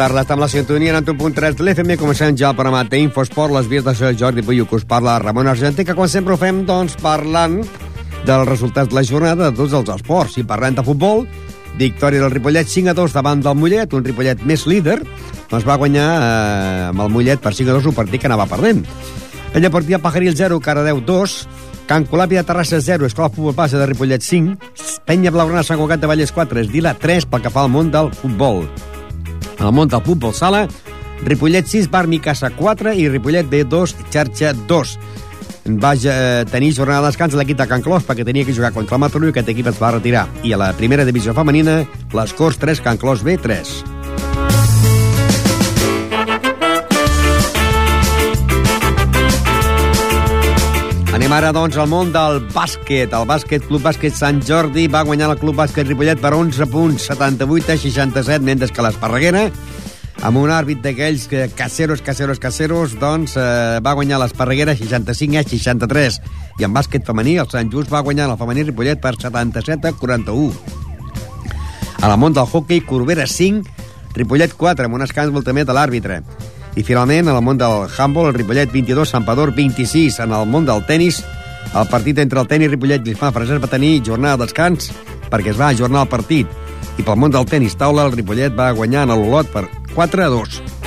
Tarda, 0.00 0.22
estem 0.24 0.40
la 0.40 0.46
sintonia 0.48 0.94
en 0.96 1.04
1.3 1.04 1.58
de 1.58 1.64
l'FM. 1.66 1.98
Comencem 2.00 2.32
ja 2.32 2.48
el 2.48 2.56
programa 2.56 2.86
d'Infosport, 2.88 3.52
les 3.52 3.66
vies 3.68 3.84
de 3.84 3.92
Sr. 3.92 4.14
Jordi 4.16 4.40
Puyo, 4.40 4.64
que 4.64 4.78
us 4.78 4.86
parla 4.88 5.18
Ramon 5.20 5.50
Argentí, 5.50 5.84
que 5.84 5.92
com 5.92 6.06
sempre 6.08 6.32
ho 6.32 6.38
fem, 6.40 6.62
doncs, 6.64 6.94
parlant 7.04 7.58
dels 8.24 8.48
resultats 8.48 8.88
de 8.88 8.96
la 8.96 9.02
jornada 9.04 9.50
de 9.50 9.58
tots 9.58 9.74
els 9.76 9.90
esports. 9.92 10.38
Si 10.38 10.46
parlem 10.48 10.78
de 10.78 10.84
futbol, 10.86 11.26
victòria 11.76 12.22
del 12.22 12.32
Ripollet 12.32 12.72
5 12.72 12.94
a 12.94 12.94
2 12.96 13.18
davant 13.18 13.42
del 13.44 13.58
Mollet, 13.60 13.92
un 13.92 14.06
Ripollet 14.06 14.40
més 14.48 14.64
líder, 14.64 15.02
doncs 15.50 15.66
va 15.68 15.76
guanyar 15.76 16.06
eh, 16.08 16.86
amb 16.94 17.04
el 17.04 17.12
Mollet 17.12 17.42
per 17.44 17.52
5 17.58 17.68
a 17.68 17.76
2 17.76 17.90
un 17.92 17.98
partit 17.98 18.22
que 18.22 18.30
anava 18.30 18.48
perdent. 18.48 18.86
Penya 19.52 19.68
Portia 19.68 20.00
Pajaril 20.00 20.32
0, 20.32 20.62
Caradeu 20.64 21.02
2, 21.04 21.34
Can 21.90 22.06
Colàpia 22.08 22.40
de 22.40 22.48
Terrassa 22.48 22.80
0, 22.80 23.04
Escola 23.04 23.28
Futbol 23.28 23.52
Passa 23.58 23.76
de 23.76 23.90
Ripollet 23.92 24.24
5, 24.24 24.56
Penya 25.04 25.28
Blaugrana 25.28 25.60
Sant 25.60 25.76
Cugat 25.76 26.00
de 26.00 26.08
Vallès 26.08 26.32
4, 26.32 26.64
Esdila 26.64 26.96
3 26.96 27.28
pel 27.28 27.44
que 27.44 27.52
fa 27.52 27.66
al 27.66 27.74
món 27.74 27.92
del 27.92 28.08
futbol 28.16 28.64
el 29.60 29.72
món 29.76 29.88
del 29.88 30.02
futbol 30.02 30.34
sala, 30.34 30.66
Ripollet 31.24 31.66
6, 31.68 31.90
Barmi 31.92 32.20
Casa 32.20 32.50
4 32.56 32.94
i 32.96 33.08
Ripollet 33.08 33.48
B2, 33.50 33.94
xarxa 34.10 34.54
2. 34.54 34.96
Va 35.80 35.92
eh, 35.94 36.44
tenir 36.50 36.72
jornada 36.74 37.04
de 37.04 37.12
descans 37.12 37.36
l'equip 37.36 37.58
de 37.60 37.68
Can 37.68 37.84
Clos 37.84 38.06
perquè 38.08 38.24
tenia 38.24 38.48
que 38.48 38.56
jugar 38.56 38.72
contra 38.72 38.96
el 38.96 39.04
Mataró 39.04 39.28
i 39.28 39.34
aquest 39.34 39.52
equip 39.52 39.68
es 39.70 39.80
va 39.82 39.92
retirar. 39.98 40.26
I 40.42 40.56
a 40.56 40.60
la 40.60 40.72
primera 40.72 41.04
divisió 41.04 41.36
femenina, 41.36 41.82
les 42.16 42.36
Corts 42.36 42.58
3, 42.58 42.80
Can 42.80 42.98
Clos 42.98 43.24
B3. 43.26 43.99
Anem 51.10 51.32
ara, 51.34 51.48
doncs, 51.50 51.74
al 51.74 51.88
món 51.90 52.12
del 52.14 52.36
bàsquet. 52.54 53.10
El 53.10 53.24
bàsquet 53.26 53.64
Club 53.66 53.82
Bàsquet 53.82 54.14
Sant 54.14 54.36
Jordi 54.46 54.84
va 54.86 55.00
guanyar 55.02 55.32
el 55.32 55.40
Club 55.40 55.56
Bàsquet 55.58 55.88
Ripollet 55.88 56.20
per 56.22 56.30
11 56.36 56.68
punts, 56.70 57.08
78 57.10 57.72
a 57.74 57.76
67, 57.82 58.44
mentre 58.46 58.68
que 58.70 58.84
l'Esparreguera, 58.86 59.48
amb 60.22 60.38
un 60.38 60.52
àrbit 60.54 60.78
d'aquells 60.84 61.24
que 61.26 61.48
caseros, 61.58 62.04
caseros, 62.06 62.38
caseros, 62.38 62.94
doncs 63.02 63.34
eh, 63.34 63.80
va 63.82 63.96
guanyar 63.98 64.20
l'Esparreguera 64.22 64.76
65 64.78 65.40
a 65.40 65.42
63. 65.50 66.20
I 66.62 66.68
en 66.68 66.78
bàsquet 66.78 67.02
femení, 67.02 67.40
el 67.42 67.50
Sant 67.50 67.74
Just 67.74 67.90
va 67.90 68.04
guanyar 68.06 68.30
el 68.30 68.38
femení 68.38 68.68
Ripollet 68.68 69.02
per 69.02 69.16
77 69.18 69.90
a 69.90 69.96
41. 69.98 70.54
A 72.00 72.12
la 72.12 72.20
món 72.20 72.38
del 72.38 72.46
hockey, 72.46 72.86
Corbera 72.86 73.26
5, 73.26 73.66
Ripollet 74.14 74.54
4, 74.54 74.86
amb 74.86 75.00
un 75.00 75.08
escàndol 75.10 75.42
també 75.42 75.66
de 75.66 75.74
l'àrbitre. 75.74 76.22
I 76.76 76.84
finalment, 76.86 77.28
en 77.28 77.34
el 77.34 77.42
món 77.42 77.58
del 77.58 77.88
handball, 77.90 78.30
el 78.30 78.34
Ripollet 78.34 78.70
22, 78.72 79.08
Sampador 79.08 79.54
26. 79.54 80.20
En 80.22 80.32
el 80.32 80.46
món 80.46 80.66
del 80.66 80.84
tennis, 80.86 81.24
el 81.74 81.88
partit 81.90 82.18
entre 82.18 82.40
el 82.40 82.50
tenis 82.50 82.70
Ripollet 82.70 83.02
i 83.04 83.10
l'Isfà 83.10 83.32
Fraser 83.34 83.60
va 83.62 83.70
tenir 83.70 84.00
jornada 84.06 84.38
de 84.38 84.46
descans 84.46 84.92
perquè 85.30 85.52
es 85.52 85.60
va 85.60 85.70
ajornar 85.74 86.06
el 86.06 86.12
partit. 86.12 86.60
I 86.98 87.06
pel 87.06 87.18
món 87.18 87.34
del 87.34 87.48
tenis 87.50 87.78
taula, 87.78 88.06
el 88.06 88.14
Ripollet 88.16 88.54
va 88.56 88.72
guanyar 88.76 89.06
en 89.06 89.16
l'Olot 89.16 89.50
per 89.50 89.66
4 89.94 90.26
a 90.26 90.30
2. 90.36 90.79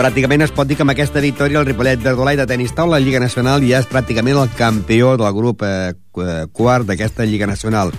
Pràcticament 0.00 0.40
es 0.40 0.52
pot 0.56 0.64
dir 0.64 0.78
que 0.78 0.84
amb 0.86 0.94
aquesta 0.94 1.20
victòria 1.20 1.58
el 1.60 1.66
Ripollet 1.66 2.00
Verdolai 2.00 2.38
de 2.38 2.46
tenis 2.48 2.72
taula 2.72 2.94
la 2.96 3.04
Lliga 3.04 3.18
Nacional 3.20 3.60
ja 3.68 3.82
és 3.82 3.88
pràcticament 3.90 4.38
el 4.40 4.52
campió 4.56 5.10
del 5.20 5.34
grup 5.36 5.60
eh, 5.66 5.92
quart 6.56 6.86
d'aquesta 6.88 7.26
Lliga 7.28 7.44
Nacional. 7.50 7.92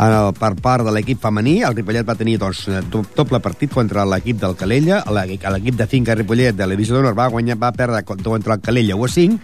En 0.00 0.10
el, 0.16 0.32
per 0.34 0.56
part 0.58 0.82
de 0.82 0.90
l'equip 0.90 1.20
femení, 1.22 1.60
el 1.62 1.76
Ripollet 1.76 2.08
va 2.08 2.16
tenir 2.18 2.34
doncs, 2.40 2.64
doble 2.90 3.38
partit 3.44 3.70
contra 3.70 4.02
l'equip 4.08 4.40
del 4.42 4.56
Calella, 4.58 5.04
l'equip 5.06 5.78
de 5.78 5.86
Finca 5.86 6.16
Ripollet 6.18 6.56
de 6.58 6.66
l'Edició 6.66 6.96
d'Honor 6.98 7.14
va, 7.14 7.28
guanyar, 7.30 7.60
va 7.62 7.70
perdre 7.78 8.02
contra 8.08 8.56
el 8.56 8.64
Calella 8.64 8.98
1 8.98 9.06
a 9.06 9.14
5, 9.14 9.38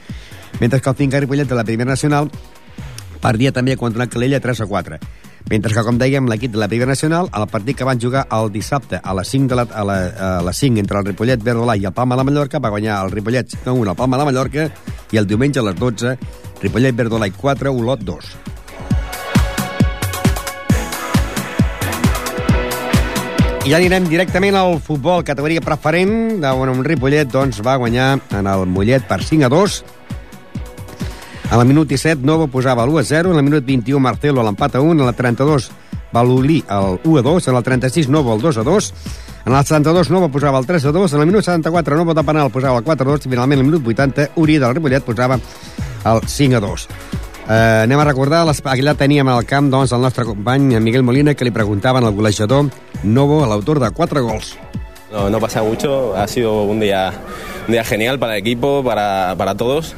mentre 0.58 0.80
que 0.80 0.90
el 0.90 0.98
Finca 1.04 1.20
Ripollet 1.22 1.46
de 1.46 1.60
la 1.60 1.64
Primera 1.68 1.92
Nacional 1.92 2.32
perdia 3.22 3.54
també 3.54 3.78
contra 3.78 4.08
el 4.08 4.10
Calella 4.10 4.42
3 4.42 4.64
a 4.64 4.66
4. 4.74 5.00
Mentre 5.46 5.70
que, 5.70 5.82
com 5.86 5.94
dèiem, 5.94 6.26
l'equip 6.26 6.50
de 6.50 6.58
la 6.58 6.66
Primera 6.66 6.90
Nacional, 6.90 7.28
el 7.30 7.44
partit 7.46 7.76
que 7.78 7.86
van 7.86 8.00
jugar 8.02 8.24
el 8.34 8.48
dissabte 8.50 8.98
a 8.98 9.12
les 9.14 9.28
5, 9.30 9.46
de 9.52 9.58
la, 9.60 9.64
a 9.70 9.84
la, 9.86 9.96
a 10.02 10.30
les 10.42 10.58
5 10.58 10.82
entre 10.82 10.98
el 10.98 11.06
Ripollet 11.06 11.38
Verdolà 11.38 11.76
i 11.78 11.86
el 11.86 11.94
Palma 11.94 12.18
de 12.18 12.24
Mallorca, 12.26 12.58
va 12.58 12.72
guanyar 12.74 12.96
el 13.04 13.12
Ripollet 13.14 13.54
1 13.62 13.86
al 13.86 13.94
Palma 13.94 14.18
de 14.18 14.26
Mallorca, 14.26 14.66
i 15.14 15.20
el 15.22 15.28
diumenge 15.30 15.62
a 15.62 15.66
les 15.68 15.78
12, 15.78 16.16
Ripollet 16.64 16.98
Verdolà 16.98 17.30
4, 17.30 17.70
Olot 17.70 18.02
2. 18.02 18.34
I 23.66 23.70
ja 23.70 23.78
anirem 23.78 24.10
directament 24.10 24.58
al 24.58 24.80
futbol, 24.82 25.22
categoria 25.26 25.62
preferent, 25.62 26.42
on 26.42 26.74
un 26.74 26.82
Ripollet 26.86 27.30
doncs, 27.30 27.62
va 27.62 27.78
guanyar 27.78 28.16
en 28.34 28.50
el 28.50 28.66
Mollet 28.66 29.06
per 29.06 29.22
5 29.22 29.46
a 29.46 29.54
2, 29.54 29.78
a 31.50 31.56
la 31.56 31.64
minut 31.64 31.88
17, 31.88 32.24
Novo 32.26 32.48
posava 32.48 32.84
l'1 32.84 33.00
a 33.00 33.04
0. 33.04 33.30
En 33.30 33.36
la 33.36 33.42
minut 33.42 33.64
21, 33.64 34.00
Marcelo 34.00 34.42
l'empat 34.42 34.76
a 34.76 34.80
1. 34.80 35.00
En 35.00 35.06
la 35.06 35.12
32, 35.12 35.70
Balolí 36.12 36.64
el 36.68 36.98
1 37.04 37.18
a 37.18 37.22
2. 37.22 37.48
En 37.48 37.54
la 37.54 37.62
36, 37.62 38.08
Novo 38.08 38.34
el 38.34 38.40
2 38.42 38.58
a 38.58 38.62
2. 38.62 38.94
En 39.46 39.54
el 39.54 39.64
72, 39.64 40.10
Novo 40.10 40.28
posava 40.28 40.58
el 40.58 40.66
3 40.66 40.84
a 40.86 40.92
2. 40.92 41.12
En 41.12 41.20
el 41.20 41.26
minut 41.26 41.44
74, 41.44 41.96
Novo 41.96 42.14
de 42.14 42.24
penal 42.24 42.50
posava 42.50 42.78
el 42.78 42.84
4 42.84 43.08
a 43.08 43.12
2. 43.12 43.26
I 43.26 43.28
finalment, 43.28 43.60
en 43.60 43.66
el 43.66 43.70
minut 43.70 43.86
80, 43.86 44.30
Uri 44.36 44.58
del 44.58 44.74
Ripollet 44.74 45.04
posava 45.04 45.38
el 45.38 46.20
5 46.26 46.56
a 46.56 46.60
2. 46.60 46.88
Eh, 47.46 47.82
anem 47.84 48.00
a 48.02 48.04
recordar, 48.08 48.42
allà 48.42 48.94
teníem 48.98 49.28
al 49.30 49.44
camp 49.46 49.70
doncs, 49.70 49.92
el 49.94 50.02
nostre 50.02 50.24
company 50.26 50.80
Miguel 50.82 51.04
Molina, 51.06 51.34
que 51.34 51.46
li 51.46 51.52
preguntaven 51.54 52.02
al 52.02 52.12
golejador 52.12 52.72
Novo, 53.04 53.44
l'autor 53.46 53.78
de 53.78 53.90
4 53.94 54.22
gols. 54.22 54.56
No, 55.12 55.30
no 55.30 55.38
pasa 55.38 55.62
mucho, 55.62 56.16
ha 56.16 56.26
sido 56.26 56.64
un 56.64 56.80
día, 56.80 57.12
un 57.68 57.72
día 57.72 57.84
genial 57.84 58.18
para 58.18 58.34
el 58.34 58.40
equipo, 58.40 58.82
para, 58.82 59.36
para 59.38 59.54
todos. 59.54 59.94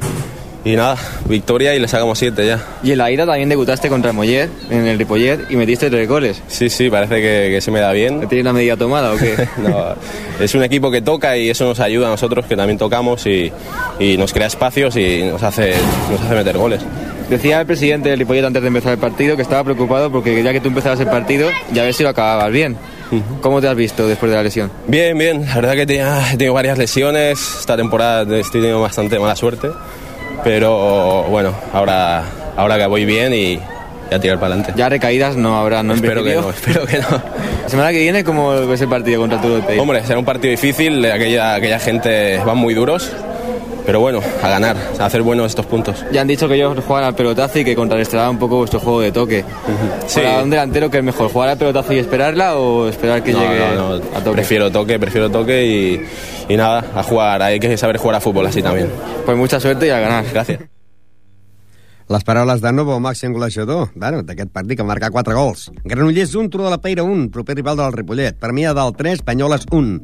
Y 0.65 0.75
nada, 0.75 0.97
victoria 1.25 1.73
y 1.73 1.79
le 1.79 1.87
sacamos 1.87 2.19
siete 2.19 2.45
ya. 2.45 2.59
Y 2.83 2.91
en 2.91 2.97
la 2.97 3.09
ida 3.09 3.25
también 3.25 3.47
debutaste 3.47 3.87
contra 3.87 4.11
Mollet, 4.11 4.49
en 4.69 4.87
el 4.87 4.99
Ripollet, 4.99 5.49
y 5.49 5.55
metiste 5.55 5.89
tres 5.89 6.07
goles. 6.07 6.41
Sí, 6.47 6.69
sí, 6.69 6.89
parece 6.89 7.15
que, 7.15 7.49
que 7.51 7.61
se 7.61 7.71
me 7.71 7.79
da 7.79 7.93
bien. 7.93 8.27
¿Tienes 8.27 8.43
una 8.43 8.53
medida 8.53 8.75
tomada 8.75 9.13
o 9.13 9.17
qué? 9.17 9.35
no, 9.57 9.95
es 10.39 10.53
un 10.55 10.63
equipo 10.63 10.91
que 10.91 11.01
toca 11.01 11.37
y 11.37 11.49
eso 11.49 11.65
nos 11.65 11.79
ayuda 11.79 12.07
a 12.07 12.11
nosotros 12.11 12.45
que 12.45 12.57
también 12.57 12.77
tocamos 12.77 13.25
y, 13.25 13.51
y 13.99 14.17
nos 14.17 14.33
crea 14.33 14.47
espacios 14.47 14.97
y 14.97 15.23
nos 15.23 15.41
hace, 15.43 15.73
nos 16.11 16.21
hace 16.21 16.35
meter 16.35 16.57
goles. 16.57 16.81
Decía 17.29 17.61
el 17.61 17.67
presidente 17.67 18.09
del 18.09 18.19
Ripollet 18.19 18.43
antes 18.43 18.61
de 18.61 18.67
empezar 18.67 18.93
el 18.93 18.97
partido 18.97 19.35
que 19.35 19.43
estaba 19.43 19.63
preocupado 19.63 20.11
porque 20.11 20.33
quería 20.33 20.51
que 20.51 20.59
tú 20.59 20.69
empezabas 20.69 20.99
el 20.99 21.07
partido 21.07 21.49
y 21.73 21.79
a 21.79 21.83
ver 21.83 21.93
si 21.93 22.03
lo 22.03 22.09
acababas 22.09 22.51
bien. 22.51 22.75
¿Cómo 23.41 23.59
te 23.61 23.67
has 23.67 23.75
visto 23.75 24.07
después 24.07 24.31
de 24.31 24.37
la 24.37 24.43
lesión? 24.43 24.71
Bien, 24.87 25.17
bien. 25.17 25.45
La 25.45 25.55
verdad 25.55 25.73
que 25.73 25.85
tenía, 25.85 26.27
he 26.31 26.37
tenido 26.37 26.53
varias 26.53 26.77
lesiones. 26.77 27.39
Esta 27.59 27.75
temporada 27.75 28.21
estoy 28.37 28.61
teniendo 28.61 28.81
bastante 28.81 29.17
mala 29.19 29.35
suerte. 29.35 29.69
Pero 30.43 31.23
bueno, 31.23 31.53
ahora, 31.73 32.23
ahora 32.55 32.77
que 32.77 32.85
voy 32.87 33.05
bien 33.05 33.33
y 33.33 33.59
a 34.11 34.19
tirar 34.19 34.39
para 34.39 34.55
adelante. 34.55 34.73
Ya 34.75 34.89
recaídas 34.89 35.35
no 35.35 35.57
habrá, 35.57 35.83
¿no? 35.83 35.93
Espero 35.93 36.23
que 36.23 36.35
no, 36.35 36.49
espero 36.49 36.85
que 36.85 36.97
no. 36.97 37.21
La 37.63 37.69
semana 37.69 37.91
que 37.91 37.99
viene, 37.99 38.23
¿cómo 38.23 38.53
es 38.53 38.81
el 38.81 38.89
partido 38.89 39.21
contra 39.21 39.39
tu 39.41 39.61
Hombre, 39.79 40.03
será 40.03 40.19
un 40.19 40.25
partido 40.25 40.51
difícil, 40.51 41.05
aquella, 41.05 41.55
aquella 41.55 41.79
gente 41.79 42.37
van 42.43 42.57
muy 42.57 42.73
duros, 42.73 43.11
pero 43.89 44.01
bueno, 44.01 44.21
a 44.43 44.47
ganar, 44.47 44.77
a 44.99 45.05
hacer 45.07 45.23
buenos 45.23 45.47
estos 45.47 45.65
puntos. 45.65 46.05
Ya 46.11 46.21
han 46.21 46.27
dicho 46.27 46.47
que 46.47 46.53
ellos 46.53 46.77
juegan 46.85 47.05
al 47.05 47.15
pelotazo 47.15 47.57
y 47.57 47.65
que 47.65 47.75
contrarrestará 47.75 48.29
un 48.29 48.37
poco 48.37 48.57
vuestro 48.57 48.79
juego 48.79 49.01
de 49.01 49.11
toque. 49.11 49.43
Sí. 50.05 50.19
Para 50.19 50.43
un 50.43 50.51
delantero, 50.51 50.91
¿qué 50.91 50.99
es 50.99 51.03
mejor? 51.03 51.31
¿Jugar 51.31 51.49
al 51.49 51.57
pelotazo 51.57 51.93
y 51.93 51.97
esperarla 51.97 52.55
o 52.55 52.87
esperar 52.87 53.23
que 53.23 53.33
No, 53.33 53.39
llegue 53.39 53.75
no, 53.75 53.97
no, 53.97 54.03
a 54.15 54.19
toque? 54.23 54.33
Prefiero 54.35 54.71
toque, 54.71 54.99
prefiero 54.99 55.31
toque 55.31 55.65
y, 55.65 56.05
y 56.53 56.55
nada, 56.55 56.85
a 56.93 57.01
jugar. 57.01 57.41
Hay 57.41 57.59
que 57.59 57.75
saber 57.77 57.97
jugar 57.97 58.17
a 58.17 58.21
fútbol 58.21 58.45
así 58.45 58.61
también. 58.61 58.91
Pues 59.25 59.35
mucha 59.35 59.59
suerte 59.59 59.87
y 59.87 59.89
a 59.89 59.99
ganar. 59.99 60.23
Gracias. 60.31 60.59
Les 62.09 62.23
paraules 62.23 62.61
de 62.61 62.71
Novo, 62.73 62.95
màxim 62.99 63.33
golejador, 63.33 63.91
bueno, 63.93 64.23
d'aquest 64.25 64.49
partit, 64.49 64.77
que 64.77 64.81
va 64.81 64.89
marcar 64.89 65.11
4 65.13 65.35
gols. 65.37 65.67
Granollers 65.83 66.33
1, 66.33 66.49
Turó 66.49 66.63
de 66.65 66.71
la 66.71 66.79
Peira 66.81 67.03
1, 67.03 67.29
proper 67.29 67.55
rival 67.55 67.77
del 67.77 67.93
Ripollet. 67.93 68.33
Premià 68.33 68.73
del 68.73 68.95
3, 68.97 69.21
Banyoles 69.23 69.67
1. 69.69 69.99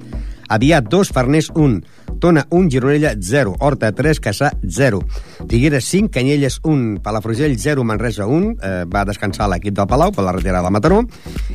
Aviat 0.49 0.85
2, 0.85 1.09
Farners 1.09 1.49
1. 1.55 1.81
Tona 2.25 2.47
1, 2.49 2.69
Gironella 2.71 3.13
0. 3.21 3.53
Horta 3.59 3.91
3, 3.91 4.19
Caçà 4.19 4.49
0. 4.67 5.03
Figueres 5.47 5.85
5, 5.85 6.09
Canyelles 6.09 6.57
1. 6.63 6.97
Palafrugell 7.03 7.53
0, 7.59 7.83
Manresa 7.83 8.25
1. 8.25 8.55
Eh, 8.57 8.71
va 8.89 9.03
descansar 9.05 9.45
l'equip 9.51 9.75
del 9.77 9.85
Palau 9.85 10.09
per 10.09 10.25
la 10.25 10.33
retirada 10.33 10.65
de 10.65 10.73
Mataró. 10.73 11.03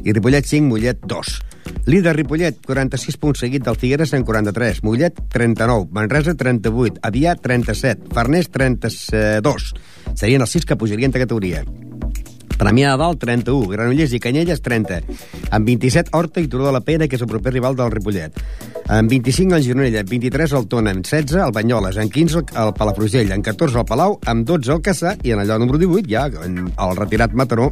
I 0.05 0.14
Ripollet 0.14 0.46
5, 0.46 0.69
Mollet 0.70 1.02
2. 1.02 1.34
Líder 1.90 2.14
Ripollet, 2.14 2.62
46 2.62 3.19
punts 3.19 3.43
seguit 3.43 3.67
del 3.67 3.82
Figueres 3.82 4.14
en 4.14 4.22
43. 4.22 4.84
Mollet, 4.87 5.19
39. 5.34 5.90
Manresa, 5.90 6.38
38. 6.38 7.02
Avià, 7.02 7.34
37. 7.34 8.14
Farners, 8.14 8.55
32. 8.55 9.73
Serien 10.14 10.46
els 10.46 10.55
sis 10.55 10.62
que 10.62 10.78
pujarien 10.78 11.11
de 11.11 11.26
categoria. 11.26 11.66
Premià 12.61 12.91
de 12.93 13.01
Dalt, 13.01 13.23
31. 13.23 13.71
Granollers 13.73 14.12
i 14.12 14.21
Canyelles, 14.21 14.61
30. 14.61 15.01
Amb 15.57 15.69
27, 15.71 16.12
Horta 16.12 16.43
i 16.45 16.49
Turó 16.53 16.67
de 16.69 16.75
la 16.77 16.83
Pera, 16.85 17.09
que 17.09 17.17
és 17.17 17.23
el 17.25 17.31
proper 17.31 17.55
rival 17.55 17.79
del 17.79 17.89
Ripollet. 17.95 18.37
Amb 18.93 19.09
25, 19.09 19.57
el 19.57 19.65
Gironella. 19.65 20.03
Amb 20.05 20.12
23, 20.12 20.53
el 20.59 20.67
Tona. 20.69 20.93
Amb 20.93 21.07
16, 21.07 21.41
el 21.47 21.55
Banyoles. 21.57 21.97
Amb 22.03 22.12
15, 22.12 22.45
el 22.61 22.75
Palafrugell. 22.77 23.33
Amb 23.33 23.47
14, 23.47 23.81
el 23.81 23.89
Palau. 23.89 24.19
Amb 24.29 24.45
12, 24.45 24.75
el 24.77 24.85
Caçà. 24.85 25.15
I 25.25 25.33
en 25.33 25.41
allò 25.41 25.57
número 25.62 25.81
18, 25.81 26.11
ja, 26.11 26.27
el 26.29 27.01
retirat 27.01 27.33
Mataró, 27.33 27.71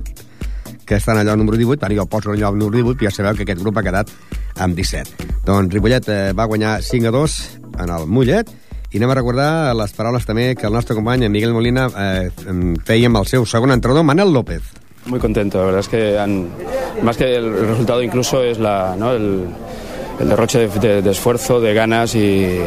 que 0.88 0.96
està 0.96 1.12
en 1.12 1.20
allò 1.20 1.36
número 1.36 1.60
18, 1.60 1.84
ara 1.84 1.98
jo 1.98 2.06
el 2.06 2.08
poso 2.08 2.32
en 2.32 2.38
allò 2.38 2.54
número 2.56 2.80
18, 2.80 3.04
ja 3.04 3.12
sabeu 3.12 3.36
que 3.36 3.44
aquest 3.44 3.60
grup 3.60 3.76
ha 3.76 3.84
quedat 3.84 4.08
amb 4.56 4.78
17. 4.78 5.28
Doncs 5.44 5.74
Ripollet 5.74 6.08
eh, 6.08 6.32
va 6.32 6.48
guanyar 6.48 6.78
5 6.82 7.10
a 7.10 7.14
2 7.18 7.36
en 7.84 7.92
el 7.92 8.08
Mollet, 8.08 8.48
I 8.90 8.96
anem 8.96 9.10
a 9.12 9.16
recordar 9.18 9.74
les 9.76 9.92
paraules 9.92 10.24
també 10.24 10.54
que 10.56 10.64
el 10.66 10.72
nostre 10.72 10.94
company, 10.96 11.26
Miguel 11.28 11.52
Molina, 11.52 11.88
eh, 11.92 12.30
feia 12.88 13.10
amb 13.10 13.20
el 13.20 13.26
seu 13.28 13.44
segon 13.44 13.74
entrenador, 13.74 14.06
Manel 14.08 14.32
López. 14.32 14.62
Muy 15.04 15.20
contento, 15.20 15.58
la 15.58 15.64
verdad 15.66 15.80
es 15.80 15.88
que 15.88 16.18
han, 16.18 16.48
más 17.02 17.16
que 17.16 17.36
el 17.36 17.52
resultado 17.66 18.02
incluso 18.02 18.42
es 18.42 18.58
la, 18.58 18.94
¿no? 18.98 19.12
el, 19.12 19.44
el 20.20 20.28
derroche 20.28 20.68
de, 20.68 20.68
de, 20.80 21.02
de 21.02 21.10
esfuerzo, 21.10 21.60
de 21.60 21.74
ganas 21.74 22.14
y, 22.14 22.60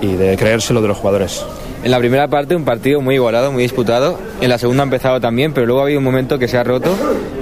y 0.00 0.12
de 0.14 0.36
creérselo 0.36 0.80
de 0.80 0.88
los 0.88 0.96
jugadores. 0.96 1.44
En 1.84 1.90
la 1.90 1.98
primera 1.98 2.26
parte 2.28 2.56
un 2.56 2.64
partido 2.64 3.00
muy 3.00 3.14
igualado, 3.14 3.52
muy 3.52 3.62
disputado. 3.62 4.18
En 4.40 4.48
la 4.48 4.58
segunda 4.58 4.82
ha 4.82 4.84
empezado 4.84 5.20
también, 5.20 5.52
pero 5.52 5.66
luego 5.66 5.82
ha 5.82 5.84
habido 5.84 5.98
un 5.98 6.04
momento 6.04 6.38
que 6.38 6.48
se 6.48 6.58
ha 6.58 6.64
roto 6.64 6.96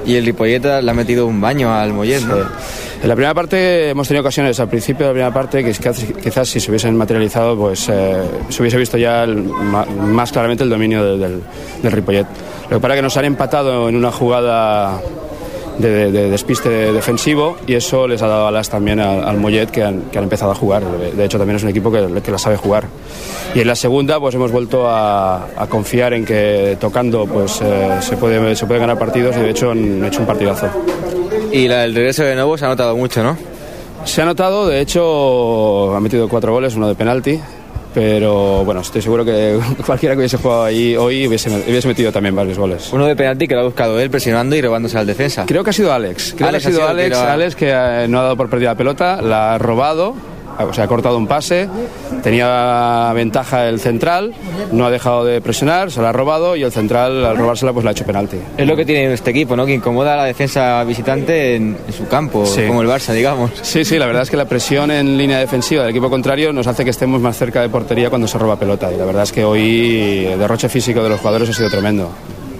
y 0.05 0.17
el 0.17 0.27
Ripolleta 0.27 0.83
le 0.83 0.91
ha 0.91 0.95
metido 0.95 1.27
un 1.27 1.41
baño 1.41 1.73
al 1.73 1.93
Mollet. 1.93 2.23
¿no? 2.23 2.37
En 3.05 3.09
la 3.09 3.17
primera 3.17 3.35
parte 3.35 3.91
hemos 3.91 4.09
tenido 4.09 4.23
ocasiones 4.23 4.59
al 4.61 4.69
principio 4.71 5.05
de 5.05 5.09
la 5.09 5.12
primera 5.12 5.35
parte 5.35 5.62
que 5.62 5.73
quizás, 5.73 6.49
si 6.49 6.59
se 6.59 6.71
hubiesen 6.71 6.97
materializado 6.97 7.55
pues 7.55 7.87
eh, 7.91 8.23
se 8.49 8.62
hubiese 8.62 8.79
visto 8.79 8.97
ya 8.97 9.25
el, 9.25 9.45
más 9.45 10.33
claramente 10.33 10.65
el 10.65 10.71
dominio 10.71 11.05
del, 11.05 11.21
del, 11.21 11.43
del 11.83 11.93
Ripollet. 11.93 12.27
Lo 12.71 12.79
que 12.79 12.81
pasa 12.81 12.95
es 12.95 12.99
que 12.99 13.03
nos 13.03 13.17
han 13.19 13.27
empatado 13.27 13.91
en 13.91 13.97
una 13.97 14.11
jugada 14.11 15.03
de, 15.79 15.91
de, 15.91 16.12
de, 16.12 16.31
despiste 16.31 16.69
defensivo 16.93 17.56
y 17.67 17.75
eso 17.75 18.06
les 18.06 18.23
ha 18.23 18.26
dado 18.26 18.47
alas 18.47 18.69
también 18.69 19.00
al, 19.00 19.25
al 19.25 19.38
Mollet 19.38 19.71
que 19.71 19.82
han, 19.82 20.03
que 20.03 20.19
han, 20.19 20.25
empezado 20.25 20.53
a 20.53 20.55
jugar. 20.55 20.82
De 20.85 21.25
hecho, 21.25 21.38
también 21.38 21.56
es 21.56 21.62
un 21.62 21.69
equipo 21.69 21.91
que, 21.91 22.21
que, 22.23 22.31
la 22.31 22.38
sabe 22.38 22.56
jugar. 22.56 22.85
Y 23.55 23.61
en 23.61 23.67
la 23.67 23.75
segunda, 23.75 24.19
pues 24.21 24.35
hemos 24.35 24.53
vuelto 24.53 24.88
a, 24.88 25.47
a 25.56 25.67
confiar 25.69 26.15
en 26.15 26.25
que 26.25 26.76
tocando 26.81 27.26
pues 27.26 27.61
eh, 27.62 27.99
se, 28.00 28.17
puede, 28.17 28.55
se 28.56 28.67
puede 28.67 28.81
ganar 28.81 28.99
partidos 28.99 29.37
y 29.37 29.41
de 29.41 29.50
hecho 29.50 29.71
han 29.71 30.05
hecho 30.05 30.21
un 30.21 30.26
partidazo. 30.26 30.69
Y 31.53 31.69
la, 31.69 31.85
el 31.85 31.94
regreso 31.94 32.25
de 32.25 32.35
nuevo 32.35 32.56
se 32.59 32.65
ha 32.65 32.69
notado 32.69 32.97
mucho, 32.97 33.23
¿no? 33.23 33.37
Se 34.05 34.21
ha 34.21 34.25
notado, 34.25 34.67
de 34.67 34.81
hecho, 34.81 35.94
ha 35.94 36.00
metido 36.00 36.29
cuatro 36.29 36.53
goles, 36.53 36.75
uno 36.75 36.88
de 36.88 36.94
penalti 36.94 37.41
pero 37.94 38.64
bueno, 38.64 38.81
estoy 38.81 39.00
seguro 39.00 39.25
que 39.25 39.58
cualquiera 39.87 40.14
que 40.14 40.19
hubiese 40.19 40.37
jugado 40.37 40.64
ahí 40.64 40.96
hoy 40.96 41.26
hubiese, 41.29 41.49
hubiese 41.49 41.88
metido 41.88 42.11
también 42.12 42.35
varios 42.35 42.58
goles. 42.58 42.93
Uno 42.93 43.06
de 43.06 43.14
penalti 43.14 43.46
que 43.46 43.55
lo 43.55 43.61
ha 43.61 43.64
buscado 43.64 43.99
él 44.00 44.11
presionando 44.11 44.56
y 44.56 44.61
robándose 44.61 44.99
al 44.99 45.06
defensa. 45.06 45.44
Creo 45.46 45.62
que 45.62 45.70
ha 45.70 45.73
sido 45.73 45.93
Alex. 45.93 46.35
Creo 46.37 46.49
Alex 46.49 46.64
que 46.64 46.69
ha 46.69 46.73
sido 46.73 46.82
ha 46.82 46.91
sido 46.91 46.91
Alex, 46.91 47.17
que 47.17 47.25
Alex 47.25 47.56
que 47.56 47.70
eh, 47.70 48.08
no 48.08 48.19
ha 48.19 48.23
dado 48.25 48.37
por 48.37 48.50
perdida 48.50 48.70
la 48.70 48.76
pelota, 48.76 49.23
la 49.23 49.55
ha 49.55 49.58
robado, 49.58 50.14
o 50.59 50.73
sea, 50.73 50.85
ha 50.85 50.89
cortado 50.89 51.17
un 51.19 51.27
pase, 51.27 51.69
tenía 52.23 53.12
ventaja 53.15 53.69
el 53.69 53.81
central, 53.81 54.33
no 54.73 54.87
ha 54.87 54.91
dejado 54.91 55.25
de 55.25 55.41
presionar, 55.41 55.91
se 55.91 56.01
la 56.01 56.11
ha 56.11 56.12
robado 56.12 56.56
y 56.56 56.62
el 56.62 56.73
central 56.73 57.25
al 57.25 57.37
robársela 57.37 57.73
pues 57.73 57.85
la 57.85 57.91
ha 57.91 57.93
hecho 57.93 58.05
penalti. 58.05 58.39
Es 58.56 58.67
lo 58.67 58.77
que 58.77 58.85
tiene 58.85 59.12
este 59.12 59.31
equipo, 59.31 59.56
¿no? 59.56 59.67
Que 59.67 59.75
incomoda 59.75 60.15
a 60.15 60.17
la 60.19 60.25
defensa 60.25 60.83
visitante 60.85 61.56
en, 61.56 61.77
en 61.87 61.93
su 61.93 62.06
campo, 62.09 62.47
Sí. 62.47 62.62
como 62.67 62.83
el 62.83 62.89
Barça, 62.89 63.12
digamos. 63.12 63.51
Sí, 63.62 63.85
sí, 63.85 63.99
la 63.99 64.06
verdad 64.06 64.23
es 64.23 64.31
que 64.31 64.37
la 64.37 64.47
presión 64.47 64.91
en 64.91 65.17
línea 65.17 65.39
defensiva 65.39 65.83
del 65.83 65.91
equipo 65.91 66.11
contrario 66.11 66.53
nos 66.53 66.67
hace 66.67 66.85
que 66.85 66.91
estemos 66.91 67.21
más 67.21 67.37
cerca 67.37 67.61
de 67.61 67.69
portería 67.69 68.09
cuando 68.11 68.29
se 68.29 68.39
roba 68.39 68.57
pelota. 68.57 68.93
Y 68.93 68.97
la 68.97 69.05
verdad 69.05 69.25
es 69.25 69.33
que 69.33 69.45
hoy 69.45 70.27
el 70.31 70.39
derroche 70.39 70.69
físico 70.69 71.03
de 71.03 71.09
los 71.09 71.21
jugadores 71.21 71.49
ha 71.50 71.53
sido 71.53 71.71
tremendo. 71.71 72.11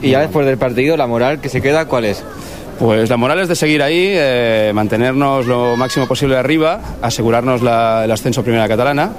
Y 0.03 0.11
ya 0.11 0.21
después 0.21 0.45
del 0.47 0.59
partido, 0.59 0.97
la 0.97 1.07
moral 1.07 1.41
que 1.41 1.49
se 1.49 1.63
queda, 1.63 1.87
¿cuál 1.87 2.05
es? 2.05 2.23
Pues 2.79 3.09
la 3.09 3.17
moral 3.17 3.41
es 3.41 3.49
de 3.49 3.55
seguir 3.55 3.83
ahí, 3.83 4.09
eh, 4.11 4.73
mantenernos 4.75 5.47
lo 5.47 5.77
máximo 5.77 6.07
posible 6.07 6.37
arriba, 6.37 6.81
asegurarnos 7.01 7.63
el 7.63 8.11
ascenso 8.11 8.41
a 8.41 8.45
Primera 8.45 8.67
Catalana, 8.67 9.11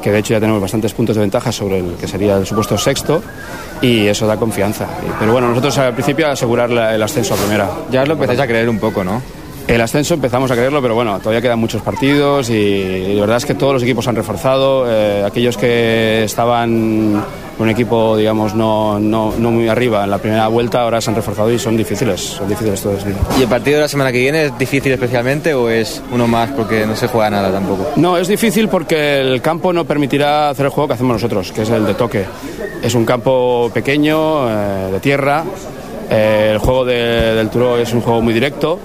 que 0.00 0.12
de 0.12 0.18
hecho 0.20 0.34
ya 0.34 0.40
tenemos 0.40 0.60
bastantes 0.60 0.92
puntos 0.92 1.16
de 1.16 1.22
ventaja 1.22 1.50
sobre 1.50 1.78
el 1.78 1.94
que 1.94 2.06
sería 2.06 2.36
el 2.36 2.46
supuesto 2.46 2.78
sexto, 2.78 3.22
y 3.80 4.06
eso 4.06 4.26
da 4.26 4.36
confianza. 4.36 4.86
Pero 5.18 5.32
bueno, 5.32 5.48
nosotros 5.48 5.76
al 5.78 5.94
principio 5.94 6.28
asegurar 6.28 6.70
el 6.70 7.02
ascenso 7.02 7.34
a 7.34 7.36
Primera. 7.36 7.68
Ya 7.90 8.06
lo 8.06 8.12
empezáis 8.14 8.40
a 8.40 8.46
creer 8.46 8.68
un 8.68 8.78
poco, 8.78 9.02
¿no? 9.02 9.20
El 9.68 9.80
ascenso 9.80 10.14
empezamos 10.14 10.50
a 10.50 10.54
creerlo, 10.54 10.82
pero 10.82 10.94
bueno, 10.94 11.18
todavía 11.18 11.40
quedan 11.40 11.58
muchos 11.58 11.80
partidos 11.82 12.50
y 12.50 13.14
la 13.14 13.20
verdad 13.22 13.36
es 13.38 13.46
que 13.46 13.54
todos 13.54 13.72
los 13.74 13.82
equipos 13.82 14.06
han 14.08 14.16
reforzado. 14.16 14.84
eh, 14.88 15.22
aquellos 15.24 15.56
que 15.56 16.24
estaban 16.24 17.24
con 17.56 17.66
un 17.66 17.70
equipo, 17.70 18.16
digamos, 18.16 18.54
no, 18.54 18.98
no, 18.98 19.32
no 19.38 19.50
muy 19.50 19.68
arriba 19.68 20.04
en 20.04 20.10
la 20.10 20.18
primera 20.18 20.48
vuelta, 20.48 20.82
ahora 20.82 21.00
se 21.00 21.10
han 21.10 21.16
reforzado 21.16 21.50
y 21.50 21.58
son 21.58 21.76
difíciles, 21.76 22.20
son 22.20 22.48
difíciles 22.48 22.82
todos. 22.82 23.04
¿Y 23.38 23.42
el 23.42 23.48
partido 23.48 23.76
de 23.76 23.82
la 23.82 23.88
semana 23.88 24.10
que 24.12 24.18
viene 24.18 24.46
es 24.46 24.58
difícil 24.58 24.92
especialmente 24.92 25.54
o 25.54 25.70
es 25.70 26.02
uno 26.12 26.26
más 26.26 26.50
porque 26.50 26.84
no 26.84 26.94
se 26.96 27.06
juega 27.06 27.30
nada 27.30 27.50
tampoco? 27.50 27.92
No, 27.96 28.18
es 28.18 28.28
difícil 28.28 28.68
porque 28.68 29.20
el 29.20 29.40
campo 29.40 29.72
no 29.72 29.84
permitirá 29.84 30.50
hacer 30.50 30.66
el 30.66 30.70
juego 30.72 30.88
que 30.88 30.94
hacemos 30.94 31.14
nosotros, 31.14 31.52
que 31.52 31.62
es 31.62 31.70
el 31.70 31.86
de 31.86 31.94
toque. 31.94 32.24
Es 32.82 32.94
un 32.94 33.04
campo 33.06 33.70
pequeño, 33.72 34.50
eh, 34.50 34.90
de 34.92 35.00
tierra. 35.00 35.44
eh, 36.10 36.50
el 36.52 36.58
juego 36.58 36.84
de- 36.84 37.34
del 37.34 37.48
Turo 37.48 37.78
es 37.78 37.90
un 37.94 38.02
juego 38.02 38.20
muy 38.20 38.34
directo. 38.34 38.78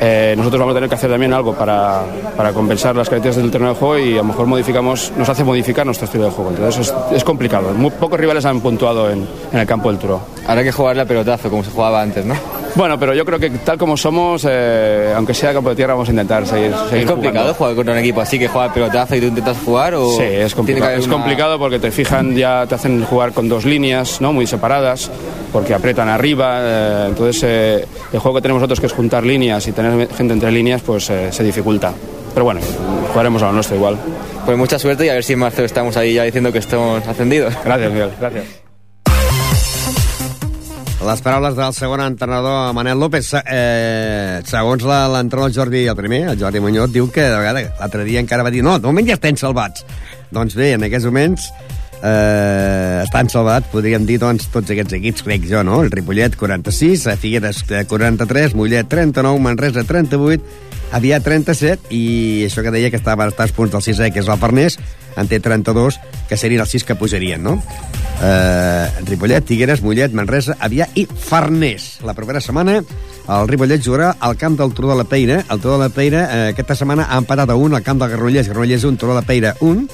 Eh, 0.00 0.34
nosotros 0.36 0.60
vamos 0.60 0.72
a 0.72 0.76
tener 0.76 0.88
que 0.88 0.96
hacer 0.96 1.10
también 1.10 1.32
algo 1.32 1.54
para, 1.54 2.02
para 2.36 2.52
compensar 2.52 2.96
las 2.96 3.08
características 3.08 3.44
del 3.44 3.50
terreno 3.50 3.70
de 3.70 3.76
juego 3.76 3.98
y 3.98 4.14
a 4.14 4.18
lo 4.18 4.24
mejor 4.24 4.46
modificamos, 4.46 5.12
nos 5.16 5.28
hace 5.28 5.44
modificar 5.44 5.86
nuestro 5.86 6.06
estilo 6.06 6.24
de 6.24 6.30
juego. 6.30 6.50
Entonces 6.50 6.92
es, 7.12 7.24
complicado. 7.24 7.72
Muy 7.74 7.90
pocos 7.90 8.18
rivales 8.18 8.44
han 8.44 8.60
puntuado 8.60 9.10
en, 9.10 9.26
el 9.52 9.66
campo 9.66 9.90
del 9.90 9.98
Turo. 9.98 10.20
Habrá 10.46 10.62
que 10.62 10.72
jugarle 10.72 11.02
a 11.02 11.06
pelotazo 11.06 11.48
como 11.48 11.64
se 11.64 11.70
jugaba 11.70 12.02
antes, 12.02 12.24
¿no? 12.24 12.34
Bueno, 12.76 12.98
pero 12.98 13.14
yo 13.14 13.24
creo 13.24 13.38
que 13.38 13.50
tal 13.50 13.78
como 13.78 13.96
somos, 13.96 14.44
eh, 14.48 15.12
aunque 15.14 15.32
sea 15.32 15.52
campo 15.52 15.70
de 15.70 15.76
tierra, 15.76 15.94
vamos 15.94 16.08
a 16.08 16.10
intentar 16.10 16.44
seguir, 16.44 16.72
seguir 16.88 17.04
¿Es 17.04 17.10
complicado 17.10 17.44
jugando. 17.44 17.54
jugar 17.54 17.74
contra 17.76 17.92
un 17.94 18.00
equipo 18.00 18.20
así 18.20 18.36
que 18.36 18.48
juega 18.48 18.72
pelotazo 18.74 19.14
y 19.14 19.20
tú 19.20 19.26
intentas 19.26 19.56
jugar? 19.64 19.94
O 19.94 20.10
Sí, 20.16 20.24
es 20.24 20.54
complicado. 20.56 20.90
Es 20.90 21.06
una- 21.06 21.14
complicado 21.14 21.58
porque 21.60 21.78
te 21.78 21.92
fijan, 21.92 22.34
ya 22.34 22.66
te 22.66 22.74
hacen 22.74 23.04
jugar 23.04 23.32
con 23.32 23.48
dos 23.48 23.64
líneas, 23.64 24.20
¿no? 24.20 24.32
Muy 24.32 24.48
separadas, 24.48 25.08
porque 25.52 25.72
aprietan 25.72 26.08
arriba. 26.08 26.58
eh, 26.62 27.04
entonces, 27.10 27.42
eh, 27.46 27.86
el 28.12 28.18
juego 28.18 28.38
que 28.38 28.42
tenemos 28.42 28.60
nosotros, 28.60 28.80
que 28.80 28.86
es 28.86 28.92
juntar 28.92 29.22
líneas 29.24 29.64
y 29.68 29.72
tener 29.72 30.08
gente 30.12 30.32
entre 30.34 30.50
líneas, 30.50 30.82
pues 30.82 31.08
eh, 31.10 31.28
se 31.30 31.44
dificulta. 31.44 31.92
Pero 32.32 32.44
bueno, 32.44 32.60
jugaremos 33.12 33.40
a 33.42 33.46
lo 33.46 33.52
nuestro 33.52 33.76
igual. 33.76 33.96
Pues 34.44 34.58
mucha 34.58 34.80
suerte 34.80 35.06
y 35.06 35.10
a 35.10 35.14
ver 35.14 35.22
si 35.22 35.34
en 35.34 35.38
marzo 35.38 35.64
estamos 35.64 35.96
ahí 35.96 36.14
ya 36.14 36.24
diciendo 36.24 36.50
que 36.50 36.58
estamos 36.58 37.06
ascendidos. 37.06 37.54
Gracias, 37.64 37.92
Miguel. 37.92 38.10
Gracias. 38.18 38.63
Les 41.04 41.20
paraules 41.20 41.52
del 41.52 41.74
segon 41.76 42.00
entrenador, 42.00 42.72
Manel 42.72 42.96
López. 42.96 43.28
Eh, 43.44 44.40
segons 44.48 44.86
l'entrenador 44.88 45.52
Jordi, 45.52 45.82
el 45.90 45.96
primer, 45.98 46.22
el 46.32 46.40
Jordi 46.40 46.62
Muñoz, 46.64 46.94
diu 46.94 47.10
que 47.12 47.26
de 47.28 47.36
vegades 47.36 47.68
l'altre 47.76 48.06
dia 48.08 48.22
encara 48.24 48.46
va 48.46 48.52
dir 48.54 48.62
no, 48.64 48.78
de 48.80 48.88
moment 48.88 49.10
ja 49.10 49.18
estem 49.18 49.36
salvats. 49.36 49.84
Doncs 50.32 50.56
bé, 50.56 50.72
en 50.78 50.86
aquests 50.88 51.04
moments 51.10 51.50
eh, 52.00 53.02
estan 53.04 53.28
salvats, 53.28 53.68
podríem 53.72 54.08
dir, 54.08 54.16
doncs, 54.22 54.48
tots 54.54 54.72
aquests 54.72 54.96
equips, 54.96 55.26
crec 55.28 55.44
jo, 55.50 55.60
no? 55.66 55.82
El 55.84 55.92
Ripollet, 55.92 56.38
46, 56.40 57.06
eh, 57.12 57.18
Figueres, 57.20 57.60
eh, 57.68 57.84
43, 57.90 58.56
Mollet, 58.56 58.88
39, 58.88 59.44
Manresa, 59.44 59.84
38, 59.84 60.40
Avià, 60.94 61.20
37, 61.20 61.92
i 61.92 62.46
això 62.46 62.64
que 62.64 62.72
deia 62.72 62.88
que 62.88 63.00
estava 63.00 63.26
a 63.26 63.32
estar 63.32 63.44
als 63.44 63.52
punts 63.52 63.76
del 63.76 63.84
6è, 63.84 64.12
que 64.14 64.24
és 64.24 64.28
el 64.30 64.40
Farners, 64.40 64.80
en 65.16 65.28
té 65.30 65.40
32, 65.40 66.00
que 66.28 66.38
serien 66.40 66.62
els 66.64 66.74
6 66.74 66.84
que 66.84 66.96
pujarien, 66.98 67.42
no? 67.42 67.58
Eh, 68.22 68.86
Ripollet, 69.08 69.46
Figueres, 69.46 69.82
Mollet, 69.82 70.14
Manresa, 70.14 70.56
Avià 70.60 70.88
i 70.94 71.06
Farners. 71.06 71.98
La 72.06 72.14
propera 72.14 72.40
setmana 72.40 72.80
el 73.24 73.48
Ripollet 73.48 73.80
jugarà 73.80 74.14
al 74.20 74.36
camp 74.36 74.58
del 74.60 74.74
Turó 74.76 74.90
de 74.92 74.98
la 75.00 75.08
Peira. 75.08 75.42
El 75.48 75.60
Turó 75.60 75.78
de 75.78 75.86
la 75.86 75.92
Peira 75.94 76.24
eh, 76.24 76.48
aquesta 76.52 76.76
setmana 76.76 77.08
ha 77.08 77.18
empatat 77.22 77.50
a 77.50 77.56
1 77.56 77.76
al 77.76 77.82
camp 77.82 78.02
del 78.02 78.12
Granollers. 78.12 78.48
Granollers 78.52 78.84
1, 78.84 78.98
Turó 79.00 79.14
de 79.14 79.20
la 79.22 79.26
Peira 79.26 79.56
1. 79.60 79.86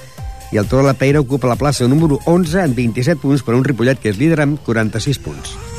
I 0.50 0.58
el 0.58 0.66
Turó 0.66 0.82
de 0.82 0.88
la 0.90 0.98
Peira 0.98 1.20
ocupa 1.22 1.48
la 1.48 1.56
plaça 1.56 1.86
número 1.86 2.18
11 2.26 2.64
amb 2.66 2.74
27 2.74 3.20
punts 3.22 3.46
per 3.46 3.54
un 3.54 3.64
Ripollet 3.64 4.02
que 4.02 4.10
és 4.10 4.18
líder 4.18 4.42
amb 4.42 4.58
46 4.66 5.22
punts. 5.22 5.69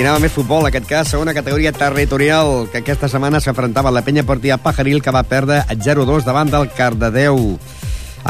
I 0.00 0.02
anem 0.02 0.16
a 0.16 0.20
més 0.22 0.32
futbol, 0.32 0.64
aquest 0.64 0.86
cas, 0.88 1.10
segona 1.12 1.34
categoria 1.36 1.74
territorial, 1.76 2.70
que 2.72 2.80
aquesta 2.80 3.04
setmana 3.12 3.36
s'afrontava 3.44 3.90
la 3.92 4.00
penya 4.00 4.22
portia 4.24 4.56
Pajaril, 4.56 5.02
que 5.04 5.12
va 5.12 5.20
perdre 5.28 5.58
0-2 5.68 6.24
davant 6.24 6.48
del 6.48 6.70
Cardedeu. 6.72 7.58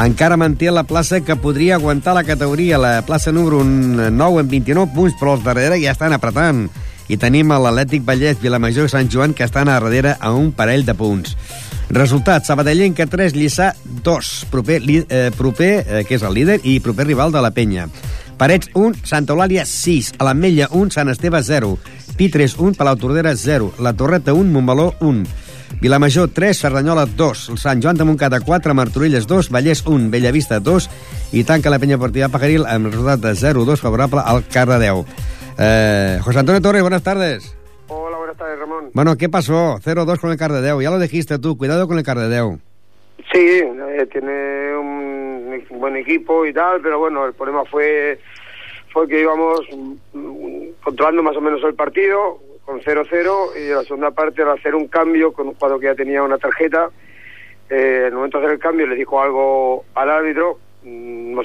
Encara 0.03 0.35
manté 0.35 0.67
la 0.67 0.83
plaça 0.83 1.21
que 1.23 1.37
podria 1.39 1.77
aguantar 1.77 2.17
la 2.17 2.25
categoria, 2.27 2.75
la 2.75 3.05
plaça 3.07 3.31
número 3.31 3.63
9 3.63 4.43
amb 4.43 4.51
29 4.51 4.91
punts, 4.97 5.15
però 5.15 5.37
els 5.37 5.47
darrere 5.47 5.79
ja 5.79 5.95
estan 5.95 6.11
apretant. 6.11 6.65
I 7.07 7.15
tenim 7.15 7.55
l'Atlètic 7.55 8.03
Vallès, 8.03 8.43
Vilamajor 8.43 8.91
i 8.91 8.91
Sant 8.91 9.07
Joan, 9.07 9.31
que 9.31 9.47
estan 9.47 9.71
a 9.71 9.79
darrere 9.79 10.17
a 10.19 10.35
un 10.35 10.51
parell 10.51 10.83
de 10.83 10.97
punts. 10.99 11.37
Resultat, 11.87 12.43
Sabadellenca 12.43 13.07
3, 13.07 13.31
Lliçà 13.31 13.71
2, 14.03 14.33
proper, 14.51 14.81
eh, 15.07 15.31
proper 15.39 15.71
eh, 15.79 16.03
que 16.03 16.19
és 16.19 16.27
el 16.27 16.35
líder, 16.35 16.59
i 16.67 16.81
proper 16.83 17.07
rival 17.07 17.31
de 17.31 17.47
la 17.47 17.55
penya. 17.55 17.87
Parets 18.41 18.71
1, 18.73 19.05
Santa 19.05 19.35
Eulàlia 19.35 19.67
6, 19.69 20.15
a 20.17 20.25
l'Ametlla 20.25 20.65
1, 20.73 20.89
Sant 20.89 21.11
Esteve 21.11 21.43
0, 21.45 21.75
Pitres 22.17 22.55
1, 22.57 22.73
Palau 22.73 22.95
Tordera 22.97 23.35
0, 23.37 23.67
La 23.85 23.91
Torreta 23.93 24.33
1, 24.33 24.49
Montmeló 24.49 24.95
1, 24.97 25.27
Vilamajor 25.77 26.31
3, 26.33 26.57
Cerdanyola 26.57 27.03
2, 27.05 27.43
el 27.53 27.59
Sant 27.61 27.83
Joan 27.85 27.99
de 27.99 28.07
Montcada 28.09 28.39
4, 28.41 28.73
Martorelles 28.73 29.27
2, 29.29 29.51
Vallès 29.53 29.83
1, 29.85 30.09
Bellavista 30.09 30.57
2 30.59 30.89
i 31.37 31.43
tanca 31.45 31.69
la 31.69 31.77
penya 31.77 32.01
partida 32.01 32.31
Pajaril 32.33 32.65
amb 32.65 32.89
resultat 32.89 33.21
de 33.21 33.35
0-2 33.37 33.77
favorable 33.77 34.25
al 34.25 34.41
Cardedeu. 34.49 35.05
Eh, 35.61 36.17
José 36.25 36.39
Antonio 36.41 36.65
Torres, 36.65 36.81
buenas 36.81 37.03
tardes. 37.03 37.55
Hola, 37.89 38.17
buenas 38.17 38.37
tardes, 38.37 38.57
Ramón. 38.57 38.89
Bueno, 38.95 39.17
¿qué 39.17 39.29
pasó? 39.29 39.77
0-2 39.85 40.17
con 40.17 40.31
el 40.31 40.37
Cardedeu. 40.37 40.81
Ya 40.81 40.89
lo 40.89 40.97
dijiste 40.97 41.37
tú, 41.37 41.59
cuidado 41.59 41.87
con 41.87 41.99
el 41.99 42.03
Cardedeu. 42.03 42.57
Sí, 43.31 43.37
eh, 43.37 44.07
tiene 44.11 44.75
un 45.69 45.79
buen 45.79 45.95
equipo 45.97 46.45
y 46.45 46.53
tal, 46.53 46.81
pero 46.81 46.99
bueno, 46.99 47.25
el 47.25 47.33
problema 47.33 47.63
fue, 47.65 48.19
fue 48.91 49.07
que 49.07 49.21
íbamos 49.21 49.61
mm, 50.13 50.65
controlando 50.83 51.23
más 51.23 51.35
o 51.37 51.41
menos 51.41 51.63
el 51.63 51.75
partido, 51.75 52.39
con 52.65 52.79
0-0, 52.81 53.55
y 53.57 53.69
en 53.69 53.75
la 53.75 53.83
segunda 53.83 54.11
parte, 54.11 54.41
al 54.43 54.49
hacer 54.51 54.75
un 54.75 54.87
cambio 54.87 55.33
con 55.33 55.47
un 55.47 55.55
jugador 55.55 55.79
que 55.79 55.87
ya 55.87 55.95
tenía 55.95 56.23
una 56.23 56.37
tarjeta, 56.37 56.89
eh, 57.69 57.99
en 58.01 58.05
el 58.07 58.13
momento 58.13 58.37
de 58.39 58.45
hacer 58.45 58.55
el 58.55 58.61
cambio 58.61 58.87
le 58.87 58.95
dijo 58.95 59.21
algo 59.21 59.85
al 59.95 60.09
árbitro, 60.09 60.59
mm, 60.83 61.39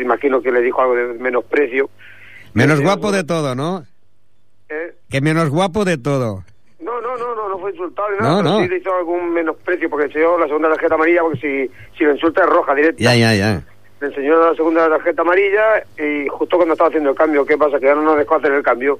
imagino 0.00 0.40
que 0.40 0.50
le 0.52 0.60
dijo 0.62 0.80
algo 0.80 0.94
de 0.94 1.14
menosprecio. 1.14 1.90
Menos 2.54 2.80
Eh, 2.80 2.82
guapo 2.82 3.12
de 3.12 3.24
todo, 3.24 3.54
¿no? 3.54 3.84
eh, 4.68 4.94
Que 5.10 5.20
menos 5.20 5.50
guapo 5.50 5.84
de 5.84 5.98
todo. 5.98 6.44
No, 6.82 7.00
no, 7.00 7.16
no, 7.16 7.34
no, 7.34 7.48
no 7.48 7.58
fue 7.58 7.70
insultado 7.70 8.08
ni 8.10 8.16
No, 8.18 8.22
nada, 8.24 8.42
pero 8.42 8.50
no. 8.54 8.62
sí 8.62 8.68
le 8.68 8.76
hizo 8.78 8.94
algún 8.94 9.32
menosprecio 9.32 9.88
porque 9.88 10.12
se 10.12 10.18
dio 10.18 10.36
la 10.38 10.46
segunda 10.46 10.68
tarjeta 10.70 10.94
amarilla 10.96 11.22
porque 11.22 11.38
si, 11.40 11.96
si 11.96 12.04
lo 12.04 12.12
insulta 12.12 12.42
es 12.42 12.48
roja 12.50 12.74
directa. 12.74 13.02
Ya, 13.02 13.14
ya, 13.14 13.34
ya. 13.34 13.62
Le 14.00 14.06
enseñó 14.08 14.38
la 14.50 14.54
segunda 14.56 14.88
tarjeta 14.88 15.22
amarilla 15.22 15.84
y 15.96 16.26
justo 16.28 16.56
cuando 16.56 16.72
estaba 16.74 16.88
haciendo 16.88 17.10
el 17.10 17.16
cambio, 17.16 17.46
¿qué 17.46 17.56
pasa? 17.56 17.78
Que 17.78 17.86
ya 17.86 17.94
no 17.94 18.02
nos 18.02 18.18
dejó 18.18 18.34
hacer 18.34 18.52
el 18.52 18.62
cambio. 18.62 18.98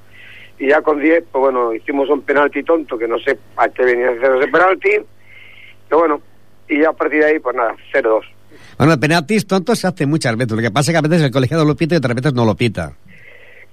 Y 0.59 0.67
ya 0.69 0.81
con 0.81 0.99
10, 0.99 1.25
pues 1.31 1.41
bueno, 1.41 1.73
hicimos 1.73 2.09
un 2.09 2.21
penalti 2.21 2.63
tonto, 2.63 2.97
que 2.97 3.07
no 3.07 3.17
sé 3.19 3.37
a 3.57 3.67
qué 3.67 3.83
venía 3.83 4.07
a 4.09 4.11
hacer 4.11 4.35
ese 4.37 4.47
penalti. 4.47 4.89
Pero 5.89 5.99
bueno, 5.99 6.21
y 6.69 6.79
ya 6.79 6.89
a 6.89 6.93
partir 6.93 7.19
de 7.19 7.25
ahí, 7.25 7.39
pues 7.39 7.55
nada, 7.55 7.75
0-2. 7.93 8.21
Bueno, 8.77 8.99
penaltis 8.99 9.45
tontos 9.45 9.79
se 9.79 9.87
hace 9.87 10.05
muchas 10.05 10.35
veces. 10.37 10.53
Lo 10.55 10.61
que 10.61 10.71
pasa 10.71 10.91
es 10.91 10.93
que 10.95 10.99
a 10.99 11.01
veces 11.09 11.21
el 11.25 11.31
colegiado 11.31 11.65
lo 11.65 11.75
pita 11.75 11.95
y 11.95 11.97
otras 11.97 12.15
veces 12.15 12.33
no 12.33 12.45
lo 12.45 12.55
pita. 12.55 12.93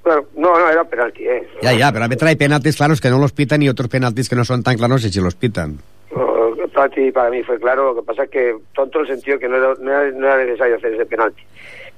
Bueno, 0.03 0.25
no, 0.37 0.59
no, 0.59 0.71
era 0.71 0.85
penalti, 0.85 1.27
¿eh? 1.27 1.47
Ya, 1.63 1.73
ya, 1.73 1.93
pero 1.93 2.05
a 2.05 2.09
veces 2.09 2.23
hay 2.29 2.37
penaltis 2.37 2.77
claros 2.77 3.01
que 3.01 3.11
no 3.11 3.19
los 3.19 3.33
pitan 3.33 3.63
y 3.63 3.69
otros 3.69 3.89
penaltis 3.89 4.29
que 4.29 4.37
no 4.37 4.45
son 4.45 4.63
tan 4.63 4.77
claros 4.77 5.05
y 5.05 5.11
si 5.11 5.21
los 5.21 5.35
pitan. 5.35 5.79
No, 6.15 6.49
El 6.49 6.71
penalti 6.71 7.13
para 7.13 7.31
mí 7.31 7.43
fue 7.43 7.59
claro, 7.61 7.93
lo 7.93 8.01
que 8.01 8.07
pasa 8.07 8.25
es 8.25 8.31
que 8.31 8.57
tonto 8.75 9.01
el 9.01 9.07
sentido 9.07 9.39
que 9.39 9.49
no 9.49 9.57
era, 9.57 9.75
no 9.79 9.91
era, 9.91 10.11
no 10.11 10.27
era 10.27 10.45
necesario 10.45 10.77
hacer 10.77 10.95
ese 10.95 11.07
penalti. 11.07 11.43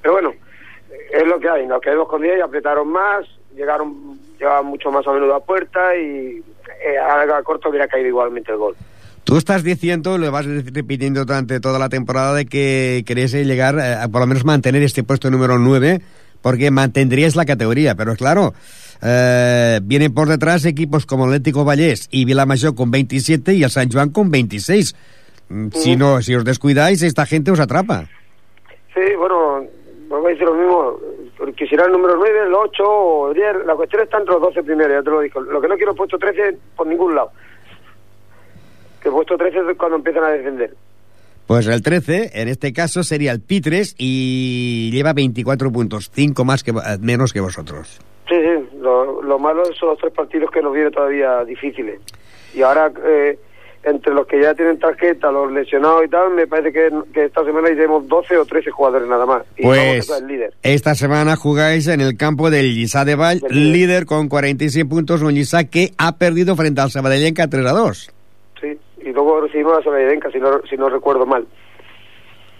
Pero 0.01 0.15
bueno, 0.15 0.33
es 1.11 1.27
lo 1.27 1.39
que 1.39 1.49
hay, 1.49 1.65
nos 1.65 1.81
quedamos 1.81 2.09
con 2.09 2.21
10 2.21 2.37
y 2.37 2.41
apretaron 2.41 2.89
más, 2.89 3.25
llegaron, 3.55 4.19
llegaban 4.37 4.65
mucho 4.65 4.91
más 4.91 5.07
a 5.07 5.11
menudo 5.13 5.35
a 5.35 5.43
puerta 5.43 5.95
y 5.95 6.43
eh, 6.85 6.97
a, 6.97 7.21
a 7.21 7.43
corto 7.43 7.69
hubiera 7.69 7.87
caído 7.87 8.09
igualmente 8.09 8.51
el 8.51 8.57
gol. 8.57 8.75
Tú 9.23 9.37
estás 9.37 9.63
diciendo, 9.63 10.17
lo 10.17 10.31
vas 10.31 10.45
repitiendo 10.45 11.23
durante 11.23 11.61
toda 11.61 11.79
la 11.79 11.87
temporada, 11.87 12.33
de 12.33 12.45
que 12.45 13.03
queréis 13.05 13.33
eh, 13.33 13.45
llegar 13.45 13.79
eh, 13.79 13.95
a 13.95 14.07
por 14.09 14.19
lo 14.19 14.27
menos 14.27 14.43
mantener 14.43 14.83
este 14.83 15.03
puesto 15.03 15.31
número 15.31 15.57
9, 15.57 16.01
porque 16.43 16.69
mantendríais 16.69 17.35
la 17.35 17.45
categoría. 17.45 17.95
Pero 17.95 18.15
claro, 18.15 18.53
eh, 19.01 19.79
vienen 19.81 20.13
por 20.13 20.27
detrás 20.27 20.65
equipos 20.65 21.07
como 21.07 21.25
Atlético 21.25 21.65
Vallés 21.65 22.07
y 22.11 22.25
Vilamayor 22.25 22.75
con 22.75 22.91
27 22.91 23.55
y 23.55 23.63
el 23.63 23.71
San 23.71 23.89
Juan 23.91 24.11
con 24.11 24.29
26. 24.29 24.95
Mm, 25.49 25.67
Si, 25.71 25.95
no, 25.95 26.21
si 26.21 26.35
os 26.35 26.45
descuidáis, 26.45 27.01
esta 27.01 27.25
gente 27.25 27.49
os 27.49 27.59
atrapa. 27.59 28.07
Sí, 28.93 29.01
bueno, 29.17 29.65
vamos 30.09 30.25
a 30.27 30.29
decir 30.29 30.45
lo 30.45 30.53
mismo, 30.53 30.99
quisiera 31.57 31.85
el 31.85 31.91
número 31.91 32.15
9, 32.17 32.39
el 32.47 32.53
8 32.53 32.83
o 32.85 33.29
el 33.29 33.33
10, 33.35 33.65
la 33.65 33.75
cuestión 33.75 34.03
está 34.03 34.19
entre 34.19 34.33
los 34.33 34.41
12 34.43 34.63
primeros, 34.63 34.93
ya 34.93 35.01
te 35.03 35.09
lo 35.09 35.21
digo. 35.21 35.41
Lo 35.41 35.59
que 35.59 35.67
no 35.67 35.75
quiero 35.75 35.93
es 35.93 35.97
puesto 35.97 36.17
13 36.19 36.57
por 36.75 36.85
ningún 36.85 37.15
lado. 37.15 37.31
Que 39.01 39.09
puesto 39.09 39.35
13 39.37 39.59
es 39.71 39.77
cuando 39.77 39.97
empiezan 39.97 40.23
a 40.25 40.29
defender. 40.29 40.75
Pues 41.47 41.67
el 41.67 41.81
13, 41.81 42.31
en 42.41 42.47
este 42.47 42.71
caso, 42.73 43.03
sería 43.03 43.31
el 43.31 43.41
Pitres 43.41 43.95
y 43.97 44.89
lleva 44.91 45.13
24 45.13 45.71
puntos, 45.71 46.09
5 46.13 46.45
más 46.45 46.63
que, 46.63 46.71
eh, 46.71 46.75
menos 47.01 47.33
que 47.33 47.41
vosotros. 47.41 47.99
Sí, 48.29 48.35
sí, 48.35 48.77
lo, 48.79 49.21
lo 49.21 49.37
malo 49.39 49.63
son 49.77 49.89
los 49.89 49.97
tres 49.99 50.13
partidos 50.13 50.49
que 50.51 50.61
nos 50.61 50.73
vienen 50.73 50.91
todavía 50.93 51.43
difíciles. 51.43 51.99
Y 52.55 52.61
ahora, 52.61 52.91
eh, 53.05 53.37
entre 53.83 54.13
los 54.13 54.25
que 54.25 54.41
ya 54.41 54.53
tienen 54.55 54.79
tarjeta, 54.79 55.29
los 55.29 55.51
lesionados 55.51 56.05
y 56.05 56.09
tal, 56.09 56.31
me 56.33 56.47
parece 56.47 56.71
que, 56.71 56.89
que 57.13 57.25
esta 57.25 57.43
semana 57.43 57.69
iremos 57.69 58.07
12 58.07 58.37
o 58.37 58.45
13 58.45 58.71
jugadores 58.71 59.09
nada 59.09 59.25
más. 59.25 59.43
Y 59.57 59.63
vamos 59.63 59.77
a 59.77 59.83
Pues 60.07 60.21
el 60.21 60.27
líder. 60.27 60.53
esta 60.63 60.95
semana 60.95 61.35
jugáis 61.35 61.87
en 61.87 61.99
el 61.99 62.15
campo 62.15 62.49
del 62.49 62.73
Lliçà 62.73 63.03
de 63.03 63.17
Del 63.17 63.39
líder. 63.41 63.51
líder 63.51 64.05
con 64.05 64.29
46 64.29 64.85
puntos, 64.85 65.21
un 65.21 65.33
Lliçà 65.33 65.69
que 65.69 65.91
ha 65.97 66.15
perdido 66.17 66.55
frente 66.55 66.79
al 66.79 66.91
Sabadellenca 66.91 67.49
3 67.49 67.65
a 67.65 67.71
2. 67.73 68.11
Y 69.05 69.11
luego 69.11 69.41
recibimos 69.41 69.77
a 69.77 69.83
Sabadenca, 69.83 70.31
si 70.31 70.39
no, 70.39 70.61
si 70.69 70.77
no 70.77 70.89
recuerdo 70.89 71.25
mal. 71.25 71.45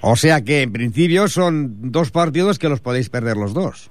O 0.01 0.15
sea 0.15 0.41
que 0.43 0.63
en 0.63 0.73
principio 0.73 1.27
son 1.27 1.91
dos 1.91 2.11
partidos 2.11 2.59
que 2.59 2.67
los 2.67 2.81
podéis 2.81 3.09
perder 3.09 3.37
los 3.37 3.53
dos. 3.53 3.89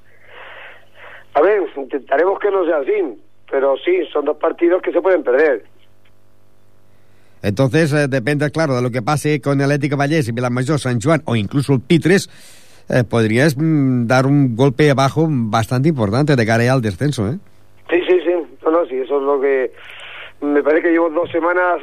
A 1.35 1.41
ver, 1.41 1.63
intentaremos 1.75 2.39
que 2.39 2.51
no 2.51 2.65
sea 2.67 2.79
así, 2.79 3.19
pero 3.51 3.77
sí, 3.83 4.05
son 4.13 4.27
dos 4.27 4.37
partidos 4.37 4.83
que 4.83 4.93
se 4.93 5.01
pueden 5.01 5.23
perder. 5.23 5.65
Entonces 7.43 7.93
eh, 7.93 8.09
depende, 8.09 8.51
claro, 8.51 8.77
de 8.77 8.83
lo 8.83 8.91
que 8.91 9.03
pase 9.03 9.41
con 9.41 9.59
el 9.61 9.65
Atlético 9.65 9.97
Vallés 9.97 10.29
y 10.29 10.33
Vilamayor, 10.33 10.79
San 10.79 11.01
Juan 11.01 11.23
o 11.25 11.35
incluso 11.35 11.73
el 11.73 11.81
Pitres, 11.81 12.29
eh, 12.89 13.05
podrías 13.05 13.57
mm, 13.57 14.07
dar 14.07 14.27
un 14.27 14.55
golpe 14.55 14.91
abajo 14.91 15.27
bastante 15.29 15.89
importante 15.89 16.37
de 16.37 16.47
cara 16.47 16.73
al 16.73 16.83
descenso, 16.83 17.29
¿eh? 17.29 17.39
Sí, 17.91 18.01
sí, 18.09 18.21
sí, 18.25 18.33
no, 18.65 18.71
no, 18.71 18.87
sí, 18.87 18.97
eso 18.97 19.19
es 19.19 19.23
lo 19.23 19.41
que... 19.41 19.73
Me 20.43 20.63
parece 20.63 20.83
que 20.83 20.91
llevo 20.91 21.09
dos 21.09 21.31
semanas 21.31 21.81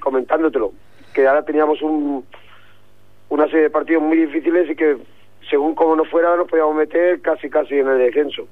comentándotelo, 0.00 0.72
que 1.14 1.26
ahora 1.26 1.42
teníamos 1.42 1.80
un, 1.80 2.24
una 3.30 3.46
serie 3.46 3.62
de 3.62 3.70
partidos 3.70 4.02
muy 4.02 4.18
difíciles 4.18 4.70
y 4.70 4.76
que 4.76 4.98
según 5.48 5.74
como 5.74 5.96
nos 5.96 6.08
fuera 6.08 6.36
nos 6.36 6.46
podíamos 6.46 6.76
meter 6.76 7.22
casi 7.22 7.48
casi 7.48 7.78
en 7.78 7.88
el 7.88 7.98
descenso. 7.98 8.46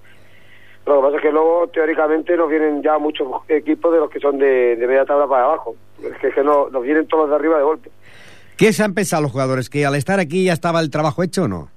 Lo 0.87 0.97
que 0.97 1.03
pasa 1.03 1.17
es 1.17 1.23
que 1.23 1.31
luego 1.31 1.69
teóricamente 1.69 2.35
nos 2.35 2.49
vienen 2.49 2.83
ya 2.83 2.97
muchos 2.99 3.29
equipos 3.49 3.93
de 3.93 3.99
los 3.99 4.11
que 4.11 4.21
son 4.21 4.39
de, 4.39 4.75
de 4.77 4.87
media 4.87 5.05
tabla 5.05 5.29
para 5.29 5.45
abajo. 5.45 5.77
Es 6.03 6.19
que, 6.19 6.29
es 6.29 6.35
que 6.35 6.43
no, 6.43 6.71
nos 6.71 6.83
vienen 6.83 7.07
todos 7.07 7.29
de 7.29 7.37
arriba 7.37 7.59
de 7.59 7.63
golpe. 7.63 7.91
¿Qué 8.57 8.73
se 8.73 8.83
han 8.83 8.95
pensado 8.95 9.23
los 9.23 9.33
jugadores? 9.33 9.69
¿Que 9.69 9.85
al 9.85 9.95
estar 9.95 10.19
aquí 10.19 10.45
ya 10.47 10.55
estaba 10.55 10.81
el 10.81 10.91
trabajo 10.91 11.23
hecho 11.23 11.45
o 11.45 11.49
no? 11.49 11.69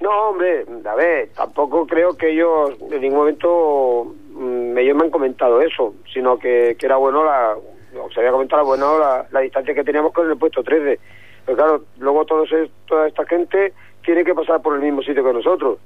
No, 0.00 0.10
hombre, 0.28 0.64
a 0.84 0.94
ver, 0.94 1.30
tampoco 1.34 1.86
creo 1.86 2.16
que 2.16 2.30
ellos 2.30 2.74
en 2.92 3.00
ningún 3.00 3.18
momento 3.18 4.14
ellos 4.76 4.96
me 4.96 5.04
han 5.04 5.10
comentado 5.10 5.60
eso, 5.60 5.94
sino 6.12 6.38
que, 6.38 6.76
que 6.78 6.86
era 6.86 6.96
bueno 6.96 7.24
la, 7.24 7.56
se 8.12 8.20
había 8.20 8.32
comentado 8.32 8.64
bueno 8.64 8.98
la, 8.98 9.26
la 9.30 9.40
distancia 9.40 9.74
que 9.74 9.84
teníamos 9.84 10.12
con 10.12 10.30
el 10.30 10.36
puesto 10.36 10.62
13. 10.62 10.98
Pero 11.44 11.56
claro, 11.56 11.84
luego 11.98 12.24
todos 12.24 12.48
toda 12.86 13.08
esta 13.08 13.24
gente 13.26 13.72
tiene 14.04 14.24
que 14.24 14.34
pasar 14.34 14.62
por 14.62 14.74
el 14.74 14.82
mismo 14.82 15.02
sitio 15.02 15.24
que 15.24 15.32
nosotros. 15.32 15.78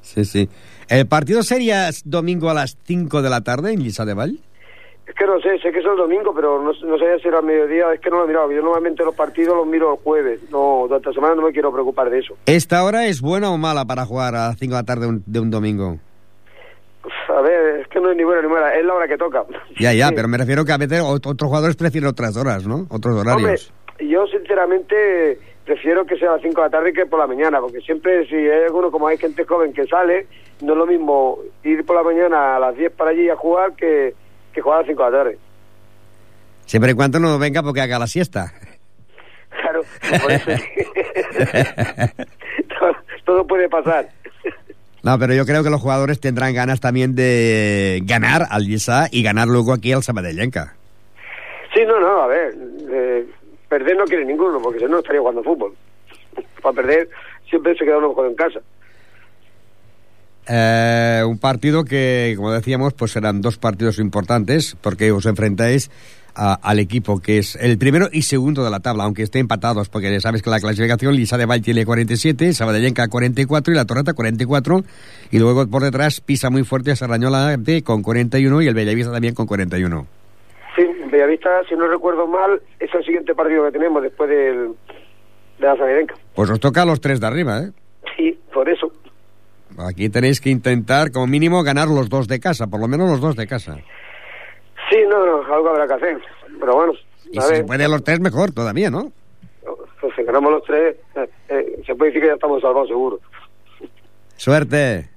Sí, 0.00 0.24
sí. 0.24 0.48
¿El 0.88 1.06
partido 1.06 1.42
sería 1.42 1.88
domingo 2.04 2.50
a 2.50 2.54
las 2.54 2.76
5 2.84 3.22
de 3.22 3.30
la 3.30 3.40
tarde 3.42 3.72
en 3.72 3.80
Lliçà 3.80 4.04
de 4.04 4.14
Vall? 4.14 4.40
Es 5.06 5.14
que 5.14 5.26
no 5.26 5.40
sé, 5.40 5.58
sé 5.58 5.72
que 5.72 5.78
es 5.78 5.84
el 5.84 5.96
domingo, 5.96 6.32
pero 6.34 6.62
no, 6.62 6.72
no 6.72 6.98
sé 6.98 7.18
si 7.20 7.28
era 7.28 7.38
al 7.38 7.44
mediodía, 7.44 7.92
es 7.92 8.00
que 8.00 8.10
no 8.10 8.18
lo 8.18 8.24
he 8.24 8.28
mirado. 8.28 8.50
Yo 8.52 8.62
normalmente 8.62 9.04
los 9.04 9.14
partidos 9.14 9.56
los 9.56 9.66
miro 9.66 9.92
el 9.92 9.98
jueves, 10.02 10.40
no, 10.50 10.84
durante 10.88 11.08
la 11.08 11.14
semana 11.14 11.34
no 11.34 11.42
me 11.42 11.52
quiero 11.52 11.72
preocupar 11.72 12.10
de 12.10 12.20
eso. 12.20 12.36
¿Esta 12.46 12.82
hora 12.84 13.06
es 13.06 13.20
buena 13.20 13.50
o 13.50 13.58
mala 13.58 13.84
para 13.84 14.04
jugar 14.04 14.34
a 14.34 14.48
las 14.48 14.58
5 14.58 14.74
de 14.74 14.80
la 14.80 14.84
tarde 14.84 15.06
un, 15.06 15.22
de 15.26 15.40
un 15.40 15.50
domingo? 15.50 15.98
A 17.36 17.40
ver, 17.40 17.80
es 17.80 17.88
que 17.88 18.00
no 18.00 18.10
es 18.10 18.16
ni 18.16 18.24
buena 18.24 18.42
ni 18.42 18.48
mala, 18.48 18.74
es 18.74 18.84
la 18.84 18.94
hora 18.94 19.08
que 19.08 19.16
toca. 19.16 19.44
Ya, 19.78 19.92
ya, 19.92 20.08
Sí. 20.08 20.14
pero 20.16 20.28
me 20.28 20.36
refiero 20.38 20.64
que 20.64 20.72
a 20.72 20.76
veces 20.78 21.00
ot- 21.02 21.26
otros 21.26 21.48
jugadores 21.48 21.76
prefieren 21.76 22.08
otras 22.10 22.36
horas, 22.36 22.66
¿no? 22.66 22.86
Otros 22.90 23.16
Hombre, 23.16 23.32
horarios. 23.32 23.72
yo 24.00 24.26
sinceramente 24.26 25.38
prefiero 25.64 26.04
que 26.04 26.16
sea 26.16 26.30
a 26.30 26.32
las 26.34 26.42
5 26.42 26.60
de 26.60 26.66
la 26.66 26.70
tarde 26.70 26.92
que 26.92 27.06
por 27.06 27.18
la 27.20 27.26
mañana, 27.26 27.60
porque 27.60 27.80
siempre 27.80 28.26
si 28.28 28.34
hay 28.34 28.64
alguno, 28.64 28.90
como 28.90 29.06
hay 29.08 29.16
gente 29.18 29.44
joven 29.44 29.72
que 29.72 29.86
sale, 29.86 30.26
no 30.60 30.72
es 30.72 30.78
lo 30.78 30.86
mismo 30.86 31.38
ir 31.64 31.84
por 31.86 31.96
la 31.96 32.02
mañana 32.02 32.56
a 32.56 32.60
las 32.60 32.76
10 32.76 32.92
para 32.92 33.10
allí 33.10 33.28
a 33.30 33.36
jugar 33.36 33.72
que, 33.74 34.14
que 34.52 34.60
jugar 34.60 34.78
a 34.78 34.80
las 34.82 34.88
5 34.88 35.04
de 35.04 35.10
la 35.10 35.18
tarde. 35.18 35.38
Siempre 36.66 36.92
y 36.92 36.94
cuando 36.94 37.18
no 37.20 37.38
venga 37.38 37.62
porque 37.62 37.80
haga 37.80 37.98
la 37.98 38.06
siesta. 38.06 38.52
Claro, 39.60 39.82
por 40.22 40.32
eso 40.32 40.50
todo, 42.78 42.92
todo 43.24 43.46
puede 43.46 43.68
pasar. 43.68 44.08
No, 45.02 45.18
pero 45.18 45.34
yo 45.34 45.44
creo 45.44 45.64
que 45.64 45.70
los 45.70 45.80
jugadores 45.80 46.20
tendrán 46.20 46.54
ganas 46.54 46.80
también 46.80 47.14
de 47.14 48.00
ganar 48.04 48.46
al 48.50 48.64
Lliçà 48.64 49.08
y 49.10 49.22
ganar 49.22 49.48
luego 49.48 49.72
aquí 49.72 49.92
al 49.92 50.02
Sabadellenca. 50.02 50.74
Sí, 51.74 51.80
no, 51.86 51.98
no, 51.98 52.22
a 52.22 52.26
ver, 52.28 52.54
eh, 52.90 53.26
perder 53.68 53.96
no 53.96 54.04
quiere 54.04 54.24
ninguno, 54.24 54.60
porque 54.62 54.78
si 54.78 54.84
no 54.84 54.98
estaría 54.98 55.20
jugando 55.20 55.42
fútbol. 55.42 55.74
Para 56.62 56.74
perder 56.74 57.08
siempre 57.48 57.74
se 57.76 57.84
queda 57.84 57.98
uno 57.98 58.10
mejor 58.10 58.26
en 58.28 58.34
casa. 58.34 58.60
Eh, 60.48 61.22
un 61.26 61.38
partido 61.38 61.84
que, 61.84 62.34
como 62.36 62.52
decíamos, 62.52 62.94
pues 62.94 63.12
serán 63.12 63.40
dos 63.40 63.58
partidos 63.58 63.98
importantes 63.98 64.76
porque 64.80 65.12
os 65.12 65.26
enfrentáis 65.26 65.90
a- 66.34 66.54
al 66.62 66.78
equipo 66.78 67.20
que 67.20 67.38
es 67.38 67.56
el 67.56 67.78
primero 67.78 68.08
y 68.12 68.22
segundo 68.22 68.64
de 68.64 68.70
la 68.70 68.80
tabla, 68.80 69.04
aunque 69.04 69.22
estén 69.22 69.40
empatados, 69.42 69.88
porque 69.88 70.10
ya 70.10 70.20
sabes 70.20 70.42
que 70.42 70.50
la 70.50 70.60
clasificación 70.60 71.14
Lisa 71.14 71.36
de 71.38 71.46
Valle 71.46 71.62
tiene 71.62 71.84
47, 71.84 72.52
Sabadellenca 72.52 73.08
44 73.08 73.72
y 73.72 73.76
la 73.76 73.84
Torreta 73.84 74.12
44, 74.14 74.82
y 75.30 75.38
luego 75.38 75.66
por 75.68 75.82
detrás 75.82 76.20
pisa 76.20 76.50
muy 76.50 76.64
fuerte 76.64 76.90
a 76.92 76.96
Sarrañola 76.96 77.56
de- 77.56 77.82
con 77.82 78.02
41 78.02 78.62
y 78.62 78.66
el 78.68 78.74
Bellavista 78.74 79.12
también 79.12 79.34
con 79.34 79.46
41. 79.46 80.06
Sí, 80.76 80.82
Bellavista, 81.10 81.50
si 81.68 81.74
no 81.76 81.86
recuerdo 81.88 82.26
mal, 82.26 82.60
es 82.80 82.88
el 82.94 83.04
siguiente 83.04 83.34
partido 83.34 83.64
que 83.64 83.72
tenemos 83.72 84.02
después 84.02 84.30
del, 84.30 84.68
de 85.60 85.66
la 85.66 85.76
Sabirenca. 85.76 86.14
Pues 86.34 86.48
os 86.48 86.58
toca 86.60 86.82
a 86.82 86.86
los 86.86 87.00
tres 87.00 87.20
de 87.20 87.26
arriba, 87.26 87.60
¿eh? 87.60 87.70
Sí, 88.16 88.38
por 88.54 88.68
eso. 88.68 88.90
Aquí 89.78 90.08
tenéis 90.10 90.40
que 90.40 90.50
intentar, 90.50 91.10
como 91.12 91.26
mínimo, 91.26 91.62
ganar 91.62 91.88
los 91.88 92.08
dos 92.10 92.28
de 92.28 92.40
casa, 92.40 92.66
por 92.66 92.78
lo 92.80 92.88
menos 92.88 93.08
los 93.10 93.20
dos 93.20 93.36
de 93.36 93.46
casa. 93.46 93.78
Sí, 94.90 94.98
no, 95.08 95.24
no, 95.24 95.54
algo 95.54 95.70
habrá 95.70 95.86
que 95.86 95.94
hacer. 95.94 96.18
Pero 96.60 96.74
bueno, 96.74 96.92
Y 97.30 97.38
a 97.38 97.42
si 97.42 97.48
se 97.48 97.54
ver, 97.54 97.66
puede 97.66 97.88
los 97.88 98.04
tres, 98.04 98.20
mejor 98.20 98.52
todavía, 98.52 98.90
¿no? 98.90 99.12
pues 100.00 100.14
si 100.16 100.22
ganamos 100.24 100.50
los 100.50 100.64
tres, 100.64 100.96
eh, 101.14 101.30
eh, 101.48 101.82
se 101.86 101.94
puede 101.94 102.10
decir 102.10 102.22
que 102.22 102.28
ya 102.28 102.34
estamos 102.34 102.60
salvados 102.60 102.88
seguro. 102.88 103.20
Suerte! 104.36 105.08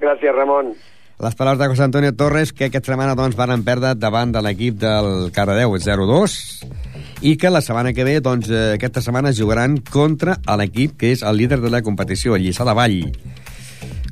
Gracias, 0.00 0.34
Ramón. 0.34 0.74
Les 1.20 1.34
paraules 1.36 1.60
de 1.60 1.68
José 1.68 1.84
Antonio 1.84 2.12
Torres, 2.16 2.52
que 2.52 2.66
aquesta 2.66 2.90
setmana 2.90 3.14
doncs, 3.14 3.36
van 3.38 3.62
perdre 3.62 3.94
davant 3.94 4.32
de 4.34 4.42
l'equip 4.42 4.80
del 4.82 5.30
Cardedeu 5.32 5.70
0-2 5.78 6.34
i 7.22 7.36
que 7.38 7.52
la 7.54 7.62
setmana 7.62 7.94
que 7.94 8.02
ve, 8.02 8.18
doncs, 8.20 8.50
eh, 8.50 8.74
aquesta 8.74 9.00
setmana 9.00 9.30
jugaran 9.32 9.78
contra 9.78 10.40
l'equip 10.58 10.98
que 10.98 11.14
és 11.14 11.22
el 11.22 11.38
líder 11.38 11.60
de 11.62 11.70
la 11.70 11.84
competició, 11.86 12.34
el 12.34 12.42
Lliçà 12.42 12.66
de 12.66 12.74
Vall. 12.74 12.98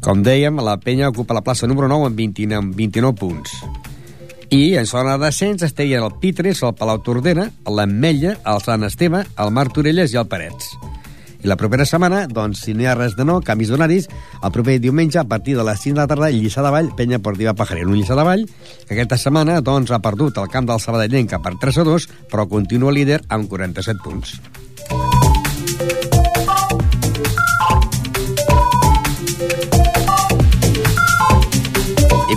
Com 0.03 0.23
dèiem, 0.23 0.63
la 0.63 0.79
penya 0.79 1.11
ocupa 1.11 1.35
la 1.35 1.43
plaça 1.43 1.67
número 1.67 1.91
9 1.91 2.13
amb 2.13 2.23
29, 2.23 2.63
amb 2.63 2.79
29 2.79 3.19
punts. 3.19 3.59
I 4.53 4.77
en 4.77 4.85
zona 4.85 5.17
de 5.17 5.29
es 5.29 5.75
el 5.79 6.13
Pitres, 6.21 6.63
el 6.63 6.75
Palau 6.75 6.99
Tordera, 7.01 7.47
l'Ametlla, 7.65 8.35
el 8.45 8.61
Sant 8.61 8.85
Esteve, 8.85 9.23
el 9.41 9.51
Mar 9.51 9.71
Torelles 9.73 10.13
i 10.13 10.19
el 10.21 10.27
Parets. 10.29 10.67
I 11.41 11.49
la 11.49 11.57
propera 11.57 11.87
setmana, 11.89 12.27
doncs, 12.29 12.61
si 12.61 12.75
no 12.75 12.83
hi 12.83 12.87
ha 12.87 12.95
res 12.95 13.17
de 13.17 13.25
no, 13.25 13.41
canvis 13.41 13.71
d'horaris, 13.73 14.11
el 14.45 14.53
proper 14.53 14.77
diumenge, 14.79 15.19
a 15.19 15.25
partir 15.25 15.57
de 15.57 15.65
les 15.65 15.81
5 15.81 15.97
de 15.97 16.01
la 16.03 16.07
tarda, 16.07 16.29
Lliçà 16.31 16.61
de 16.61 16.73
Vall, 16.75 16.93
penya 16.95 17.23
portiva 17.25 17.55
Pajarera. 17.57 17.89
Un 17.89 17.97
Lliçà 17.97 18.19
de 18.19 18.27
Vall 18.29 18.45
que 18.45 18.93
aquesta 18.93 19.17
setmana 19.17 19.63
doncs, 19.65 19.91
ha 19.91 20.05
perdut 20.05 20.37
el 20.37 20.53
camp 20.53 20.69
del 20.69 20.85
Sabadellenca 20.85 21.41
per 21.41 21.57
3 21.57 21.81
a 21.81 21.87
2, 21.89 22.09
però 22.29 22.45
continua 22.45 22.93
líder 22.93 23.23
amb 23.33 23.49
47 23.49 24.05
punts. 24.05 24.37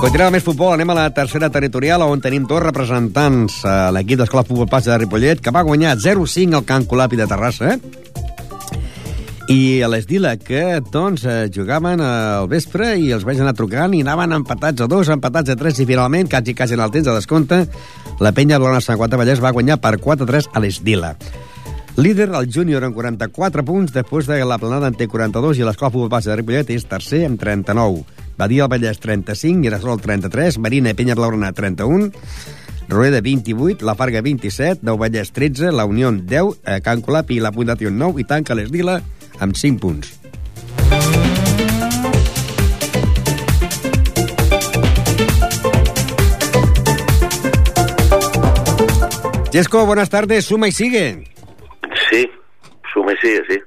Continuem 0.06 0.36
més 0.36 0.44
futbol, 0.46 0.70
anem 0.76 0.92
a 0.94 0.96
la 1.00 1.04
tercera 1.18 1.48
territorial 1.50 2.04
on 2.06 2.20
tenim 2.22 2.44
dos 2.46 2.62
representants 2.62 3.56
a 3.66 3.88
l'equip 3.90 4.20
d'Escola 4.20 4.44
Futbol 4.46 4.68
Passa 4.70 4.92
de 4.92 5.00
Ripollet 5.02 5.40
que 5.42 5.50
va 5.50 5.64
guanyar 5.66 5.96
0-5 5.98 6.60
al 6.60 6.66
Camp 6.68 6.84
Colapi 6.92 7.18
de 7.18 7.26
Terrassa 7.26 7.72
i 9.50 9.82
a 9.82 9.90
l'Esdila, 9.90 10.36
que 10.38 10.84
doncs 10.94 11.24
eh, 11.26 11.48
jugaven 11.50 12.04
al 12.06 12.46
vespre 12.52 12.92
i 13.02 13.10
els 13.18 13.26
vaig 13.26 13.42
anar 13.42 13.56
trucant 13.58 13.96
i 13.98 14.04
anaven 14.06 14.36
empatats 14.38 14.86
a 14.86 14.90
dos, 14.92 15.10
empatats 15.10 15.56
a 15.56 15.58
tres 15.58 15.82
i 15.82 15.88
finalment, 15.90 16.30
quasi 16.30 16.54
quasi 16.54 16.78
en 16.78 16.84
el 16.86 16.94
temps 16.94 17.10
de 17.10 17.16
descompte, 17.18 17.64
la 18.22 18.34
penya 18.38 18.62
Blona 18.62 18.84
Sant 18.86 19.02
Quata 19.02 19.18
Vallès 19.18 19.42
va 19.42 19.56
guanyar 19.58 19.80
per 19.82 19.96
4-3 19.98 20.52
a 20.54 20.62
l'Esdila. 20.62 21.16
Líder, 21.98 22.30
el 22.30 22.52
júnior 22.52 22.86
amb 22.86 22.94
44 22.94 23.66
punts, 23.66 23.96
després 23.96 24.30
de 24.30 24.38
la 24.46 24.62
planada 24.62 24.92
en 24.92 25.02
té 25.02 25.10
42 25.10 25.64
i 25.64 25.66
l'escola 25.66 25.90
futbol 25.90 26.14
base 26.14 26.30
de 26.30 26.38
Ripollet 26.38 26.76
és 26.78 26.86
tercer 26.86 27.24
amb 27.26 27.42
39. 27.42 28.25
Badia 28.38 28.66
el 28.66 28.70
Vallès 28.70 29.00
35, 29.00 29.60
Mirasol 29.60 30.02
33, 30.02 30.60
Marina 30.60 30.92
i 30.92 30.98
Penya 30.98 31.16
Blaurana 31.16 31.54
31, 31.54 32.12
Rueda 32.88 33.22
28, 33.22 33.86
La 33.86 33.96
Farga 33.96 34.22
27, 34.22 34.84
Deu 34.86 35.00
Vallès 35.00 35.32
13, 35.32 35.72
La 35.72 35.86
Unió 35.86 36.12
10, 36.12 36.60
eh, 36.66 36.82
Can 36.84 37.02
Colapi 37.02 37.40
i 37.40 37.44
la 37.44 37.54
Fundació 37.56 37.92
9 37.92 38.22
i 38.22 38.28
tanca 38.28 38.58
l'Esdila 38.58 39.00
amb 39.40 39.56
5 39.56 39.80
punts. 39.80 40.20
Jesco, 49.56 49.86
buenas 49.86 50.10
tardes. 50.10 50.44
Suma 50.44 50.68
y 50.68 50.74
sigue. 50.74 51.24
Sí, 52.12 52.30
suma 52.94 53.14
y 53.14 53.18
sigue, 53.18 53.42
sí. 53.48 53.60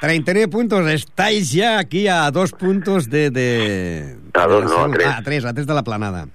39 0.00 0.48
puntos. 0.48 0.86
Estáis 0.90 1.52
ya 1.52 1.78
aquí 1.78 2.08
a 2.08 2.30
dos 2.30 2.52
puntos 2.52 3.08
de... 3.10 3.30
de 3.30 4.16
a 4.34 4.46
dos, 4.46 4.64
de 4.64 4.68
no, 4.76 4.84
a 4.84 4.90
tres. 4.90 5.06
Ah, 5.06 5.16
a 5.18 5.22
tres, 5.22 5.44
a 5.44 5.54
tres 5.54 5.66
de 5.66 5.74
la 5.74 5.82
planada. 5.82 6.28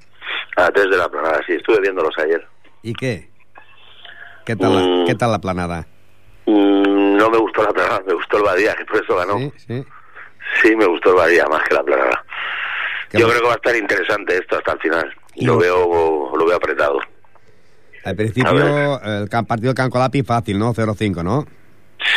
A 0.58 0.70
tres 0.72 0.90
de 0.90 0.98
la 0.98 1.10
planada, 1.10 1.40
sí. 1.46 1.54
Estuve 1.54 1.80
viéndolos 1.82 2.14
ayer. 2.18 2.46
¿Y 2.84 2.94
qué? 2.94 3.30
¿Qué 4.46 4.56
tal, 4.56 4.76
la, 4.76 4.82
Mm. 4.82 5.06
¿qué 5.08 5.16
tal 5.16 5.32
la 5.32 5.40
planada? 5.40 5.88
Mm, 6.48 7.18
no 7.18 7.30
me 7.30 7.38
gustó 7.38 7.64
la 7.64 7.70
planada, 7.70 8.02
me 8.08 8.14
gustó 8.14 8.38
el 8.38 8.44
Badía, 8.44 8.74
que 8.76 8.86
por 8.86 9.04
eso 9.04 9.16
ganó. 9.16 9.38
Sí, 9.38 9.52
sí. 9.68 9.86
Sí, 10.62 10.76
me 10.76 10.86
gustó 10.86 11.12
el 11.12 11.16
Badía 11.18 11.46
más 11.48 11.62
que 11.68 11.76
la 11.76 11.84
planada. 11.84 12.26
Yo 13.14 13.28
creo 13.28 13.42
que 13.42 13.48
va 13.48 13.54
a 13.54 13.56
estar 13.58 13.76
interesante 13.76 14.38
esto 14.38 14.58
hasta 14.58 14.72
el 14.74 14.80
final. 14.80 15.14
Y 15.36 15.46
Lo 15.46 15.58
veo, 15.58 16.32
lo 16.36 16.46
veo 16.46 16.56
apretado. 16.58 17.00
Al 18.04 18.16
principio, 18.16 19.00
el 19.04 19.30
partido 19.30 19.70
de 19.72 19.76
Cancolapi 19.76 20.24
fácil, 20.24 20.58
¿no? 20.58 20.74
0-5, 20.74 21.24
¿no? 21.24 21.46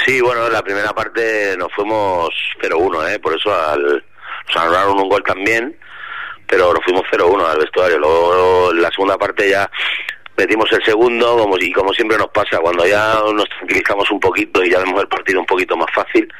Sí, 0.04 0.20
bueno, 0.20 0.46
en 0.46 0.52
la 0.52 0.62
primera 0.62 0.92
parte 0.92 1.56
nos 1.58 1.72
fuimos 1.72 2.30
0-1, 2.60 3.12
¿eh? 3.12 3.18
Por 3.18 3.36
eso 3.38 3.54
al, 3.54 4.04
nos 4.48 4.56
anularon 4.56 4.98
un 4.98 5.08
gol 5.08 5.22
también, 5.22 5.76
pero 6.46 6.72
nos 6.72 6.84
fuimos 6.84 7.02
0-1 7.10 7.44
al 7.46 7.58
vestuario. 7.58 7.98
Luego 7.98 8.70
en 8.70 8.82
la 8.82 8.90
segunda 8.90 9.18
parte 9.18 9.48
ya 9.48 9.70
metimos 10.36 10.70
el 10.72 10.84
segundo 10.84 11.36
como, 11.36 11.56
y 11.58 11.72
como 11.72 11.92
siempre 11.92 12.16
nos 12.16 12.28
pasa, 12.28 12.58
cuando 12.58 12.86
ya 12.86 13.14
nos 13.34 13.48
tranquilizamos 13.48 14.10
un 14.10 14.20
poquito 14.20 14.64
y 14.64 14.70
ya 14.70 14.78
vemos 14.78 15.00
el 15.00 15.08
partido 15.08 15.40
un 15.40 15.46
poquito 15.46 15.76
más 15.76 15.92
fácil, 15.94 16.32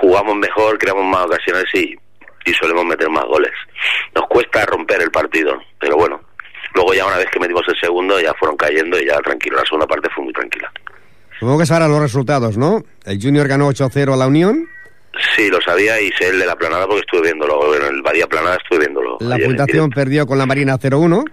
jugamos 0.00 0.36
mejor, 0.36 0.78
creamos 0.78 1.04
más 1.04 1.26
ocasiones 1.26 1.64
y, 1.74 1.96
y 2.44 2.54
solemos 2.54 2.84
meter 2.84 3.08
más 3.10 3.24
goles. 3.24 3.52
Nos 4.14 4.26
cuesta 4.26 4.66
romper 4.66 5.02
el 5.02 5.10
partido, 5.10 5.60
pero 5.78 5.96
bueno. 5.96 6.20
Luego 6.74 6.92
ya 6.92 7.06
una 7.06 7.16
vez 7.16 7.26
que 7.32 7.40
metimos 7.40 7.62
el 7.66 7.80
segundo 7.80 8.20
ya 8.20 8.34
fueron 8.34 8.56
cayendo 8.56 9.00
y 9.00 9.06
ya 9.06 9.16
tranquilo. 9.20 9.56
La 9.56 9.64
segunda 9.64 9.86
parte 9.86 10.08
fue 10.14 10.24
muy 10.24 10.32
tranquila. 10.32 10.70
Supongo 11.38 11.58
que 11.60 11.66
sabrán 11.66 11.90
los 11.90 12.00
resultados, 12.00 12.56
¿no? 12.56 12.82
El 13.04 13.20
Junior 13.22 13.46
ganó 13.48 13.68
8-0 13.68 14.12
a 14.12 14.16
la 14.16 14.26
Unión. 14.26 14.68
Sí, 15.36 15.48
lo 15.48 15.60
sabía 15.60 16.00
y 16.00 16.10
sé 16.12 16.28
el 16.28 16.38
de 16.38 16.46
la 16.46 16.56
planada 16.56 16.86
porque 16.86 17.00
estuve 17.00 17.22
viéndolo. 17.22 17.74
En 17.74 17.94
el 17.96 18.02
Badía 18.02 18.26
Planada 18.26 18.56
estuve 18.56 18.80
viéndolo. 18.80 19.16
La 19.20 19.38
Fundación 19.38 19.90
perdió 19.90 20.26
con 20.26 20.38
la 20.38 20.46
Marina 20.46 20.76
0-1. 20.78 21.24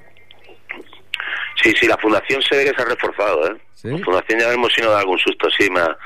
Sí, 1.61 1.73
sí, 1.79 1.87
la 1.87 1.97
Fundación 1.97 2.41
se 2.41 2.57
ve 2.57 2.65
que 2.65 2.75
se 2.75 2.81
ha 2.81 2.85
reforzado, 2.85 3.47
¿eh? 3.47 3.55
Sí. 3.75 3.89
La 3.89 3.97
Fundación 4.03 4.39
ya 4.39 4.51
hemos 4.53 4.73
sido 4.73 4.91
de 4.91 4.99
algún 4.99 5.17
susto, 5.19 5.47
sí. 5.57 5.69
Me 5.69 5.79
ha- 5.81 5.97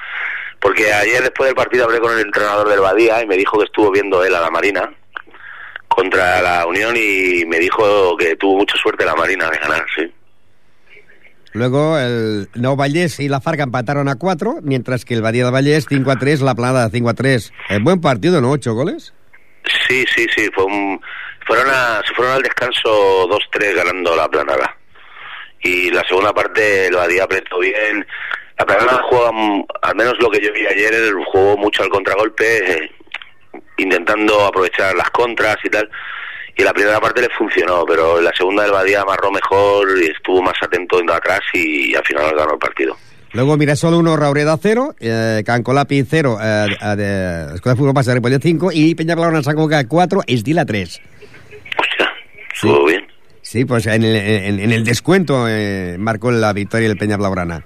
Porque 0.60 0.92
ayer 0.94 1.22
después 1.22 1.48
del 1.48 1.56
partido 1.56 1.86
hablé 1.86 2.00
con 2.00 2.12
el 2.14 2.26
entrenador 2.26 2.68
del 2.70 2.80
Badía 2.82 3.22
y 3.24 3.28
me 3.28 3.38
dijo 3.38 3.58
que 3.58 3.66
estuvo 3.66 3.92
viendo 3.92 4.24
él 4.24 4.36
a 4.36 4.42
la 4.42 4.50
Marina 4.50 4.94
contra 5.88 6.42
la 6.42 6.66
Unión 6.66 6.96
y 6.98 7.46
me 7.46 7.60
dijo 7.60 8.16
que 8.18 8.36
tuvo 8.36 8.58
mucha 8.58 8.78
suerte 8.78 9.06
la 9.06 9.16
Marina 9.16 9.50
de 9.50 9.58
ganar, 9.58 9.86
sí. 9.96 10.12
Luego 11.54 11.98
el 11.98 12.50
Nou 12.56 12.76
Vallés 12.76 13.20
y 13.20 13.28
la 13.28 13.42
Farga 13.42 13.64
empataron 13.64 14.08
a 14.08 14.16
4, 14.16 14.60
mientras 14.62 15.06
que 15.06 15.16
el 15.16 15.22
Badía 15.22 15.46
de 15.46 15.52
Vallés 15.52 15.88
5-3, 15.88 16.40
la 16.42 16.56
Planada 16.56 16.90
5-3. 16.90 17.52
Eh, 17.70 17.80
buen 17.82 18.02
partido, 18.02 18.40
¿no? 18.42 18.52
8 18.52 18.74
goles. 18.74 19.14
Sí, 19.88 20.06
sí, 20.16 20.28
sí, 20.36 20.50
fue 20.54 20.66
un, 20.66 21.02
fueron 21.46 21.68
a, 21.70 22.02
se 22.08 22.14
fueron 22.14 22.36
al 22.36 22.44
descanso 22.44 23.28
2-3 23.28 23.76
ganando 23.76 24.16
la 24.16 24.28
planada. 24.30 24.78
Y 25.62 25.90
la 25.90 26.04
segunda 26.08 26.34
parte 26.34 26.88
el 26.88 26.96
Badía 26.96 27.24
apretó 27.24 27.60
bien. 27.60 28.06
La 28.58 28.66
planada 28.66 29.02
juega, 29.10 29.32
al 29.82 29.96
menos 29.96 30.14
lo 30.20 30.30
que 30.30 30.42
yo 30.42 30.54
vi 30.54 30.66
ayer, 30.68 30.94
jugó 31.32 31.58
mucho 31.58 31.84
al 31.84 31.90
contragolpe, 31.90 32.72
eh, 32.72 32.92
intentando 33.78 34.46
aprovechar 34.46 34.96
las 34.96 35.10
contras 35.10 35.58
y 35.64 35.70
tal. 35.70 35.90
Y 36.60 36.64
la 36.64 36.74
primera 36.74 37.00
parte 37.00 37.22
le 37.22 37.30
funcionó, 37.30 37.86
pero 37.86 38.18
en 38.18 38.26
la 38.26 38.34
segunda 38.34 38.66
el 38.66 38.72
Badía 38.72 39.02
amarró 39.02 39.32
mejor 39.32 39.88
y 39.98 40.08
estuvo 40.08 40.42
más 40.42 40.56
atento 40.62 41.00
en 41.00 41.10
atrás 41.10 41.40
y, 41.54 41.96
al 41.96 42.04
final 42.04 42.36
ganó 42.36 42.56
el 42.56 42.60
partido. 42.60 42.98
Luego 43.32 43.56
Mirasol 43.56 43.94
1, 43.94 44.18
Raureda 44.18 44.58
0, 44.62 44.96
eh, 45.00 45.42
Cancolapi 45.46 46.04
0, 46.04 46.38
eh, 46.42 46.66
eh, 46.82 47.46
Escuela 47.56 47.76
de 47.76 47.80
Fútbol 47.80 47.94
Pasa 47.94 48.12
de 48.12 48.16
Ripollet 48.16 48.42
5 48.42 48.72
y 48.74 48.94
Peña 48.94 49.16
Blaurana 49.16 49.42
San 49.42 49.56
Cugat 49.56 49.88
4, 49.88 50.24
Esdila 50.28 50.66
3. 50.66 51.02
Hostia, 51.80 52.12
estuvo 52.54 52.86
bien. 52.86 53.08
Sí, 53.42 53.64
pues 53.64 53.88
en 53.88 54.04
el, 54.04 54.16
en, 54.18 54.60
en 54.60 54.72
el 54.74 54.84
descuento 54.84 55.48
eh, 55.48 55.96
marcó 55.98 56.30
la 56.30 56.52
victoria 56.52 56.90
el 56.90 56.98
Peña 56.98 57.16
Blaurana. 57.16 57.64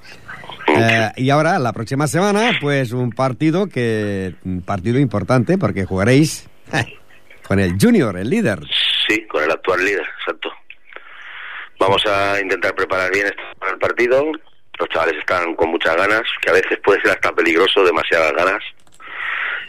Eh, 0.68 1.12
y 1.18 1.30
ahora, 1.32 1.58
la 1.58 1.74
próxima 1.74 2.08
semana, 2.08 2.52
pues 2.62 2.92
un 2.92 3.10
partido 3.10 3.68
que 3.68 4.36
un 4.46 4.62
partido 4.62 5.00
importante 5.00 5.58
porque 5.58 5.86
jugaréis 5.86 6.48
con 7.48 7.60
el 7.60 7.78
Junior, 7.80 8.18
el 8.18 8.30
líder. 8.30 8.60
Sí, 9.08 9.26
con 9.28 9.44
el 9.44 9.52
actual 9.52 9.84
líder, 9.84 10.06
exacto. 10.20 10.52
Vamos 11.80 12.06
a 12.06 12.40
intentar 12.40 12.74
preparar 12.76 13.12
bien 13.12 13.28
el 13.28 13.78
partido. 13.78 14.32
Los 14.80 14.90
chavales 14.90 15.18
están 15.20 15.56
con 15.56 15.70
muchas 15.70 15.96
ganas, 15.96 16.22
que 16.42 16.50
a 16.50 16.54
veces 16.54 16.80
puede 16.84 17.02
ser 17.02 17.12
hasta 17.12 17.32
peligroso, 17.34 17.84
demasiadas 17.84 18.34
ganas. 18.34 18.64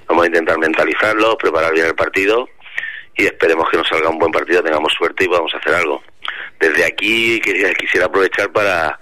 Vamos 0.06 0.24
a 0.24 0.26
intentar 0.26 0.58
mentalizarlos, 0.58 1.36
preparar 1.36 1.72
bien 1.72 1.86
el 1.86 1.94
partido 1.94 2.48
y 3.16 3.26
esperemos 3.26 3.68
que 3.70 3.78
nos 3.78 3.88
salga 3.88 4.10
un 4.10 4.18
buen 4.18 4.32
partido, 4.32 4.62
tengamos 4.62 4.92
suerte 4.92 5.24
y 5.24 5.28
podamos 5.28 5.54
hacer 5.54 5.74
algo. 5.74 6.02
Desde 6.58 6.84
aquí 6.84 7.40
quisiera 7.40 8.06
aprovechar 8.06 8.50
para 8.52 8.98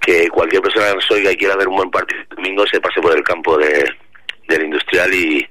que 0.00 0.28
cualquier 0.28 0.62
persona 0.62 0.88
que 0.88 0.94
nos 0.94 1.10
oiga 1.10 1.32
y 1.32 1.36
quiera 1.36 1.56
ver 1.56 1.68
un 1.68 1.76
buen 1.76 1.90
partido 1.90 2.22
domingo 2.30 2.66
se 2.66 2.80
pase 2.80 3.00
por 3.00 3.14
el 3.14 3.22
campo 3.22 3.58
de, 3.58 3.84
del 4.48 4.64
industrial 4.64 5.12
y, 5.12 5.46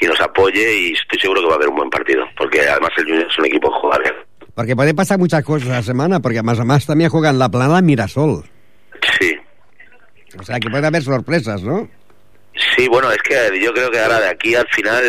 y 0.00 0.06
nos 0.06 0.20
apoye 0.20 0.72
y 0.80 0.92
estoy 0.92 1.18
seguro 1.20 1.40
que 1.40 1.46
va 1.48 1.52
a 1.54 1.56
haber 1.56 1.68
un 1.68 1.76
buen 1.76 1.90
partido, 1.90 2.24
porque 2.36 2.60
además 2.68 2.90
el 2.98 3.04
Junior 3.04 3.26
es 3.30 3.38
un 3.38 3.46
equipo 3.46 3.90
bien. 4.02 4.14
Porque 4.54 4.74
puede 4.74 4.94
pasar 4.94 5.18
muchas 5.18 5.44
cosas 5.44 5.68
la 5.68 5.82
semana, 5.82 6.20
porque 6.20 6.42
más 6.42 6.58
además 6.58 6.86
también 6.86 7.10
juegan 7.10 7.38
la 7.38 7.48
plana 7.48 7.80
Mirasol. 7.80 8.44
Sí, 9.18 9.36
O 10.38 10.42
sea 10.42 10.58
que 10.58 10.68
puede 10.68 10.86
haber 10.86 11.02
sorpresas, 11.02 11.62
¿no? 11.62 11.88
sí, 12.76 12.88
bueno, 12.88 13.10
es 13.12 13.18
que 13.18 13.60
yo 13.60 13.72
creo 13.72 13.88
que 13.90 14.00
ahora 14.00 14.20
de 14.20 14.28
aquí 14.30 14.54
al 14.56 14.66
final 14.68 15.02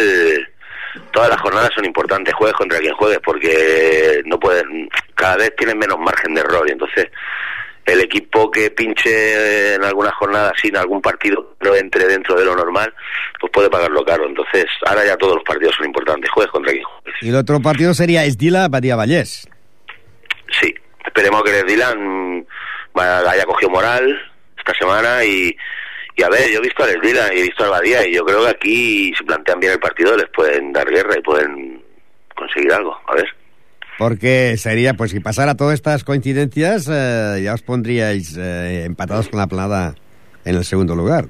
todas 1.12 1.30
las 1.30 1.42
jornadas 1.42 1.72
son 1.74 1.86
importantes, 1.86 2.34
juegues 2.36 2.56
contra 2.56 2.80
quien 2.80 2.94
juegues, 2.94 3.20
porque 3.24 4.22
no 4.26 4.40
pueden, 4.40 4.88
cada 5.16 5.38
vez 5.38 5.56
tienen 5.56 5.78
menos 5.80 5.98
margen 6.00 6.36
de 6.36 6.42
error 6.42 6.68
y 6.68 6.72
entonces 6.72 7.08
el 7.92 8.02
equipo 8.02 8.50
que 8.52 8.72
pinche 8.72 9.76
en 9.76 9.84
alguna 9.84 10.12
jornada 10.12 10.54
sin 10.62 10.76
algún 10.78 11.02
partido 11.02 11.56
no 11.62 11.76
entre 11.76 12.06
dentro 12.06 12.36
de 12.36 12.46
lo 12.46 12.56
normal, 12.56 12.94
pues 13.40 13.52
puede 13.52 13.70
pagarlo 13.70 14.04
caro. 14.06 14.26
Entonces, 14.28 14.66
ahora 14.86 15.06
ya 15.06 15.18
todos 15.18 15.36
los 15.36 15.44
partidos 15.44 15.76
son 15.76 15.86
importantes, 15.88 16.30
juegues 16.32 16.52
contra 16.52 16.72
quien 16.72 16.84
juegues. 16.84 17.16
Y 17.22 17.30
el 17.30 17.36
otro 17.36 17.60
partido 17.62 17.94
sería 17.94 18.24
Esdila 18.26 18.68
Badía 18.68 18.96
Vallés. 18.96 19.48
Sí, 20.62 20.74
esperemos 21.06 21.44
que 21.44 21.64
va- 22.98 23.30
haya 23.32 23.46
cogido 23.46 23.70
moral, 23.70 24.20
esta 24.58 24.74
semana 24.74 25.24
y, 25.24 25.56
y 26.16 26.24
a 26.24 26.30
ver, 26.30 26.50
yo 26.50 26.60
he 26.60 26.62
visto 26.62 26.84
a 26.84 26.88
Les 26.88 27.00
Vila 27.00 27.34
y 27.34 27.40
he 27.40 27.44
visto 27.44 27.64
a 27.64 27.70
Badía 27.70 28.06
y 28.08 28.14
yo 28.14 28.26
creo 28.26 28.44
que 28.44 28.50
aquí 28.50 29.14
si 29.18 29.24
plantean 29.24 29.60
bien 29.60 29.74
el 29.74 29.80
partido 29.80 30.16
les 30.18 30.28
pueden 30.30 30.72
dar 30.74 30.90
guerra 30.90 31.16
y 31.18 31.22
pueden 31.22 31.84
conseguir 32.36 32.72
algo, 32.74 33.00
a 33.08 33.16
ver. 33.16 33.26
Porque 34.00 34.56
sería, 34.58 34.94
pues 34.96 35.12
si 35.12 35.20
pasara 35.20 35.56
todas 35.56 35.74
estas 35.76 36.04
coincidencias, 36.06 36.88
eh, 36.90 37.42
ya 37.44 37.54
os 37.54 37.62
pondríais 37.62 38.36
eh, 38.38 38.86
empatados 38.86 39.28
con 39.28 39.40
la 39.40 39.48
planada 39.48 39.94
en 40.46 40.56
el 40.56 40.64
segundo 40.64 40.96
lugar. 40.96 41.28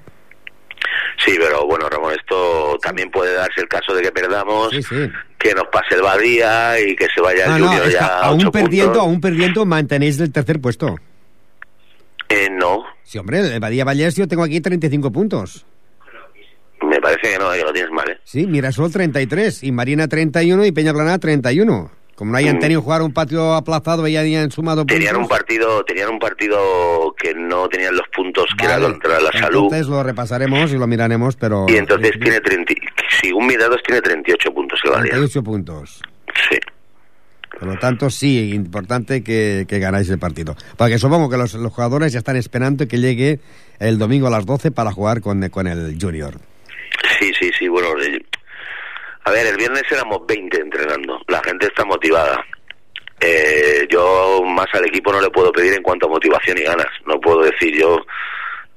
Sí, 1.25 1.33
pero 1.37 1.65
bueno, 1.65 1.89
Ramón, 1.89 2.13
esto 2.17 2.77
también 2.81 3.09
puede 3.11 3.33
darse 3.33 3.61
el 3.61 3.67
caso 3.67 3.93
de 3.95 4.03
que 4.03 4.11
perdamos, 4.11 4.69
Sí, 4.71 4.83
sí. 4.83 5.09
que 5.39 5.53
nos 5.55 5.65
pase 5.71 5.95
el 5.95 6.03
Badía 6.03 6.79
y 6.79 6.95
que 6.95 7.07
se 7.13 7.19
vaya 7.21 7.45
el 7.45 7.51
Ah, 7.51 7.57
Junior 7.67 7.89
ya 7.89 8.05
a 8.05 8.25
aún 8.27 8.41
ocho 8.41 8.51
perdiendo, 8.51 8.91
puntos. 8.93 9.03
aún 9.07 9.19
perdiendo, 9.21 9.65
mantenéis 9.65 10.19
el 10.19 10.31
tercer 10.31 10.61
puesto. 10.61 10.95
Eh, 12.29 12.49
no, 12.51 12.83
Sí, 13.03 13.17
hombre, 13.17 13.39
el 13.39 13.59
Badía 13.59 13.83
Vallés 13.83 14.15
yo 14.15 14.27
tengo 14.27 14.43
aquí 14.43 14.61
35 14.61 15.11
puntos. 15.11 15.65
me 16.83 17.01
parece 17.01 17.33
que 17.33 17.39
no, 17.39 17.51
que 17.51 17.63
lo 17.63 17.73
tienes 17.73 17.91
mal, 17.91 18.07
¿eh? 18.11 18.17
Sí, 18.23 18.45
Mirasol 18.45 18.91
33, 18.91 19.63
y 19.63 19.71
Marina 19.71 20.07
31 20.07 20.65
y 20.67 20.71
Peñaplana 20.71 21.17
31. 21.17 21.91
Como 22.19 22.33
no 22.33 22.37
hayan 22.37 22.57
Mm. 22.57 22.59
tenido 22.59 22.81
jugar 22.81 23.01
un 23.01 23.13
patio 23.13 23.53
aplazado 23.53 24.05
ya 24.09 24.19
habían 24.19 24.51
sumado 24.51 24.85
Tenían 24.85 25.15
un 25.15 25.25
partido, 25.25 25.85
tenían 25.85 26.09
un 26.09 26.19
partido 26.19 27.15
que 27.17 27.33
no 27.33 27.69
tenían 27.69 27.95
los 27.95 28.05
puntos 28.13 28.43
que 28.57 28.67
Vale, 28.67 28.83
era 28.83 28.91
contra 28.91 29.21
la 29.21 29.31
salud. 29.31 29.63
Entonces 29.63 29.87
lo 29.87 30.03
repasaremos 30.03 30.69
y 30.73 30.77
lo 30.77 30.85
miraremos, 30.85 31.37
pero... 31.37 31.65
Y 31.69 31.77
entonces 31.77 32.11
tiene 32.21 32.41
30, 32.41 32.73
según 33.21 33.47
mis 33.47 33.57
datos 33.57 33.77
tiene 33.85 34.01
38 34.01 34.53
puntos 34.53 34.81
el 34.83 34.89
Badía. 34.91 35.11
38 35.11 35.43
puntos. 35.43 36.01
Sí. 36.49 36.57
Por 37.57 37.69
lo 37.69 37.79
tanto, 37.79 38.09
sí, 38.09 38.51
importante 38.53 39.23
que, 39.23 39.65
que 39.65 39.79
ganáis 39.79 40.09
el 40.09 40.19
partido. 40.19 40.57
Porque 40.75 40.97
supongo 40.99 41.29
que 41.29 41.37
los, 41.37 41.53
los 41.53 41.71
jugadores 41.71 42.11
ya 42.11 42.19
están 42.19 42.35
esperando 42.35 42.85
que 42.85 42.97
llegue 42.97 43.39
el 43.79 43.97
domingo 43.97 44.27
a 44.27 44.29
las 44.29 44.45
12 44.45 44.71
para 44.71 44.91
jugar 44.91 45.21
con, 45.21 45.47
con 45.47 45.67
el 45.67 45.97
Junior. 45.97 46.33
Sí, 47.17 47.31
sí, 47.39 47.49
sí, 47.57 47.69
bueno, 47.69 47.87
eh, 48.01 48.19
a 49.23 49.31
ver, 49.31 49.47
el 49.47 49.57
viernes 49.57 49.83
éramos 49.91 50.25
20 50.27 50.61
entrenando, 50.61 51.21
la 51.27 51.41
gente 51.43 51.67
está 51.67 51.85
motivada. 51.85 52.43
Eh, 53.19 53.85
yo 53.89 54.41
más 54.45 54.67
al 54.73 54.85
equipo 54.85 55.11
no 55.11 55.19
le 55.19 55.29
puedo 55.29 55.51
pedir 55.51 55.73
en 55.73 55.83
cuanto 55.83 56.05
a 56.05 56.09
motivación 56.09 56.57
y 56.57 56.63
ganas, 56.63 56.87
no 57.05 57.19
puedo 57.19 57.41
decir 57.41 57.77
yo 57.77 57.99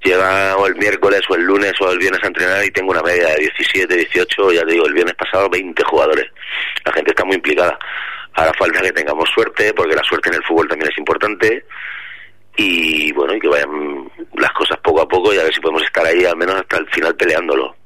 llega 0.03 0.57
o 0.57 0.67
el 0.67 0.75
miércoles 0.77 1.21
o 1.29 1.35
el 1.37 1.45
lunes 1.45 1.73
o 1.81 1.91
el 1.91 1.99
viernes 1.99 2.23
a 2.25 2.27
entrenar 2.27 2.65
y 2.65 2.71
tengo 2.71 2.91
una 2.91 3.03
media 3.03 3.29
de 3.29 3.37
17, 3.37 3.95
18, 3.95 4.53
ya 4.53 4.65
te 4.65 4.73
digo, 4.73 4.87
el 4.87 4.95
viernes 4.95 5.15
pasado 5.15 5.49
20 5.49 5.83
jugadores. 5.85 6.27
La 6.85 6.93
gente 6.93 7.13
está 7.13 7.25
muy 7.25 7.37
implicada. 7.37 7.79
Ahora 8.35 8.53
falta 8.59 8.81
que 8.81 8.93
tengamos 8.93 9.29
suerte, 9.31 9.73
porque 9.75 9.95
la 9.95 10.03
suerte 10.03 10.31
en 10.31 10.37
el 10.37 10.45
fútbol 10.45 10.69
también 10.69 10.91
es 10.91 10.99
importante 10.99 11.65
y 12.57 13.13
bueno, 13.13 13.35
y 13.35 13.41
que 13.41 13.49
vayan 13.49 14.11
las 14.35 14.53
cosas 14.53 14.79
poco 14.79 15.03
a 15.03 15.09
poco 15.09 15.33
y 15.33 15.39
a 15.39 15.45
ver 15.45 15.55
si 15.55 15.61
podemos 15.61 15.83
estar 15.83 16.05
ahí 16.05 16.25
al 16.25 16.37
menos 16.37 16.57
hasta 16.57 16.79
el 16.79 16.89
final 16.91 17.15
peleándolo. 17.15 17.77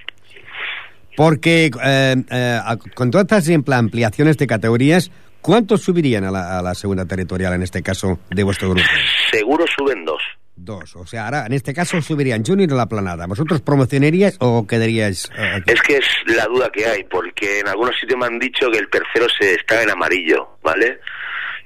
Porque 1.16 1.70
eh, 1.82 2.16
eh, 2.30 2.60
con 2.94 3.10
todas 3.10 3.24
estas 3.24 3.48
ejemplo, 3.48 3.74
ampliaciones 3.74 4.36
de 4.36 4.46
categorías, 4.46 5.10
¿cuántos 5.40 5.82
subirían 5.82 6.24
a 6.24 6.30
la, 6.30 6.58
a 6.58 6.62
la 6.62 6.74
segunda 6.74 7.06
territorial, 7.06 7.54
en 7.54 7.62
este 7.62 7.82
caso, 7.82 8.18
de 8.30 8.42
vuestro 8.42 8.70
grupo? 8.70 8.86
Seguro 9.30 9.64
suben 9.76 10.04
dos. 10.04 10.22
Dos. 10.58 10.96
O 10.96 11.06
sea, 11.06 11.26
ahora, 11.26 11.44
en 11.46 11.52
este 11.52 11.74
caso, 11.74 12.00
subirían 12.00 12.42
Junior 12.44 12.72
a 12.72 12.76
la 12.76 12.86
planada. 12.86 13.26
¿Vosotros 13.26 13.60
promocionaríais 13.60 14.36
o 14.40 14.66
quedaríais 14.66 15.30
eh? 15.36 15.62
Es 15.66 15.82
que 15.82 15.98
es 15.98 16.06
la 16.26 16.46
duda 16.46 16.70
que 16.70 16.86
hay, 16.86 17.04
porque 17.04 17.60
en 17.60 17.68
algunos 17.68 17.94
sitios 18.00 18.18
me 18.18 18.26
han 18.26 18.38
dicho 18.38 18.70
que 18.70 18.78
el 18.78 18.88
tercero 18.88 19.26
se 19.38 19.54
está 19.54 19.82
en 19.82 19.90
amarillo, 19.90 20.56
¿vale? 20.62 20.98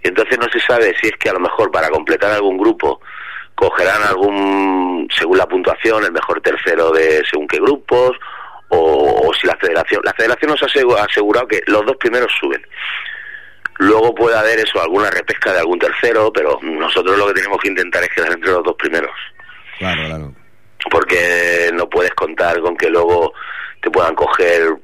Y 0.02 0.08
entonces 0.08 0.38
no 0.40 0.46
se 0.52 0.58
sabe 0.60 0.92
si 1.00 1.06
es 1.06 1.12
que 1.20 1.28
a 1.28 1.34
lo 1.34 1.40
mejor 1.40 1.70
para 1.70 1.88
completar 1.88 2.32
algún 2.32 2.58
grupo 2.58 3.00
cogerán 3.54 4.02
algún, 4.02 5.06
según 5.16 5.38
la 5.38 5.46
puntuación, 5.46 6.04
el 6.04 6.12
mejor 6.12 6.40
tercero 6.40 6.90
de 6.90 7.22
según 7.30 7.46
qué 7.46 7.58
grupos, 7.58 8.16
o, 8.70 9.28
o 9.28 9.34
si 9.34 9.46
la 9.46 9.56
federación, 9.56 10.00
la 10.04 10.12
federación 10.14 10.50
nos 10.52 10.62
ha 10.62 10.66
asegu- 10.66 10.98
ha 10.98 11.04
asegurado 11.04 11.46
que 11.46 11.62
los 11.66 11.84
dos 11.86 11.96
primeros 11.98 12.32
suben. 12.40 12.64
Luego 13.78 14.14
puede 14.14 14.36
haber 14.36 14.58
eso, 14.58 14.80
alguna 14.82 15.10
repesca 15.10 15.52
de 15.52 15.60
algún 15.60 15.78
tercero, 15.78 16.30
pero 16.32 16.58
nosotros 16.62 17.16
lo 17.16 17.28
que 17.28 17.34
tenemos 17.34 17.58
que 17.60 17.68
intentar 17.68 18.02
es 18.02 18.10
quedar 18.10 18.32
entre 18.32 18.50
los 18.50 18.62
dos 18.62 18.76
primeros 18.76 19.12
Claro, 19.78 20.02
claro. 20.06 20.34
porque 20.90 21.70
no 21.72 21.88
puedes 21.88 22.10
contar 22.12 22.60
con 22.60 22.76
que 22.76 22.90
luego 22.90 23.32
te 23.80 23.90
puedan 23.90 24.14
coger 24.14 24.74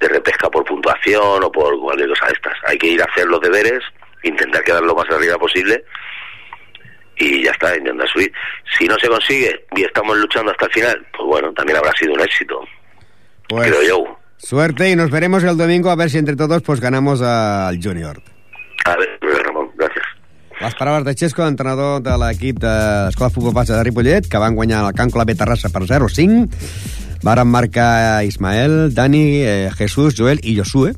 de 0.00 0.08
repesca 0.08 0.48
por 0.48 0.64
puntuación 0.64 1.42
o 1.44 1.52
por 1.52 1.78
cualquier 1.80 2.08
cosa 2.08 2.26
de 2.26 2.32
estas. 2.32 2.54
Hay 2.66 2.78
que 2.78 2.86
ir 2.86 3.02
a 3.02 3.04
hacer 3.04 3.26
los 3.26 3.40
deberes, 3.40 3.80
intentar 4.22 4.62
quedar 4.64 4.82
lo 4.82 4.94
más 4.94 5.10
arriba 5.10 5.36
posible 5.36 5.84
y 7.16 7.42
ya 7.44 7.50
está, 7.50 7.76
intentar 7.76 8.08
subir. 8.08 8.32
Si 8.78 8.86
no 8.86 8.96
se 8.98 9.08
consigue 9.08 9.66
y 9.76 9.82
estamos 9.84 10.16
luchando 10.16 10.52
hasta 10.52 10.66
el 10.66 10.72
final, 10.72 11.06
pues 11.12 11.26
bueno, 11.26 11.52
también 11.52 11.76
habrá 11.78 11.92
sido 11.92 12.14
un 12.14 12.20
éxito, 12.20 12.64
Pues, 13.48 13.68
creo 13.68 13.82
yo. 13.88 14.04
suerte 14.36 14.90
y 14.90 14.96
nos 14.96 15.10
veremos 15.10 15.42
el 15.42 15.56
domingo 15.56 15.90
a 15.90 15.96
ver 15.96 16.10
si 16.10 16.18
entre 16.18 16.36
todos 16.36 16.62
pues 16.62 16.80
ganamos 16.80 17.20
al 17.22 17.82
Junior. 17.82 18.22
A 18.84 18.96
ver, 18.96 19.08
Ramón, 19.44 19.68
gracias. 19.76 20.04
Les 20.60 20.74
paraules 20.74 21.04
de 21.04 21.14
Xesco, 21.14 21.46
entrenador 21.46 22.02
de 22.02 22.16
l'equip 22.18 22.58
de 22.58 22.72
l'Escola 23.06 23.30
Futbol 23.30 23.54
Base 23.54 23.72
de 23.72 23.82
Ripollet, 23.84 24.26
que 24.28 24.38
van 24.42 24.56
guanyar 24.56 24.84
el 24.88 24.94
Can 24.94 25.10
Clavé 25.10 25.36
Terrassa 25.38 25.70
per 25.70 25.84
0-5. 25.86 26.48
Varen 27.22 27.46
marcar 27.46 28.24
Ismael, 28.24 28.92
Dani, 28.94 29.22
eh, 29.42 29.70
Jesús, 29.76 30.14
Joel 30.18 30.40
i 30.42 30.56
Josue, 30.58 30.92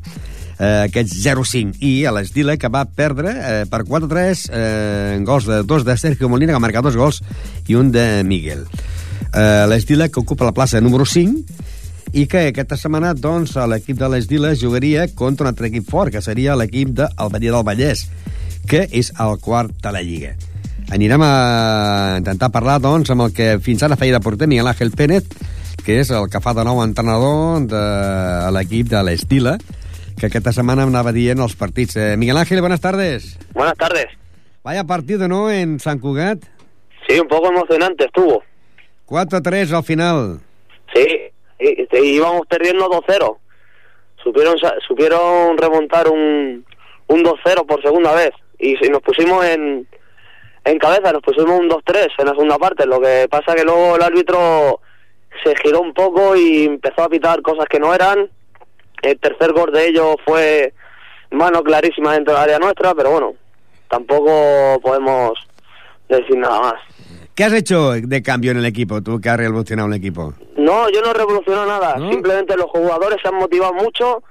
eh, 0.58 0.86
aquests 0.88 1.18
0-5. 1.24 1.76
I 1.80 2.04
a 2.08 2.12
l'Esdila, 2.16 2.56
que 2.56 2.68
va 2.72 2.86
perdre 2.86 3.34
eh, 3.36 3.64
per 3.68 3.84
4-3 3.84 4.46
eh, 4.52 5.18
gols 5.28 5.46
de 5.48 5.62
dos 5.64 5.84
de 5.84 5.96
Sergio 5.96 6.28
Molina, 6.28 6.52
que 6.52 6.60
ha 6.60 6.66
marcat 6.66 6.84
dos 6.88 6.96
gols, 6.96 7.20
i 7.68 7.76
un 7.76 7.92
de 7.92 8.24
Miguel. 8.24 8.64
Eh, 9.34 9.66
L'Esdila, 9.68 10.08
que 10.08 10.20
ocupa 10.24 10.48
la 10.48 10.56
plaça 10.56 10.80
número 10.80 11.04
5, 11.04 11.68
i 12.12 12.26
que 12.26 12.48
aquesta 12.50 12.78
setmana 12.80 13.12
doncs, 13.14 13.54
l'equip 13.70 13.98
de 14.00 14.08
l'Esdila 14.10 14.54
jugaria 14.58 15.06
contra 15.14 15.46
un 15.46 15.52
altre 15.52 15.68
equip 15.70 15.86
fort, 15.90 16.10
que 16.12 16.22
seria 16.22 16.56
l'equip 16.58 16.90
del 16.98 17.30
Badia 17.30 17.52
del 17.54 17.66
Vallès, 17.66 18.06
que 18.66 18.86
és 18.90 19.12
el 19.18 19.38
quart 19.42 19.76
de 19.82 19.92
la 19.94 20.02
Lliga. 20.02 20.34
Anirem 20.90 21.22
a 21.22 22.16
intentar 22.18 22.50
parlar, 22.50 22.80
doncs, 22.82 23.12
amb 23.14 23.28
el 23.28 23.34
que 23.34 23.52
fins 23.62 23.84
ara 23.86 23.98
feia 23.98 24.18
de 24.18 24.22
porter, 24.24 24.48
Miguel 24.50 24.66
Ángel 24.66 24.90
Pérez, 24.90 25.28
que 25.84 26.00
és 26.00 26.10
el 26.10 26.26
que 26.32 26.42
fa 26.42 26.54
de 26.56 26.64
nou 26.66 26.82
entrenador 26.82 27.62
de 27.70 27.84
l'equip 28.56 28.90
de 28.90 29.04
l'Estila, 29.06 29.54
que 30.18 30.28
aquesta 30.28 30.52
setmana 30.52 30.88
anava 30.88 31.14
dient 31.14 31.38
els 31.40 31.54
partits. 31.56 31.96
Eh, 31.96 32.16
Miguel 32.18 32.42
Ángel, 32.42 32.60
buenas 32.60 32.82
tardes. 32.82 33.36
Buenas 33.54 33.78
tardes. 33.78 34.10
Vaya 34.64 34.84
partido, 34.84 35.28
¿no?, 35.28 35.48
en 35.50 35.78
San 35.80 35.98
Cugat. 35.98 36.42
Sí, 37.06 37.18
un 37.18 37.28
poco 37.28 37.48
emocionante 37.48 38.04
estuvo. 38.04 38.42
4-3 39.06 39.72
al 39.72 39.84
final. 39.84 40.40
Sí, 40.94 41.06
y- 41.60 41.98
íbamos 42.16 42.46
perdiendo 42.46 42.88
2-0. 42.88 43.38
Supieron, 44.22 44.56
supieron 44.86 45.56
remontar 45.56 46.08
un, 46.08 46.64
un 47.06 47.24
2-0 47.24 47.66
por 47.66 47.82
segunda 47.82 48.14
vez. 48.14 48.30
Y, 48.58 48.84
y 48.84 48.90
nos 48.90 49.00
pusimos 49.00 49.44
en, 49.46 49.86
en 50.64 50.78
cabeza, 50.78 51.12
nos 51.12 51.22
pusimos 51.22 51.58
un 51.58 51.70
2-3 51.70 52.08
en 52.18 52.26
la 52.26 52.32
segunda 52.32 52.58
parte. 52.58 52.86
Lo 52.86 53.00
que 53.00 53.26
pasa 53.30 53.54
que 53.54 53.64
luego 53.64 53.96
el 53.96 54.02
árbitro 54.02 54.80
se 55.42 55.54
giró 55.62 55.80
un 55.80 55.94
poco 55.94 56.36
y 56.36 56.64
empezó 56.66 57.02
a 57.04 57.08
pitar 57.08 57.40
cosas 57.42 57.66
que 57.66 57.78
no 57.80 57.94
eran. 57.94 58.28
El 59.02 59.18
tercer 59.18 59.52
gol 59.52 59.72
de 59.72 59.86
ellos 59.86 60.16
fue 60.26 60.74
mano 61.30 61.62
clarísima 61.62 62.12
dentro 62.12 62.34
del 62.34 62.42
área 62.42 62.58
nuestra, 62.58 62.94
pero 62.94 63.12
bueno, 63.12 63.34
tampoco 63.88 64.78
podemos 64.82 65.32
decir 66.08 66.36
nada 66.36 66.60
más. 66.60 66.74
¿Qué 67.40 67.44
has 67.44 67.54
hecho 67.54 67.92
de 67.92 68.22
cambio 68.22 68.50
en 68.50 68.58
el 68.58 68.66
equipo, 68.66 69.00
tú 69.00 69.18
que 69.18 69.30
has 69.30 69.38
revolucionado 69.38 69.88
el 69.88 69.94
equipo? 69.94 70.34
No, 70.58 70.90
yo 70.90 71.00
no 71.00 71.14
revoluciono 71.14 71.64
nada. 71.64 71.96
¿No? 71.96 72.12
Simplemente 72.12 72.54
los 72.54 72.66
jugadores 72.66 73.16
se 73.22 73.28
han 73.28 73.36
motivado 73.36 73.72
mucho, 73.72 74.22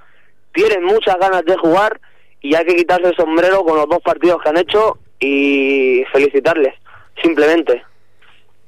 tienen 0.53 0.83
muchas 0.83 1.17
ganas 1.19 1.43
de 1.43 1.57
jugar 1.57 1.99
y 2.39 2.53
hay 2.53 2.63
que 2.65 2.75
quitarse 2.75 3.07
el 3.07 3.15
sombrero 3.15 3.63
con 3.63 3.77
los 3.77 3.89
dos 3.89 3.97
partidos 4.03 4.39
que 4.43 4.49
han 4.49 4.57
hecho 4.57 4.99
y 5.19 6.03
felicitarles, 6.13 6.75
simplemente. 7.23 7.81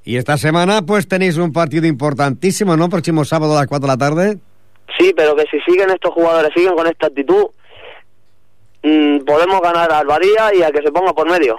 Y 0.06 0.18
esta 0.18 0.38
semana, 0.38 0.82
pues 0.88 1.08
tenéis 1.08 1.38
un 1.38 1.54
partido 1.54 1.86
importantísimo, 1.86 2.76
¿no? 2.76 2.90
Próximo 2.90 3.24
sábado 3.26 3.56
a 3.56 3.60
las 3.60 3.68
4 3.68 3.86
de 3.86 3.94
la 3.94 3.98
tarde. 4.00 4.40
Sí, 4.98 5.14
pero 5.16 5.36
que 5.36 5.44
si 5.52 5.60
siguen 5.72 5.92
estos 5.92 6.16
jugadores, 6.16 6.50
siguen 6.56 6.74
con 6.74 6.88
esta 6.88 7.06
actitud, 7.06 7.46
mm, 8.82 9.20
podemos 9.20 9.62
ganar 9.62 9.92
a 9.92 10.00
Alvaría 10.00 10.56
y 10.56 10.64
a 10.64 10.72
que 10.72 10.82
se 10.82 10.92
ponga 10.92 11.14
por 11.14 11.30
medio. 11.30 11.58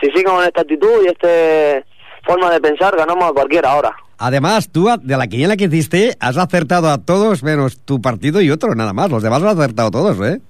Si 0.00 0.06
siguen 0.12 0.32
con 0.32 0.44
esta 0.44 0.60
actitud 0.60 1.02
y 1.04 1.08
esta 1.08 1.89
forma 2.24 2.50
de 2.50 2.60
pensar, 2.60 2.96
ganamos 2.96 3.30
a 3.30 3.32
cualquiera 3.32 3.72
ahora. 3.72 3.94
Además, 4.18 4.68
tú, 4.70 4.88
de 5.02 5.16
la 5.16 5.26
quiniela 5.26 5.56
que 5.56 5.64
hiciste, 5.64 6.16
has 6.20 6.36
acertado 6.36 6.90
a 6.90 6.98
todos 6.98 7.42
menos 7.42 7.78
tu 7.78 8.02
partido 8.02 8.42
y 8.42 8.50
otro, 8.50 8.74
nada 8.74 8.92
más. 8.92 9.10
Los 9.10 9.22
demás 9.22 9.40
lo 9.40 9.48
has 9.48 9.58
acertado 9.58 9.90
todos, 9.90 10.20
¿eh? 10.26 10.40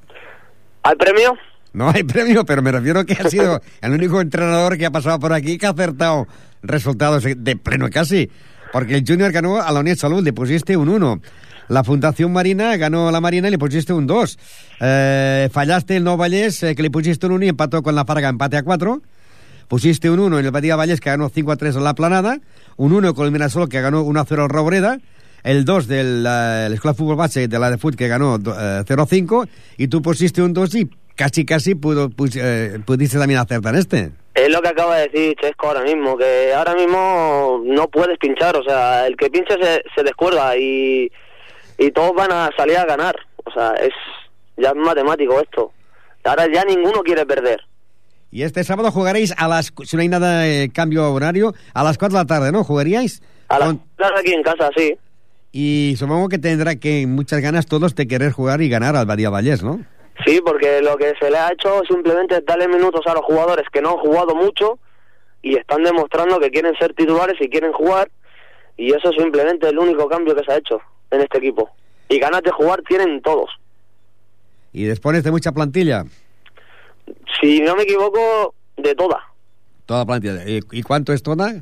¿Hay 0.83 0.96
premio? 0.96 1.35
No 1.72 1.88
hay 1.90 2.02
premio, 2.04 2.44
pero 2.44 2.62
me 2.62 2.72
refiero 2.72 3.04
que 3.04 3.14
ha 3.14 3.28
sido 3.30 3.61
el 3.80 3.92
único 3.92 4.20
entrenador 4.20 4.76
que 4.76 4.87
ha 4.87 4.90
pasado 4.90 5.20
por 5.20 5.33
aquí 5.33 5.56
que 5.56 5.66
ha 5.66 5.70
acertado 5.70 6.26
resultados 6.62 7.22
de 7.24 7.56
pleno 7.56 7.88
casi. 7.90 8.30
Porque 8.72 8.96
el 8.96 9.04
Junior 9.06 9.33
ganó 9.33 9.61
a 9.61 9.70
la 9.72 9.80
Unión 9.80 9.96
Salud, 9.96 10.22
le 10.22 10.33
pusiste 10.33 10.76
un 10.76 10.88
1. 10.88 11.20
La 11.68 11.85
Fundación 11.85 12.33
Marina 12.33 12.76
ganó 12.76 13.09
a 13.09 13.12
la 13.12 13.20
Marina 13.20 13.46
y 13.48 13.52
le 13.52 13.59
pusiste 13.59 13.92
un 13.92 14.06
2. 14.06 14.38
Eh, 14.80 15.48
fallaste 15.52 15.96
el 15.96 16.02
Nou 16.02 16.16
Vallès, 16.16 16.64
eh, 16.64 16.74
que 16.74 16.83
le 16.83 16.90
pusiste 16.90 17.26
un 17.26 17.33
1 17.35 17.44
y 17.44 17.48
empató 17.48 17.83
con 17.83 17.94
la 17.94 18.04
Farga, 18.04 18.28
empate 18.28 18.56
a 18.56 18.64
4. 18.64 19.00
Pusiste 19.70 20.11
un 20.11 20.18
1 20.18 20.40
en 20.40 20.44
el 20.44 20.50
Badía 20.50 20.74
Valles 20.74 21.00
que 21.00 21.11
ganó 21.11 21.28
5 21.30 21.52
a 21.52 21.56
3 21.56 21.76
en 21.76 21.85
la 21.85 21.94
planada, 21.94 22.38
un 22.76 22.92
1 22.92 23.14
con 23.14 23.24
el 23.26 23.30
Mirasol 23.33 23.68
que 23.68 23.80
ganó 23.80 24.02
1 24.02 24.20
a 24.20 24.24
0 24.26 24.42
al 24.42 24.48
Robreda, 24.50 24.98
el 25.44 25.64
2 25.64 25.87
de 25.87 26.02
la 26.04 26.66
Escuela 26.66 26.92
Fútbol 26.92 27.16
Base 27.16 27.46
de 27.46 27.59
la 27.59 27.70
de 27.70 27.78
Fut 27.78 27.94
que 27.94 28.09
ganó 28.09 28.37
eh, 28.37 28.83
0 28.85 29.02
a 29.02 29.06
5 29.06 29.46
y 29.78 29.87
tú 29.87 30.02
pusiste 30.02 30.42
un 30.42 30.52
2 30.52 30.74
y 30.74 30.90
casi 31.14 31.44
casi 31.46 31.76
pudo, 31.76 32.11
pus- 32.11 32.37
eh, 32.37 32.80
pudiste 32.85 33.16
también 33.18 33.38
acertar 33.40 33.76
este. 33.76 34.11
Es 34.35 34.48
lo 34.50 34.61
que 34.61 34.68
acaba 34.68 34.96
de 34.96 35.09
decir 35.09 35.37
Chesco 35.40 35.68
ahora 35.68 35.83
mismo, 35.83 36.16
que 36.18 36.52
ahora 36.52 36.74
mismo 36.74 37.62
no 37.64 37.88
puedes 37.88 38.18
pinchar, 38.18 38.56
o 38.56 38.64
sea, 38.64 39.06
el 39.06 39.16
que 39.16 39.30
pincha 39.30 39.54
se, 39.54 39.83
se 39.94 40.02
descuerda 40.02 40.56
y, 40.56 41.11
y 41.78 41.90
todos 41.92 42.12
van 42.14 42.33
a 42.33 42.50
salir 42.56 42.76
a 42.76 42.85
ganar, 42.87 43.14
o 43.44 43.50
sea, 43.52 43.72
es 43.74 43.92
ya 44.56 44.70
es 44.70 44.76
matemático 44.76 45.40
esto. 45.40 45.72
Ahora 46.24 46.46
ya 46.52 46.64
ninguno 46.64 47.02
quiere 47.02 47.24
perder. 47.24 47.61
Y 48.30 48.42
este 48.42 48.62
sábado 48.64 48.90
jugaréis 48.92 49.34
a 49.36 49.48
las, 49.48 49.72
si 49.84 49.96
no 49.96 50.02
hay 50.02 50.08
nada 50.08 50.40
de 50.40 50.70
cambio 50.72 51.12
horario, 51.12 51.52
a 51.74 51.82
las 51.82 51.98
4 51.98 52.16
de 52.16 52.22
la 52.24 52.26
tarde, 52.26 52.52
¿no? 52.52 52.62
¿Jugaríais? 52.64 53.22
A 53.48 53.58
las 53.58 53.68
Con- 53.68 53.82
aquí 54.16 54.32
en 54.32 54.42
casa, 54.42 54.70
sí. 54.76 54.96
Y 55.52 55.94
supongo 55.98 56.28
que 56.28 56.38
tendrá 56.38 56.76
que 56.76 57.06
muchas 57.08 57.40
ganas 57.40 57.66
todos 57.66 57.96
de 57.96 58.06
querer 58.06 58.30
jugar 58.30 58.62
y 58.62 58.68
ganar 58.68 58.94
al 58.94 59.06
Badía 59.06 59.30
Vallés, 59.30 59.64
¿no? 59.64 59.80
Sí, 60.24 60.40
porque 60.44 60.80
lo 60.82 60.96
que 60.96 61.14
se 61.20 61.30
le 61.30 61.38
ha 61.38 61.50
hecho 61.52 61.82
simplemente 61.88 62.36
es 62.36 62.44
darle 62.46 62.68
minutos 62.68 63.00
a 63.06 63.14
los 63.14 63.24
jugadores 63.24 63.66
que 63.72 63.80
no 63.80 63.90
han 63.92 63.96
jugado 63.98 64.34
mucho 64.36 64.78
y 65.42 65.56
están 65.56 65.82
demostrando 65.82 66.38
que 66.38 66.50
quieren 66.50 66.74
ser 66.78 66.92
titulares 66.94 67.36
y 67.40 67.48
quieren 67.48 67.72
jugar 67.72 68.10
y 68.76 68.92
eso 68.92 69.10
es 69.10 69.16
simplemente 69.20 69.68
el 69.68 69.78
único 69.78 70.06
cambio 70.08 70.36
que 70.36 70.44
se 70.44 70.52
ha 70.52 70.56
hecho 70.58 70.78
en 71.10 71.22
este 71.22 71.38
equipo. 71.38 71.70
Y 72.08 72.18
ganas 72.20 72.42
de 72.42 72.50
jugar 72.50 72.82
tienen 72.86 73.20
todos. 73.22 73.48
Y 74.72 74.84
dispones 74.84 75.24
de 75.24 75.30
mucha 75.32 75.52
plantilla, 75.52 76.04
Si 77.40 77.60
no 77.60 77.76
me 77.76 77.82
equivoco, 77.82 78.54
de 78.76 78.94
toda. 78.94 79.20
toda 79.86 80.06
plantilla. 80.06 80.42
¿Y, 80.46 80.82
cuánto 80.82 81.12
es 81.12 81.22
toda? 81.22 81.52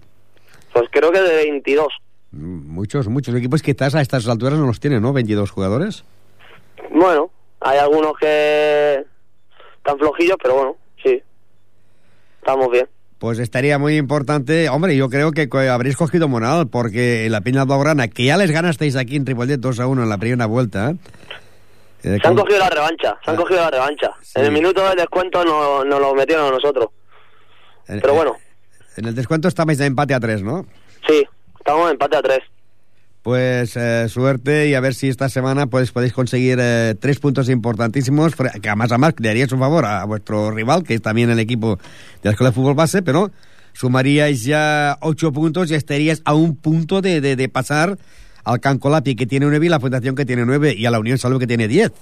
Pues 0.72 0.88
creo 0.90 1.10
que 1.10 1.20
de 1.20 1.36
22. 1.36 1.88
Mm, 2.30 2.70
Muchos, 2.72 3.08
muchos 3.08 3.34
equipos 3.34 3.62
quizás 3.62 3.94
a 3.94 4.00
estas 4.00 4.28
alturas 4.28 4.58
no 4.58 4.66
los 4.66 4.80
tienen, 4.80 5.02
¿no? 5.02 5.12
22 5.12 5.50
jugadores. 5.50 6.04
Bueno, 6.90 7.30
hay 7.60 7.78
algunos 7.78 8.12
que 8.20 9.04
están 9.78 9.98
flojillos, 9.98 10.36
pero 10.42 10.54
bueno, 10.54 10.76
sí. 11.02 11.22
Estamos 12.40 12.70
bien. 12.70 12.86
Pues 13.18 13.40
estaría 13.40 13.78
muy 13.78 13.96
importante, 13.96 14.68
hombre, 14.68 14.96
yo 14.96 15.08
creo 15.08 15.32
que 15.32 15.48
habréis 15.68 15.96
cogido 15.96 16.28
moral, 16.28 16.68
porque 16.68 17.26
la 17.28 17.40
Peña 17.40 17.64
Blaugrana, 17.64 18.06
que 18.06 18.26
ya 18.26 18.36
les 18.36 18.52
ganasteis 18.52 18.94
aquí 18.94 19.16
en 19.16 19.24
Tripollet 19.24 19.58
2 19.58 19.80
a 19.80 19.88
1 19.88 20.04
en 20.04 20.08
la 20.08 20.18
primera 20.18 20.46
vuelta, 20.46 20.90
eh, 20.90 20.96
Se 22.02 22.20
han 22.22 22.34
cogido 22.36 22.58
la 22.60 22.70
revancha, 22.70 23.16
se 23.24 23.30
han 23.30 23.36
Ah. 23.36 23.40
cogido 23.40 23.60
la 23.60 23.70
revancha. 23.70 24.10
Sí. 24.22 24.32
En 24.38 24.44
el 24.46 24.52
minuto 24.52 24.86
del 24.86 24.96
descuento 24.96 25.44
nos 25.44 25.84
no 25.86 25.98
lo 25.98 26.14
metieron 26.14 26.46
a 26.46 26.50
nosotros. 26.50 26.88
en- 27.88 28.00
Pero 28.00 28.14
bueno, 28.14 28.36
En 28.96 29.04
el 29.06 29.14
descuento 29.14 29.48
estabais 29.48 29.78
de 29.78 29.86
empate 29.86 30.12
a 30.14 30.20
3, 30.20 30.42
¿no? 30.42 30.66
sí, 31.06 31.24
estamos 31.58 31.86
en 31.86 31.92
empate 31.92 32.16
a 32.16 32.22
tres. 32.22 32.40
Pues 33.22 33.76
eh, 33.76 34.08
suerte 34.08 34.68
y 34.68 34.74
a 34.74 34.80
ver 34.80 34.94
si 34.94 35.08
esta 35.08 35.28
semana 35.28 35.66
pues, 35.66 35.92
podéis 35.92 36.12
conseguir 36.12 36.58
eh, 36.60 36.94
tres 36.98 37.18
puntos 37.18 37.48
importantísimos, 37.48 38.34
que 38.34 38.68
además, 38.68 38.90
además 38.92 39.14
le 39.18 39.28
haríais 39.30 39.52
un 39.52 39.58
favor 39.58 39.84
a, 39.84 40.04
vuestro 40.04 40.50
rival, 40.50 40.82
que 40.84 40.94
es 40.94 41.02
también 41.02 41.28
el 41.30 41.38
equipo 41.38 41.76
de 41.76 41.82
la 42.24 42.30
Escuela 42.30 42.50
de 42.50 42.54
Fútbol 42.54 42.74
Base, 42.74 43.02
pero 43.02 43.30
sumaríais 43.72 44.44
ya 44.44 44.96
ocho 45.00 45.32
puntos 45.32 45.70
y 45.70 45.74
estaríais 45.74 46.22
a 46.24 46.34
un 46.34 46.56
punto 46.56 47.00
de, 47.02 47.20
de- 47.20 47.36
de 47.36 47.48
pasar 47.48 47.98
al 48.48 48.60
Cancolapi, 48.60 49.14
que 49.14 49.26
tiene 49.26 49.46
nueve, 49.46 49.66
y 49.66 49.68
la 49.68 49.78
Fundación, 49.80 50.14
que 50.14 50.24
tiene 50.24 50.44
nueve, 50.46 50.74
y 50.76 50.86
a 50.86 50.90
la 50.90 50.98
Unión 50.98 51.18
Salud, 51.18 51.38
que 51.38 51.46
tiene 51.46 51.68
diez. 51.68 51.92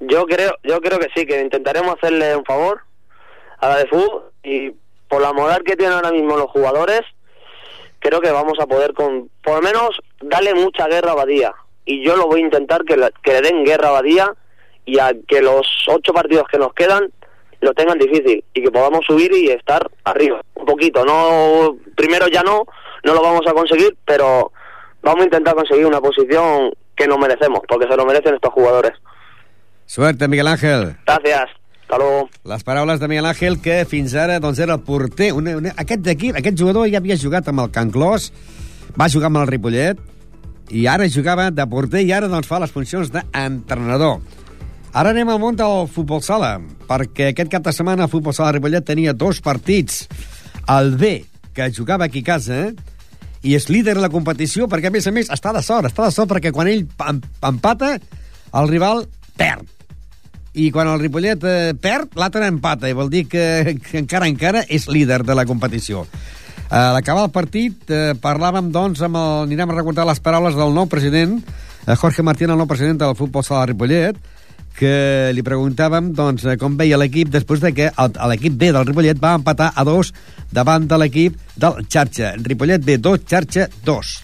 Yo 0.00 0.26
creo, 0.26 0.52
yo 0.62 0.80
creo 0.80 0.98
que 0.98 1.08
sí, 1.14 1.26
que 1.26 1.40
intentaremos 1.40 1.96
hacerle 1.96 2.36
un 2.36 2.44
favor 2.44 2.80
a 3.58 3.68
la 3.68 3.76
de 3.78 3.86
fútbol 3.86 4.30
y 4.44 4.72
por 5.08 5.22
la 5.22 5.32
moral 5.32 5.62
que 5.64 5.76
tienen 5.76 5.94
ahora 5.96 6.12
mismo 6.12 6.36
los 6.36 6.50
jugadores, 6.50 7.00
creo 7.98 8.20
que 8.20 8.30
vamos 8.30 8.58
a 8.60 8.66
poder 8.66 8.92
con, 8.92 9.30
por 9.42 9.56
lo 9.56 9.62
menos 9.62 9.98
darle 10.20 10.54
mucha 10.54 10.86
guerra 10.86 11.12
a 11.12 11.16
Badía. 11.16 11.54
Y 11.84 12.04
yo 12.04 12.16
lo 12.16 12.26
voy 12.26 12.40
a 12.42 12.44
intentar 12.44 12.84
que, 12.84 12.96
la- 12.96 13.10
que 13.22 13.32
le 13.32 13.40
den 13.40 13.64
guerra 13.64 13.88
a 13.88 13.92
Badía 13.92 14.32
y 14.84 14.98
a 14.98 15.12
que 15.26 15.40
los 15.42 15.66
ocho 15.88 16.12
partidos 16.12 16.44
que 16.52 16.58
nos 16.58 16.72
quedan 16.74 17.10
lo 17.60 17.72
tengan 17.72 17.98
difícil 17.98 18.44
y 18.54 18.62
que 18.62 18.70
podamos 18.70 19.00
subir 19.06 19.32
y 19.32 19.48
estar 19.50 19.90
arriba 20.04 20.42
un 20.54 20.64
poquito. 20.66 21.04
No, 21.04 21.76
primero 21.96 22.28
ya 22.28 22.42
no, 22.42 22.64
no 23.04 23.14
lo 23.14 23.22
vamos 23.22 23.46
a 23.48 23.52
conseguir, 23.54 23.96
pero 24.04 24.52
vamos 25.02 25.20
a 25.22 25.24
intentar 25.24 25.54
conseguir 25.54 25.86
una 25.86 26.00
posición 26.00 26.70
que 26.96 27.06
nos 27.06 27.18
merecemos, 27.18 27.60
porque 27.68 27.86
se 27.88 27.96
lo 27.96 28.04
merecen 28.04 28.34
estos 28.34 28.52
jugadores. 28.52 28.92
Suerte, 29.86 30.28
Miguel 30.28 30.48
Ángel. 30.48 30.96
Gràcies. 31.06 31.48
Hasta 31.82 31.96
luego. 31.96 32.28
Les 32.44 32.62
paraules 32.64 33.00
de 33.00 33.08
Miguel 33.08 33.24
Ángel, 33.24 33.62
que 33.62 33.86
fins 33.86 34.14
ara 34.14 34.38
doncs, 34.40 34.58
era 34.58 34.74
el 34.74 34.80
porter. 34.80 35.32
Una, 35.32 35.56
una, 35.56 35.72
aquest 35.80 36.02
d'aquí, 36.04 36.28
aquest 36.36 36.58
jugador 36.60 36.90
ja 36.92 37.00
havia 37.00 37.16
jugat 37.16 37.48
amb 37.48 37.64
el 37.64 37.70
Can 37.72 37.90
Clos, 37.94 38.28
va 39.00 39.08
jugar 39.08 39.30
amb 39.30 39.40
el 39.40 39.48
Ripollet, 39.48 40.02
i 40.68 40.84
ara 40.86 41.08
jugava 41.08 41.48
de 41.50 41.64
porter 41.64 42.02
i 42.04 42.12
ara 42.12 42.28
doncs, 42.28 42.48
fa 42.50 42.60
les 42.60 42.74
funcions 42.74 43.08
d'entrenador. 43.14 44.20
Ara 44.92 45.14
anem 45.14 45.32
al 45.32 45.40
món 45.40 45.56
del 45.56 45.86
futbol 45.88 46.20
sala, 46.24 46.58
perquè 46.88 47.30
aquest 47.32 47.50
cap 47.52 47.64
de 47.64 47.72
setmana 47.72 48.04
el 48.04 48.12
futbol 48.12 48.36
sala 48.36 48.52
Ripollet 48.52 48.84
tenia 48.84 49.16
dos 49.16 49.40
partits. 49.40 50.06
El 50.68 50.96
B, 51.00 51.22
que 51.56 51.72
jugava 51.72 52.04
aquí 52.04 52.20
a 52.20 52.34
casa, 52.34 52.60
eh? 52.66 52.97
I 53.42 53.54
és 53.54 53.68
líder 53.70 53.94
de 53.96 54.02
la 54.02 54.10
competició 54.12 54.66
perquè, 54.68 54.90
a 54.90 54.94
més 54.94 55.06
a 55.06 55.12
més, 55.14 55.30
està 55.30 55.52
de 55.54 55.62
sort, 55.62 55.86
està 55.90 56.08
de 56.08 56.14
sort 56.14 56.30
perquè 56.32 56.52
quan 56.54 56.70
ell 56.70 56.86
em- 57.06 57.20
empata, 57.46 57.94
el 58.58 58.70
rival 58.70 59.04
perd. 59.38 59.66
I 60.58 60.70
quan 60.74 60.88
el 60.90 60.98
Ripollet 60.98 61.44
eh, 61.46 61.74
perd, 61.78 62.16
l'altre 62.18 62.48
empata, 62.48 62.88
i 62.90 62.96
vol 62.96 63.10
dir 63.12 63.26
que, 63.30 63.76
que 63.84 64.00
encara 64.00 64.26
encara 64.26 64.64
és 64.66 64.88
líder 64.90 65.20
de 65.28 65.36
la 65.38 65.44
competició. 65.46 66.06
A 66.68 66.90
l'acabar 66.96 67.28
el 67.28 67.32
partit 67.32 67.92
eh, 67.94 68.16
parlàvem, 68.18 68.72
doncs, 68.74 69.00
amb 69.06 69.16
el, 69.20 69.44
anirem 69.46 69.70
a 69.70 69.76
recordar 69.78 70.08
les 70.08 70.18
paraules 70.20 70.56
del 70.58 70.74
nou 70.74 70.88
president, 70.90 71.38
eh, 71.86 71.94
Jorge 71.96 72.24
Martín, 72.26 72.50
el 72.50 72.58
nou 72.58 72.66
president 72.68 72.98
del 73.04 73.14
futbol 73.16 73.46
sala 73.46 73.68
Ripollet, 73.70 74.18
que 74.78 75.30
li 75.34 75.42
preguntàvem 75.42 76.12
doncs, 76.16 76.44
eh, 76.46 76.56
com 76.60 76.76
veia 76.78 76.98
l'equip 77.00 77.32
després 77.34 77.60
de 77.60 77.72
que 77.74 77.90
l'equip 78.30 78.54
B 78.58 78.70
del 78.72 78.86
Ripollet 78.86 79.18
va 79.18 79.34
empatar 79.38 79.72
a 79.74 79.84
dos 79.84 80.12
davant 80.54 80.86
de 80.88 80.98
l'equip 80.98 81.36
del 81.56 81.82
Xarxa. 81.90 82.34
Ripollet 82.38 82.84
B 82.84 82.98
2, 82.98 83.26
Xarxa 83.28 83.68
2. 83.84 84.14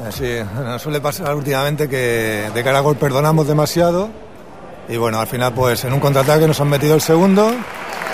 Eh, 0.00 0.10
Sí, 0.12 0.30
nos 0.64 0.82
suele 0.82 1.00
pasar 1.00 1.34
últimamente 1.34 1.88
que 1.88 2.50
de 2.54 2.64
cara 2.64 2.78
a 2.78 2.80
gol 2.80 2.96
perdonamos 2.96 3.46
demasiado 3.46 4.08
y 4.88 4.96
bueno, 4.96 5.20
al 5.20 5.26
final 5.26 5.52
pues 5.54 5.84
en 5.84 5.92
un 5.92 6.00
contraataque 6.00 6.46
nos 6.46 6.60
han 6.60 6.68
metido 6.68 6.94
el 6.94 7.00
segundo 7.00 7.52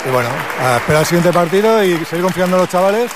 y 0.07 0.11
bueno, 0.11 0.29
a 0.61 0.77
esperar 0.77 1.01
el 1.01 1.07
siguiente 1.07 1.31
partido 1.33 1.83
y 1.83 1.97
seguir 2.05 2.23
confiando 2.23 2.57
en 2.57 2.61
los 2.61 2.69
chavales 2.69 3.11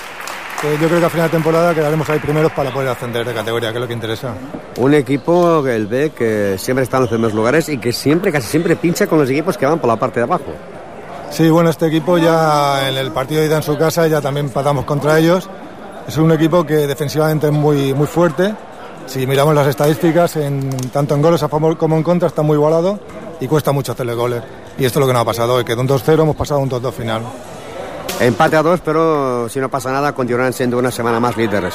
que 0.62 0.78
yo 0.78 0.86
creo 0.86 1.00
que 1.00 1.06
a 1.06 1.10
final 1.10 1.26
de 1.26 1.32
temporada 1.32 1.74
quedaremos 1.74 2.08
ahí 2.08 2.20
primeros 2.20 2.52
para 2.52 2.72
poder 2.72 2.88
ascender 2.88 3.26
de 3.26 3.34
categoría, 3.34 3.70
que 3.70 3.78
es 3.78 3.80
lo 3.80 3.88
que 3.88 3.94
interesa. 3.94 4.32
Un 4.78 4.94
equipo, 4.94 5.66
el 5.66 5.88
B, 5.88 6.10
que 6.10 6.56
siempre 6.56 6.84
está 6.84 6.98
en 6.98 7.02
los 7.02 7.10
primeros 7.10 7.34
lugares 7.34 7.68
y 7.68 7.78
que 7.78 7.92
siempre, 7.92 8.30
casi 8.30 8.46
siempre 8.46 8.76
pincha 8.76 9.08
con 9.08 9.18
los 9.18 9.28
equipos 9.28 9.58
que 9.58 9.66
van 9.66 9.80
por 9.80 9.88
la 9.88 9.96
parte 9.96 10.20
de 10.20 10.24
abajo. 10.24 10.52
Sí, 11.30 11.50
bueno, 11.50 11.70
este 11.70 11.86
equipo 11.86 12.16
ya 12.16 12.88
en 12.88 12.96
el 12.96 13.10
partido 13.10 13.40
de 13.40 13.48
ida 13.48 13.56
en 13.56 13.62
su 13.64 13.76
casa 13.76 14.06
ya 14.06 14.20
también 14.20 14.46
empatamos 14.46 14.84
contra 14.84 15.18
ellos. 15.18 15.50
Es 16.06 16.16
un 16.16 16.30
equipo 16.30 16.64
que 16.64 16.86
defensivamente 16.86 17.48
es 17.48 17.52
muy, 17.52 17.92
muy 17.92 18.06
fuerte. 18.06 18.54
Si 19.06 19.26
miramos 19.26 19.56
las 19.56 19.66
estadísticas, 19.66 20.36
en, 20.36 20.70
tanto 20.92 21.16
en 21.16 21.22
goles 21.22 21.42
a 21.42 21.48
favor 21.48 21.76
como 21.76 21.96
en 21.96 22.04
contra 22.04 22.28
está 22.28 22.42
muy 22.42 22.54
igualado 22.54 23.00
y 23.40 23.48
cuesta 23.48 23.72
mucho 23.72 23.92
hacerle 23.92 24.14
goles. 24.14 24.42
Y 24.78 24.84
esto 24.84 25.00
es 25.00 25.00
lo 25.00 25.06
que 25.08 25.12
nos 25.12 25.22
ha 25.22 25.26
pasado 25.26 25.54
hoy, 25.54 25.64
que 25.64 25.74
de 25.74 25.80
un 25.80 25.88
2-0 25.88 26.22
hemos 26.22 26.36
pasado 26.36 26.60
a 26.60 26.62
un 26.62 26.70
2-2 26.70 26.92
final. 26.92 27.22
Empate 28.22 28.56
a 28.56 28.62
dos, 28.62 28.80
pero 28.84 29.48
si 29.48 29.58
no 29.58 29.68
pasa 29.68 29.90
nada, 29.90 30.12
continuarán 30.12 30.52
siendo 30.52 30.78
una 30.78 30.92
semana 30.92 31.18
más 31.18 31.36
líderes. 31.36 31.74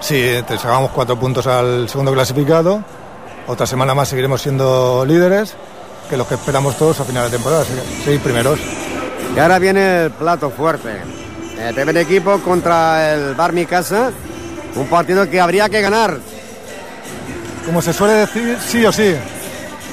Sí, 0.00 0.22
te 0.46 0.58
sacamos 0.58 0.90
cuatro 0.90 1.18
puntos 1.18 1.46
al 1.46 1.88
segundo 1.88 2.12
clasificado. 2.12 2.84
Otra 3.46 3.66
semana 3.66 3.94
más 3.94 4.08
seguiremos 4.08 4.42
siendo 4.42 5.06
líderes, 5.06 5.54
que 6.10 6.18
los 6.18 6.26
que 6.26 6.34
esperamos 6.34 6.76
todos 6.76 7.00
a 7.00 7.04
final 7.04 7.24
de 7.24 7.36
temporada, 7.38 7.64
seguir 8.04 8.20
primeros. 8.20 8.60
Y 9.34 9.38
ahora 9.38 9.58
viene 9.58 10.04
el 10.04 10.10
plato 10.10 10.50
fuerte. 10.50 11.00
El 11.58 11.74
primer 11.74 11.96
equipo 11.96 12.38
contra 12.40 13.14
el 13.14 13.34
Barmi 13.34 13.64
Casa. 13.64 14.10
Un 14.74 14.86
partido 14.86 15.30
que 15.30 15.40
habría 15.40 15.70
que 15.70 15.80
ganar. 15.80 16.18
Como 17.64 17.80
se 17.80 17.94
suele 17.94 18.14
decir, 18.14 18.58
sí 18.60 18.84
o 18.84 18.92
sí. 18.92 19.14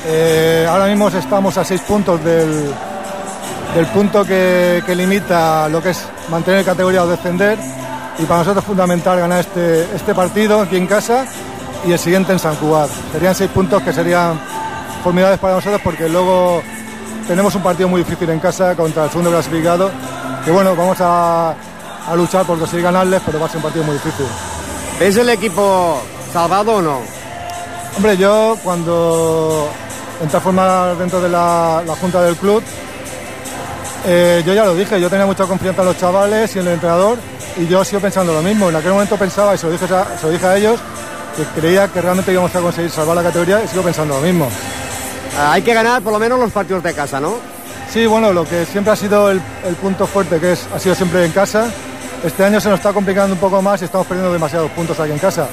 Eh, 0.06 0.68
ahora 0.70 0.88
mismo 0.88 1.08
estamos 1.08 1.58
a 1.58 1.64
seis 1.64 1.80
puntos 1.82 2.22
del, 2.24 2.74
del 3.76 3.86
punto 3.88 4.24
que, 4.26 4.82
que 4.86 4.96
limita 4.96 5.70
lo 5.70 5.82
que 5.82 5.92
es 5.92 6.04
mantener 6.30 6.66
categoría 6.66 7.04
o 7.04 7.08
descender. 7.08 7.58
Y 8.20 8.24
para 8.24 8.40
nosotros 8.40 8.64
es 8.64 8.68
fundamental 8.68 9.20
ganar 9.20 9.40
este, 9.42 9.84
este 9.96 10.16
partido 10.16 10.62
aquí 10.62 10.78
en 10.78 10.88
casa 10.88 11.26
y 11.86 11.92
el 11.92 12.00
siguiente 12.00 12.32
en 12.34 12.40
San 12.40 12.56
Cugat. 12.56 12.90
Serían 13.12 13.36
seis 13.36 13.50
puntos 13.52 13.82
que 13.84 13.94
serían 13.94 14.40
formidables 15.04 15.40
para 15.40 15.56
nosotros 15.56 15.82
porque 15.84 16.10
luego 16.10 16.62
tenemos 17.28 17.54
un 17.54 17.62
partido 17.62 17.88
muy 17.88 18.04
difícil 18.04 18.30
en 18.30 18.40
casa 18.40 18.76
contra 18.76 19.04
el 19.04 19.10
segundo 19.10 19.30
clasificado. 19.30 19.92
Que 20.44 20.52
bueno, 20.52 20.76
vamos 20.76 20.98
a, 21.02 21.52
a 21.52 22.16
luchar 22.16 22.46
por 22.46 22.58
conseguir 22.58 22.86
ganarles, 22.86 23.22
pero 23.26 23.40
va 23.40 23.46
a 23.46 23.50
ser 23.50 23.58
un 23.58 23.64
partido 23.64 23.86
muy 23.86 23.94
difícil. 23.94 24.26
¿Es 25.00 25.16
el 25.18 25.30
equipo 25.30 26.02
salvado 26.34 26.78
o 26.78 26.82
no? 26.82 27.02
Hombre, 27.96 28.18
yo 28.18 28.58
cuando 28.64 29.68
entré 30.22 30.38
a 30.38 30.42
formar 30.42 30.98
dentro 30.98 31.22
de 31.22 31.30
la, 31.30 31.84
la 31.86 31.96
junta 31.96 32.22
del 32.22 32.36
club, 32.36 32.64
Eh, 34.06 34.44
yo 34.46 34.54
ya 34.54 34.64
lo 34.64 34.76
dije, 34.76 35.00
yo 35.02 35.10
tenía 35.10 35.26
mucha 35.26 35.46
confianza 35.46 35.82
en 35.82 35.88
los 35.88 35.98
chavales 35.98 36.56
y 36.56 36.60
en 36.60 36.68
el 36.68 36.74
entrenador 36.76 37.18
y 37.58 37.68
yo 37.68 37.84
sigo 37.84 38.02
pensando 38.02 38.34
lo 38.34 38.42
mismo. 38.42 38.70
En 38.70 38.76
aquel 38.76 38.92
momento 38.92 39.18
pensaba, 39.18 39.56
y 39.56 39.58
se 39.58 39.66
lo 39.66 39.72
dije 39.74 39.86
a, 39.86 40.18
se 40.18 40.28
lo 40.28 40.32
dije 40.32 40.46
a 40.46 40.58
ellos, 40.58 40.80
que 41.36 41.44
creía 41.60 41.88
que 41.88 42.02
realmente 42.02 42.32
íbamos 42.32 42.56
a 42.56 42.60
conseguir 42.62 42.92
salvar 42.92 43.16
la 43.16 43.24
categoría 43.24 43.64
y 43.64 43.68
sigo 43.68 43.84
pensando 43.84 44.16
lo 44.16 44.22
mismo. 44.22 44.50
Ah, 45.38 45.54
hay 45.54 45.62
que 45.62 45.74
ganar 45.74 46.02
por 46.02 46.14
lo 46.14 46.20
menos 46.20 46.40
los 46.40 46.52
partidos 46.52 46.84
de 46.84 46.94
casa, 46.94 47.20
¿no? 47.20 47.36
Sí, 47.92 48.06
bueno, 48.06 48.34
lo 48.34 48.46
que 48.46 48.66
siempre 48.66 48.94
ha 48.94 48.96
sido 48.96 49.32
el, 49.32 49.42
el 49.66 49.76
punto 49.76 50.08
fuerte, 50.08 50.40
que 50.40 50.54
es, 50.54 50.68
ha 50.74 50.80
sido 50.80 50.96
siempre 50.96 51.26
en 51.26 51.32
casa. 51.32 51.68
Este 52.24 52.44
año 52.44 52.60
se 52.60 52.70
nos 52.70 52.80
está 52.80 52.94
complicando 52.94 53.34
un 53.34 53.40
poco 53.40 53.62
más 53.62 53.82
y 53.82 53.86
estamos 53.86 54.08
perdiendo 54.08 54.34
demasiados 54.34 54.72
puntos 54.72 55.00
aquí 55.00 55.12
en 55.12 55.20
casa. 55.20 55.48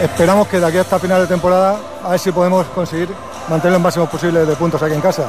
Esperamos 0.00 0.46
que 0.46 0.60
de 0.60 0.66
aquí 0.66 0.78
hasta 0.78 0.98
final 0.98 1.20
de 1.22 1.26
temporada 1.26 1.76
a 2.04 2.10
ver 2.10 2.20
si 2.20 2.30
podemos 2.30 2.66
conseguir 2.68 3.08
mantener 3.48 3.76
el 3.76 3.82
máximo 3.82 4.06
posible 4.06 4.46
de 4.46 4.54
puntos 4.54 4.80
aquí 4.82 4.94
en 4.94 5.00
casa. 5.00 5.24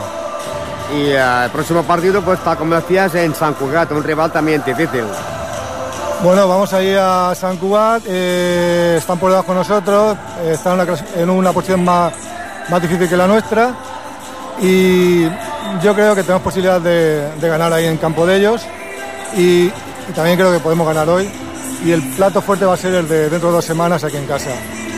Y 0.95 1.11
eh, 1.11 1.43
el 1.45 1.51
próximo 1.51 1.83
partido, 1.83 2.21
pues 2.21 2.39
tal 2.39 2.57
como 2.57 2.75
decías, 2.75 3.13
en 3.15 3.35
San 3.35 3.53
Cugat, 3.53 3.91
un 3.91 4.03
rival 4.03 4.31
también 4.31 4.63
difícil. 4.65 5.03
Bueno, 6.23 6.47
vamos 6.47 6.73
a 6.73 7.29
a 7.29 7.35
San 7.35 7.57
Cugat, 7.57 8.03
eh, 8.07 8.95
están 8.97 9.17
por 9.19 9.29
debajo 9.29 9.53
de 9.53 9.59
nosotros, 9.59 10.17
eh, 10.41 10.51
están 10.53 10.79
en 11.15 11.29
una, 11.29 11.49
en 11.49 11.53
posición 11.53 11.83
más, 11.85 12.11
más 12.69 12.81
difícil 12.81 13.07
que 13.07 13.15
la 13.15 13.27
nuestra 13.27 13.73
y 14.61 15.23
yo 15.81 15.95
creo 15.95 16.15
que 16.15 16.23
tenemos 16.23 16.41
posibilidad 16.41 16.81
de, 16.81 17.29
ganar 17.39 17.71
ahí 17.71 17.85
en 17.85 17.95
campo 17.95 18.25
de 18.25 18.35
ellos 18.35 18.65
y, 19.37 19.67
y 19.67 20.13
también 20.13 20.37
creo 20.37 20.51
que 20.51 20.59
podemos 20.59 20.85
ganar 20.85 21.07
hoy 21.07 21.29
y 21.85 21.91
el 21.91 22.01
plato 22.15 22.41
fuerte 22.41 22.65
va 22.65 22.73
a 22.73 22.77
ser 22.77 22.95
el 22.95 23.07
de 23.07 23.29
dentro 23.29 23.49
de 23.49 23.55
dos 23.55 23.65
semanas 23.65 24.03
aquí 24.03 24.17
en 24.17 24.25
casa. 24.25 24.49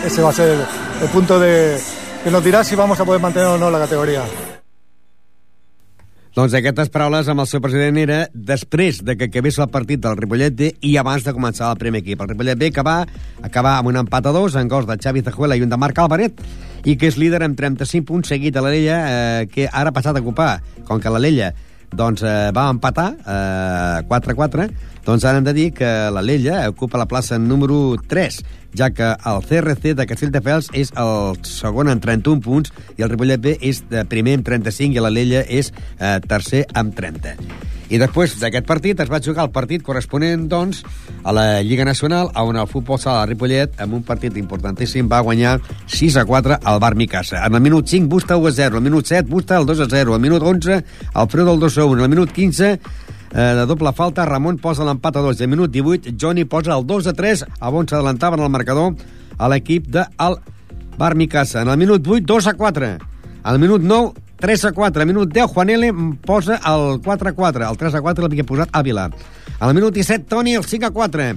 Ese 0.04 0.24
va 0.24 0.30
a 0.30 0.34
ser 0.34 0.50
el, 0.50 0.66
el 1.04 1.10
punto 1.10 1.40
de, 1.40 1.80
que 2.24 2.32
nos 2.32 2.44
dirá 2.44 2.64
si 2.64 2.76
vamos 2.76 3.00
a 3.00 3.06
poder 3.06 3.22
mantener 3.22 3.48
o 3.50 3.58
no 3.58 3.70
la 3.70 3.80
categoría. 3.80 4.24
Doncs 6.32 6.54
aquestes 6.56 6.88
paraules 6.88 7.28
amb 7.28 7.44
el 7.44 7.48
seu 7.52 7.60
president 7.60 7.98
era 8.00 8.18
després 8.32 9.02
de 9.04 9.18
que 9.20 9.28
acabés 9.28 9.58
el 9.60 9.68
partit 9.68 10.00
del 10.00 10.16
Ripollet 10.16 10.54
B 10.56 10.70
i 10.88 10.94
abans 10.96 11.26
de 11.26 11.34
començar 11.36 11.74
el 11.74 11.80
primer 11.82 12.00
equip. 12.00 12.22
El 12.24 12.30
Ripollet 12.30 12.56
B 12.56 12.70
que 12.72 12.86
va 12.88 13.02
acabar 13.44 13.74
amb 13.82 13.92
un 13.92 14.00
empat 14.00 14.30
a 14.30 14.32
dos 14.32 14.56
en 14.56 14.72
gols 14.72 14.88
de 14.88 14.96
Xavi 14.96 15.26
Zajuela 15.26 15.58
i 15.60 15.66
un 15.66 15.74
de 15.74 15.80
Marc 15.82 16.00
Alvaret 16.00 16.40
i 16.88 16.96
que 16.96 17.10
és 17.12 17.18
líder 17.20 17.42
amb 17.44 17.60
35 17.60 18.08
punts 18.08 18.32
seguit 18.32 18.56
a 18.56 18.64
l'Alella 18.64 19.02
eh, 19.10 19.44
que 19.52 19.68
ara 19.68 19.92
ha 19.92 19.98
passat 19.98 20.16
a 20.16 20.24
ocupar. 20.24 20.62
Com 20.88 21.04
que 21.04 21.12
l'Alella 21.12 21.52
doncs, 21.92 22.24
eh, 22.24 22.56
va 22.56 22.70
empatar 22.72 23.10
eh, 23.20 24.08
4-4, 24.08 24.70
doncs 25.06 25.26
ara 25.26 25.40
hem 25.42 25.48
de 25.48 25.54
dir 25.58 25.70
que 25.74 25.90
l'Alella 26.14 26.68
ocupa 26.70 27.00
la 27.02 27.08
plaça 27.10 27.40
número 27.42 27.98
3, 28.08 28.42
ja 28.78 28.92
que 28.94 29.10
el 29.14 29.42
CRC 29.48 29.96
de 29.98 30.06
Castelldefels 30.08 30.72
és 30.78 30.94
el 31.00 31.42
segon 31.48 31.92
amb 31.92 32.04
31 32.04 32.44
punts 32.46 32.72
i 32.98 33.04
el 33.04 33.12
Ripollet 33.12 33.42
B 33.42 33.58
és 33.60 33.84
de 33.92 34.06
primer 34.10 34.40
amb 34.40 34.48
35 34.48 34.96
i 34.96 35.04
l'Alella 35.04 35.44
és 35.48 35.74
eh, 35.74 36.18
tercer 36.28 36.66
amb 36.78 36.96
30. 36.98 37.36
I 37.92 38.00
després 38.00 38.38
d'aquest 38.40 38.64
partit 38.64 39.02
es 39.04 39.10
va 39.12 39.20
jugar 39.20 39.44
el 39.44 39.52
partit 39.52 39.82
corresponent, 39.84 40.46
doncs, 40.48 40.80
a 41.28 41.34
la 41.36 41.44
Lliga 41.60 41.84
Nacional, 41.84 42.30
on 42.40 42.56
el 42.56 42.70
futbol 42.72 43.02
sala 43.02 43.26
de 43.26 43.34
Ripollet, 43.34 43.74
amb 43.84 43.98
un 43.98 44.06
partit 44.08 44.38
importantíssim, 44.40 45.10
va 45.12 45.20
guanyar 45.28 45.58
6 45.92 46.22
a 46.22 46.24
4 46.30 46.62
al 46.64 46.80
Bar 46.80 46.94
Micasa. 46.96 47.42
En 47.44 47.60
el 47.60 47.66
minut 47.66 47.92
5, 47.92 48.08
Busta 48.08 48.38
1 48.40 48.48
a 48.48 48.56
0, 48.62 48.80
al 48.80 48.86
minut 48.86 49.12
7, 49.12 49.28
Busta 49.28 49.60
el 49.60 49.68
2 49.68 49.84
a 49.84 49.90
0, 49.92 50.16
al 50.16 50.24
minut 50.24 50.42
11, 50.42 50.86
Alfredo 51.14 51.54
el 51.54 51.60
2 51.60 51.78
a 51.78 51.86
1, 51.92 52.04
al 52.04 52.14
minut 52.16 52.32
15, 52.32 52.80
eh, 53.34 53.54
de 53.58 53.66
doble 53.66 53.94
falta, 53.96 54.26
Ramon 54.26 54.60
posa 54.62 54.86
l'empat 54.88 55.18
a 55.18 55.26
2, 55.26 55.40
i 55.40 55.48
al 55.48 55.52
minut 55.52 55.72
18, 55.72 56.16
Johnny 56.20 56.46
posa 56.46 56.76
el 56.76 56.86
2 56.88 57.12
a 57.12 57.14
3, 57.18 57.46
a 57.60 57.70
on 57.70 57.88
s'adelantaven 57.88 58.44
el 58.44 58.52
marcador 58.52 58.96
a 59.38 59.50
l'equip 59.50 59.88
del 59.92 60.38
Bar 60.98 61.16
Micasa. 61.16 61.62
En 61.62 61.70
el 61.70 61.78
minut 61.78 62.06
8, 62.06 62.26
2 62.26 62.48
a 62.48 62.54
4. 62.54 62.98
Al 63.44 63.60
minut 63.60 63.82
9, 63.82 64.14
3 64.38 64.66
a 64.66 64.72
4. 64.72 65.02
Al 65.02 65.08
minut 65.08 65.32
10, 65.34 65.48
Juan 65.50 65.70
L. 65.70 65.94
posa 66.26 66.60
el 66.66 67.02
4 67.02 67.30
a 67.30 67.34
4. 67.34 67.70
El 67.70 67.78
3 67.78 67.96
a 67.96 68.02
4 68.02 68.22
l'havia 68.28 68.46
posat 68.46 68.70
Ávila. 68.72 69.10
Al 69.60 69.74
minut 69.74 69.94
17, 69.94 70.28
Toni 70.30 70.56
el 70.56 70.66
5 70.66 70.86
a 70.86 70.92
4. 70.92 71.32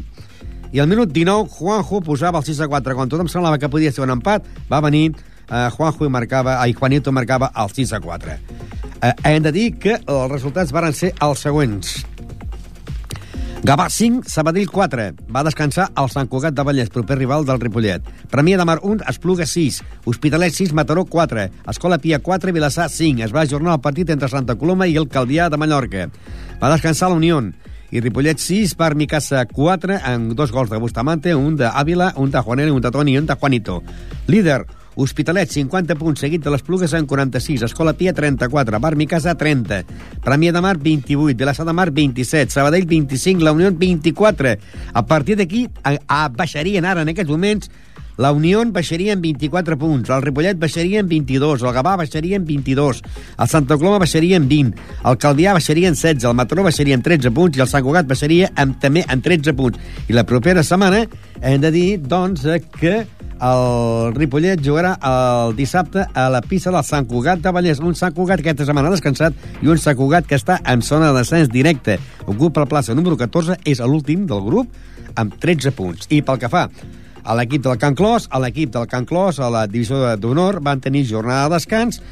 I 0.72 0.80
al 0.80 0.88
minut 0.88 1.12
19, 1.12 1.48
Juanjo 1.48 2.00
posava 2.00 2.38
el 2.40 2.44
6 2.44 2.60
a 2.60 2.68
4. 2.68 2.94
Quan 2.94 3.08
tothom 3.08 3.30
semblava 3.30 3.58
que 3.58 3.70
podia 3.70 3.92
ser 3.92 4.04
un 4.04 4.12
empat, 4.16 4.44
va 4.70 4.82
venir 4.84 5.14
eh, 5.14 5.68
Juanjo 5.70 6.04
i 6.04 6.10
marcava, 6.10 6.58
ai, 6.60 6.74
Juanito 6.74 7.12
marcava 7.12 7.52
el 7.54 7.70
6 7.70 7.92
a 7.94 8.00
4. 8.00 8.38
Eh, 9.04 9.12
hem 9.24 9.42
de 9.44 9.52
dir 9.52 9.70
que 9.76 9.98
els 10.00 10.30
resultats 10.30 10.72
varen 10.72 10.94
ser 10.96 11.10
els 11.20 11.42
següents. 11.44 11.98
Gavà 13.64 13.86
5, 13.92 14.28
Sabadell 14.28 14.68
4. 14.68 15.04
Va 15.32 15.42
descansar 15.44 15.90
el 16.00 16.08
Sant 16.12 16.28
Cugat 16.28 16.56
de 16.56 16.64
Vallès, 16.64 16.90
proper 16.92 17.18
rival 17.18 17.44
del 17.48 17.60
Ripollet. 17.60 18.04
Premià 18.32 18.56
de 18.60 18.64
Mar 18.68 18.78
1, 18.80 19.04
Espluga 19.08 19.44
6. 19.48 19.82
Hospitalet 20.08 20.52
6, 20.56 20.72
Mataró 20.76 21.04
4. 21.04 21.46
Escola 21.72 21.98
Pia 21.98 22.18
4, 22.20 22.52
Vilassar 22.52 22.88
5. 22.92 23.24
Es 23.24 23.32
va 23.32 23.44
ajornar 23.44 23.76
el 23.76 23.82
partit 23.84 24.12
entre 24.12 24.28
Santa 24.28 24.56
Coloma 24.60 24.88
i 24.88 24.96
el 25.00 25.08
Calvià 25.08 25.50
de 25.50 25.60
Mallorca. 25.60 26.08
Va 26.60 26.72
descansar 26.72 27.08
la 27.08 27.16
Unió. 27.20 27.42
I 27.90 28.00
Ripollet 28.00 28.40
6, 28.40 28.76
Bar 28.76 28.94
Micasa 28.96 29.44
4, 29.48 30.00
amb 30.12 30.32
dos 30.32 30.52
gols 30.52 30.72
de 30.72 30.80
Bustamante, 30.80 31.34
un 31.34 31.56
d'Àvila, 31.60 32.14
un 32.16 32.32
de 32.32 32.40
Juanel, 32.40 32.72
un 32.72 32.80
de 32.80 32.90
Toni 32.90 33.12
i 33.12 33.20
un 33.20 33.28
de 33.28 33.36
Juanito. 33.36 33.82
Líder, 34.28 34.64
Hospitalet, 34.94 35.50
50 35.50 35.96
punts, 35.98 36.20
seguit 36.20 36.42
de 36.44 36.52
les 36.54 36.62
Plugues 36.62 36.92
en 36.94 37.06
46, 37.06 37.62
Escola 37.66 37.94
Pia, 37.98 38.12
34, 38.14 38.80
Bar 38.80 38.94
Micasa, 38.96 39.34
30, 39.34 39.82
Premià 40.22 40.52
de 40.54 40.62
Mar, 40.62 40.76
28, 40.78 41.36
Vilassar 41.36 41.66
de 41.66 41.72
Mar, 41.74 41.90
27, 41.90 42.52
Sabadell, 42.52 42.86
25, 42.86 43.42
La 43.42 43.52
Unió, 43.52 43.72
24. 43.72 44.56
A 44.92 45.06
partir 45.06 45.36
d'aquí, 45.36 45.66
a, 45.82 46.28
baixarien 46.28 46.84
ara, 46.86 47.02
en 47.02 47.10
aquests 47.10 47.30
moments, 47.30 47.70
la 48.16 48.30
Unió 48.32 48.62
baixaria 48.70 49.12
en 49.12 49.20
24 49.20 49.76
punts, 49.78 50.10
el 50.10 50.22
Ripollet 50.22 50.58
baixaria 50.58 51.00
en 51.00 51.08
22, 51.08 51.64
el 51.64 51.74
Gavà 51.74 51.96
baixaria 51.98 52.36
en 52.36 52.44
22, 52.46 53.02
el 53.38 53.48
Santa 53.48 53.76
Coloma 53.76 53.98
baixaria 53.98 54.36
en 54.36 54.46
20, 54.48 54.84
el 55.10 55.18
Calvià 55.18 55.52
baixaria 55.56 55.90
en 55.90 55.98
16, 55.98 56.22
el 56.30 56.36
Mataró 56.38 56.62
baixaria 56.62 56.94
en 56.94 57.02
13 57.02 57.34
punts 57.34 57.58
i 57.58 57.64
el 57.64 57.70
Sant 57.70 57.82
Cugat 57.82 58.06
baixaria 58.06 58.52
en, 58.54 58.76
també 58.78 59.02
en 59.10 59.22
13 59.24 59.56
punts. 59.58 59.82
I 60.06 60.14
la 60.14 60.26
propera 60.30 60.62
setmana 60.62 61.04
hem 61.42 61.60
de 61.60 61.72
dir, 61.74 61.88
doncs, 61.98 62.46
eh, 62.46 62.62
que 62.78 63.00
el 63.42 64.14
Ripollet 64.14 64.62
jugarà 64.62 64.94
el 65.02 65.54
dissabte 65.58 66.06
a 66.14 66.28
la 66.30 66.40
pista 66.42 66.70
del 66.70 66.84
Sant 66.86 67.08
Cugat 67.10 67.42
de 67.44 67.52
Vallès. 67.54 67.80
Un 67.82 67.96
Sant 67.98 68.14
Cugat 68.14 68.42
que 68.42 68.52
aquesta 68.52 68.66
setmana 68.68 68.90
ha 68.90 68.94
descansat 68.94 69.34
i 69.62 69.70
un 69.70 69.80
Sant 69.82 69.98
Cugat 69.98 70.28
que 70.28 70.38
està 70.38 70.60
en 70.64 70.82
zona 70.82 71.10
de 71.12 71.20
descens 71.22 71.50
directe. 71.52 71.98
Ocupa 72.26 72.64
la 72.64 72.70
plaça 72.70 72.94
número 72.94 73.18
14, 73.20 73.58
és 73.64 73.80
l'últim 73.80 74.26
del 74.30 74.44
grup, 74.44 74.74
amb 75.16 75.34
13 75.40 75.74
punts. 75.74 76.10
I 76.10 76.22
pel 76.22 76.40
que 76.42 76.50
fa 76.52 76.68
a 77.24 77.34
l'equip 77.38 77.62
del 77.64 77.78
Can 77.80 77.96
Clos, 77.96 78.28
a 78.30 78.40
l'equip 78.42 78.72
del 78.74 78.86
Can 78.86 79.06
Clos, 79.08 79.40
a 79.40 79.48
la 79.50 79.66
divisió 79.66 80.16
d'honor, 80.20 80.60
van 80.60 80.82
tenir 80.84 81.06
jornada 81.08 81.48
de 81.48 81.56
descans 81.56 82.02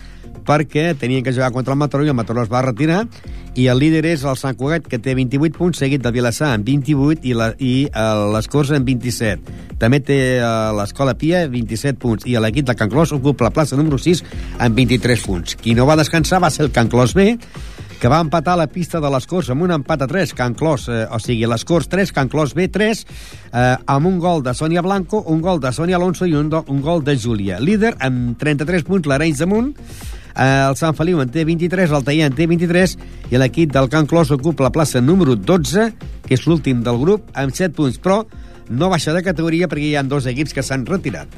perquè 0.46 0.92
tenien 0.98 1.24
que 1.24 1.32
jugar 1.32 1.52
contra 1.54 1.74
el 1.74 1.78
Mataró 1.78 2.04
i 2.04 2.11
el 2.11 2.18
Mataró 2.18 2.42
es 2.42 2.50
va 2.52 2.62
retirar 2.64 3.04
i 3.54 3.68
el 3.68 3.78
líder 3.78 4.04
és 4.08 4.24
el 4.24 4.38
Sant 4.40 4.56
Cugat 4.58 4.87
que 4.88 4.98
té 5.02 5.14
28 5.14 5.58
punts 5.58 5.82
seguit 5.82 6.02
del 6.02 6.14
Vilassar 6.16 6.52
amb 6.56 6.66
28 6.66 7.22
i, 7.28 7.35
la, 7.37 7.52
i 7.58 7.74
eh, 7.87 8.06
les 8.35 8.48
Corts 8.50 8.72
amb 8.74 8.88
27 8.88 9.76
també 9.82 10.00
té 10.04 10.18
eh, 10.38 10.46
l'Escola 10.78 11.14
Pia 11.18 11.44
27 11.52 11.98
punts 12.02 12.26
i 12.28 12.38
l'equip 12.38 12.68
del 12.68 12.78
Can 12.78 12.90
Clos 12.92 13.14
ocupa 13.16 13.48
la 13.48 13.54
plaça 13.54 13.78
número 13.78 13.98
6 13.98 14.24
amb 14.62 14.78
23 14.78 15.26
punts. 15.26 15.56
Qui 15.58 15.76
no 15.78 15.87
va 15.88 15.98
descansar 15.98 16.42
va 16.42 16.50
ser 16.54 16.66
el 16.68 16.74
Can 16.74 16.90
Clos 16.92 17.14
B 17.18 17.35
que 18.02 18.10
va 18.10 18.18
empatar 18.18 18.56
la 18.58 18.66
pista 18.66 18.98
de 18.98 19.06
les 19.14 19.28
Corts 19.30 19.52
amb 19.52 19.62
un 19.62 19.70
empat 19.76 20.00
a 20.02 20.08
3, 20.10 20.32
Can 20.34 20.56
Clos, 20.58 20.88
eh, 20.90 21.04
o 21.06 21.20
sigui, 21.22 21.44
les 21.46 21.62
Corts 21.62 21.86
3, 21.86 22.10
Can 22.10 22.26
Clos 22.32 22.50
B 22.58 22.64
3, 22.66 23.02
eh, 23.06 23.76
amb 23.94 24.08
un 24.10 24.16
gol 24.18 24.42
de 24.42 24.56
Sònia 24.58 24.82
Blanco, 24.82 25.20
un 25.30 25.38
gol 25.40 25.60
de 25.62 25.70
Sònia 25.70 26.00
Alonso 26.00 26.26
i 26.26 26.34
un, 26.34 26.48
do, 26.50 26.64
un 26.66 26.80
gol 26.82 27.04
de 27.06 27.14
Júlia. 27.14 27.60
Líder 27.62 27.92
amb 28.02 28.34
33 28.40 28.82
punts, 28.88 29.06
l'Arenys 29.06 29.44
damunt, 29.44 29.70
eh, 30.34 30.48
el 30.66 30.74
Sant 30.80 30.98
Feliu 30.98 31.22
en 31.22 31.30
té 31.30 31.46
23, 31.46 31.94
el 31.94 32.02
Taller 32.08 32.26
en 32.26 32.34
té 32.34 32.48
23, 32.50 32.96
i 33.30 33.38
l'equip 33.38 33.70
del 33.70 33.86
Can 33.92 34.10
Clos 34.10 34.34
ocupa 34.34 34.66
la 34.66 34.74
plaça 34.74 34.98
número 34.98 35.38
12, 35.38 35.92
que 36.27 36.35
és 36.35 36.46
l'últim 36.50 36.83
del 36.83 36.98
grup, 36.98 37.31
amb 37.38 37.54
7 37.54 37.70
punts, 37.79 38.02
però 38.02 38.24
no 38.66 38.90
baixa 38.90 39.14
de 39.14 39.22
categoria 39.22 39.70
perquè 39.70 39.92
hi 39.92 39.94
ha 39.94 40.02
dos 40.02 40.27
equips 40.27 40.58
que 40.58 40.66
s'han 40.66 40.90
retirat. 40.90 41.31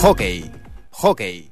Hockey. 0.00 0.50
Hockey. 0.92 1.50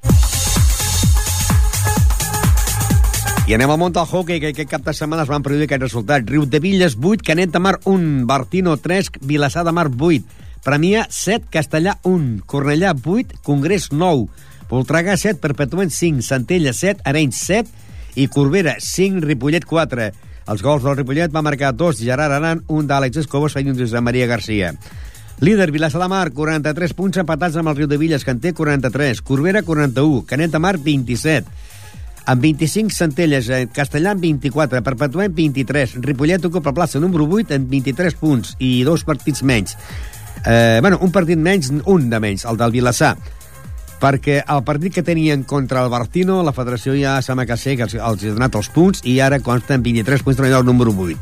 I 3.45 3.53
anem 3.53 3.69
al 3.69 3.77
món 3.77 3.93
del 3.93 4.07
hockey, 4.09 4.41
que 4.41 4.55
aquest 4.55 4.71
cap 4.71 4.87
de 4.87 4.95
setmana 4.97 5.27
es 5.27 5.29
van 5.29 5.43
produir 5.45 5.67
aquests 5.67 5.85
resultats. 5.85 6.25
Riu 6.33 6.47
de 6.49 6.57
Villes, 6.65 6.97
8, 6.97 7.27
Canet 7.27 7.53
de 7.53 7.61
Mar, 7.61 7.75
1, 7.85 8.25
Bartino, 8.25 8.79
3, 8.81 9.11
Vilassar 9.29 9.67
de 9.69 9.75
Mar, 9.77 9.91
8, 9.93 10.25
Premià, 10.65 11.03
7, 11.13 11.45
Castellà, 11.53 11.99
1, 12.09 12.47
Cornellà, 12.49 12.95
8, 12.97 13.43
Congrés, 13.45 13.91
9, 13.93 14.31
Voltregà, 14.71 15.19
7, 15.21 15.37
Perpetuent, 15.45 15.93
5, 15.93 16.25
Centella, 16.25 16.73
7, 16.73 17.05
Arenys, 17.05 17.43
7 17.51 18.17
i 18.17 18.31
Corbera, 18.33 18.79
5, 18.81 19.27
Ripollet, 19.29 19.69
4. 19.69 20.09
Els 20.49 20.65
gols 20.65 20.89
del 20.89 20.97
Ripollet 20.97 21.37
va 21.37 21.45
marcar 21.45 21.75
dos, 21.77 22.01
Gerard 22.01 22.33
Aran, 22.41 22.65
un 22.73 22.89
d'Àlex 22.89 23.27
Escobos 23.27 23.61
i 23.61 23.69
un 23.69 23.77
de 23.77 24.01
Maria 24.01 24.27
Garcia. 24.27 24.73
Líder, 25.41 25.71
Mar, 26.09 26.33
43 26.33 26.95
punts 26.99 27.19
empatats 27.23 27.57
amb 27.57 27.71
el 27.71 27.77
Riu 27.77 27.87
de 27.87 27.97
Villes, 27.97 28.25
que 28.25 28.33
en 28.35 28.41
té 28.41 28.53
43. 28.53 29.21
Corbera, 29.23 29.63
41. 29.63 30.25
Canet 30.27 30.51
de 30.51 30.59
Mar, 30.59 30.79
27. 30.79 31.47
Amb 32.27 32.43
25 32.43 32.91
centelles, 32.91 33.49
eh, 33.49 33.69
Castellà 33.73 34.11
amb 34.11 34.21
24, 34.21 34.83
Perpetuem 34.83 35.33
23, 35.33 35.95
Ripollet 36.03 36.45
ocupa 36.45 36.75
plaça 36.75 37.01
número 37.01 37.25
8 37.25 37.55
amb 37.55 37.71
23 37.71 38.15
punts 38.21 38.57
i 38.59 38.83
dos 38.85 39.05
partits 39.05 39.43
menys. 39.43 39.77
Eh, 40.45 40.79
bueno, 40.83 40.99
un 41.01 41.11
partit 41.11 41.39
menys, 41.39 41.71
un 41.87 42.11
de 42.11 42.21
menys, 42.21 42.45
el 42.45 42.57
del 42.57 42.73
Vilassar. 42.73 43.17
perquè 43.99 44.45
el 44.47 44.63
partit 44.63 44.95
que 44.95 45.03
tenien 45.03 45.43
contra 45.43 45.83
el 45.83 45.91
Bartino, 45.91 46.43
la 46.47 46.53
federació 46.55 46.95
ja 46.95 47.17
sembla 47.21 47.47
que 47.47 47.57
sé 47.57 47.77
que 47.77 47.83
els, 47.83 47.95
els 47.95 48.23
ha 48.23 48.35
donat 48.37 48.55
els 48.55 48.69
punts 48.71 49.03
i 49.03 49.19
ara 49.19 49.41
consten 49.41 49.83
23 49.83 50.23
punts 50.23 50.39
en 50.39 50.53
el 50.53 50.65
número 50.65 50.95
8. 50.95 51.19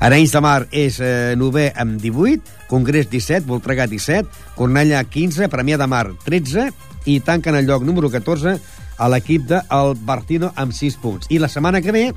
Arenys 0.00 0.32
de 0.34 0.40
Mar 0.44 0.66
és 0.76 0.98
eh, 1.00 1.34
novè 1.40 1.70
amb 1.72 2.00
18, 2.02 2.66
Congrés 2.68 3.08
17, 3.08 3.46
Voltregà 3.48 3.86
17, 3.88 4.28
Cornellà 4.56 5.02
15, 5.08 5.48
Premià 5.52 5.78
de 5.80 5.88
Mar 5.88 6.06
13 6.26 6.68
i 7.08 7.20
tanquen 7.24 7.56
el 7.56 7.68
lloc 7.68 7.86
número 7.86 8.10
14 8.12 8.56
a 8.96 9.08
l'equip 9.12 9.46
del 9.48 9.94
Bartino 10.04 10.52
amb 10.56 10.74
6 10.76 10.98
punts. 11.00 11.30
I 11.32 11.40
la 11.40 11.48
setmana 11.48 11.80
que 11.80 11.94
ve 11.96 12.10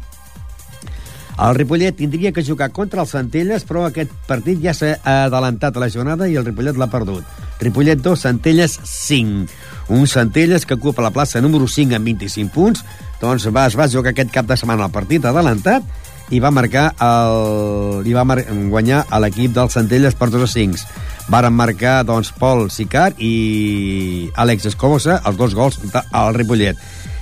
el 1.40 1.56
Ripollet 1.56 1.96
tindria 1.96 2.34
que 2.36 2.44
jugar 2.44 2.68
contra 2.76 3.06
els 3.06 3.14
Centelles, 3.16 3.64
però 3.64 3.86
aquest 3.88 4.12
partit 4.28 4.60
ja 4.60 4.74
s'ha 4.76 4.98
adelantat 5.08 5.78
a 5.78 5.86
la 5.86 5.88
jornada 5.88 6.28
i 6.28 6.36
el 6.36 6.44
Ripollet 6.44 6.76
l'ha 6.76 6.90
perdut. 6.92 7.24
Ripollet 7.62 8.02
2, 8.04 8.20
Centelles 8.28 8.76
5. 8.84 9.48
Un 9.96 10.04
Centelles 10.08 10.68
que 10.68 10.76
ocupa 10.76 11.06
la 11.06 11.14
plaça 11.16 11.40
número 11.40 11.68
5 11.68 11.96
amb 11.96 12.12
25 12.12 12.52
punts, 12.52 12.84
doncs 13.22 13.48
va, 13.56 13.70
es 13.72 13.80
va 13.80 13.88
jugar 13.88 14.12
aquest 14.12 14.36
cap 14.36 14.52
de 14.52 14.60
setmana 14.60 14.90
el 14.90 14.96
partit 14.96 15.24
adelantat 15.24 15.88
i 16.30 16.40
va 16.40 16.52
marcar 16.54 16.92
el, 17.02 18.06
i 18.06 18.14
va 18.14 18.26
mar 18.28 18.40
guanyar 18.46 19.04
a 19.10 19.20
l'equip 19.22 19.54
dels 19.56 19.74
Centelles 19.74 20.18
per 20.18 20.30
2 20.30 20.46
a 20.46 20.50
5. 20.50 20.82
Varen 21.30 21.54
marcar 21.54 22.04
doncs, 22.06 22.32
Pol 22.38 22.68
Sicar 22.74 23.12
i 23.18 24.30
Àlex 24.38 24.70
Escobosa 24.72 25.22
els 25.26 25.38
dos 25.38 25.56
gols 25.58 25.80
al 26.12 26.34
Ripollet. 26.38 26.78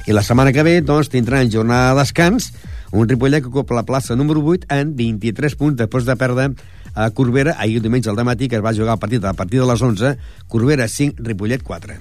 I 0.07 0.15
la 0.15 0.23
setmana 0.23 0.53
que 0.55 0.63
ve 0.63 0.79
doncs, 0.81 1.11
tindran 1.11 1.51
jornada 1.51 1.93
de 1.93 2.01
descans 2.01 2.51
un 2.91 3.07
Ripollet 3.07 3.41
que 3.43 3.49
ocupa 3.49 3.75
la 3.75 3.83
plaça 3.83 4.15
número 4.15 4.41
8 4.43 4.67
en 4.69 4.95
23 4.95 5.55
punts 5.59 5.77
després 5.77 6.05
de 6.07 6.15
perdre 6.15 6.53
a 6.95 7.09
Corbera 7.11 7.55
ahir 7.59 7.81
diumenge 7.81 8.09
al 8.09 8.23
matí 8.23 8.47
que 8.47 8.55
es 8.57 8.63
va 8.63 8.73
jugar 8.73 8.95
el 8.95 8.99
partit 8.99 9.25
a 9.25 9.33
partir 9.33 9.59
de 9.59 9.67
les 9.67 9.81
11 9.81 10.17
Corbera 10.47 10.87
5, 10.87 11.19
Ripollet 11.19 11.63
4 11.63 11.99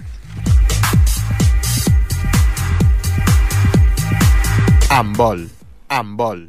Amb 4.96 5.16
vol, 5.18 5.48
amb 5.88 6.18
vol. 6.18 6.46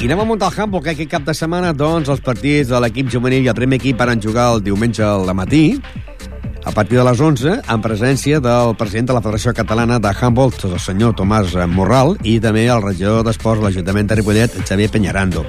I 0.00 0.08
anem 0.10 0.20
a 0.34 0.50
camp, 0.52 0.72
perquè 0.74 0.92
aquest 0.92 1.10
cap 1.10 1.24
de 1.24 1.32
setmana, 1.32 1.72
doncs, 1.72 2.08
els 2.08 2.20
partits 2.20 2.68
de 2.68 2.80
l'equip 2.80 3.08
juvenil 3.08 3.44
i 3.44 3.48
el 3.48 3.56
primer 3.56 3.78
equip 3.80 3.96
van 3.96 4.20
jugar 4.20 4.52
el 4.54 4.64
diumenge 4.64 5.02
al 5.02 5.32
matí 5.34 5.80
a 6.64 6.70
partir 6.72 6.96
de 6.96 7.04
les 7.04 7.20
11, 7.20 7.60
en 7.68 7.82
presència 7.84 8.40
del 8.40 8.74
president 8.80 9.10
de 9.10 9.14
la 9.14 9.20
Federació 9.20 9.52
Catalana 9.52 9.98
de 10.00 10.12
Handball, 10.16 10.52
el 10.64 10.78
senyor 10.80 11.12
Tomàs 11.12 11.52
Morral, 11.68 12.16
i 12.24 12.38
també 12.40 12.64
el 12.72 12.80
regidor 12.82 13.22
d'Esports 13.24 13.60
de 13.60 13.68
l'Ajuntament 13.68 14.08
de 14.08 14.16
Ripollet, 14.16 14.56
Xavier 14.64 14.88
Peñarando. 14.90 15.44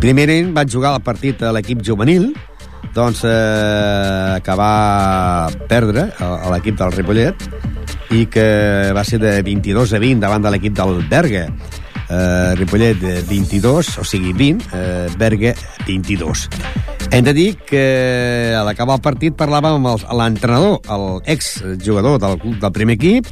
Primerament 0.00 0.54
van 0.56 0.68
jugar 0.68 0.94
el 0.96 1.04
partit 1.04 1.44
a 1.44 1.52
l'equip 1.52 1.84
juvenil, 1.84 2.30
doncs, 2.96 3.20
eh, 3.28 4.40
que 4.42 4.56
va 4.56 5.48
perdre 5.68 6.08
l'equip 6.52 6.80
del 6.80 6.92
Ripollet 6.96 7.48
i 8.10 8.26
que 8.30 8.92
va 8.94 9.04
ser 9.04 9.18
de 9.22 9.40
22 9.42 9.96
a 9.96 10.00
20 10.02 10.22
davant 10.22 10.44
de 10.44 10.52
l'equip 10.54 10.76
del 10.76 11.02
Berga. 11.10 11.46
Eh, 12.06 12.54
Ripollet 12.54 13.02
22, 13.26 13.98
o 13.98 14.04
sigui 14.06 14.32
20, 14.32 14.70
eh, 14.72 15.08
Berga 15.18 15.54
22. 15.86 16.48
Hem 17.10 17.24
de 17.24 17.32
dir 17.34 17.56
que 17.66 18.54
a 18.54 18.62
l'acabar 18.66 18.98
el 18.98 19.02
partit 19.02 19.34
parlàvem 19.38 19.78
amb 19.78 20.06
l'entrenador, 20.18 20.80
l'ex-jugador 21.26 22.18
del, 22.22 22.40
del 22.60 22.74
primer 22.74 22.98
equip, 22.98 23.30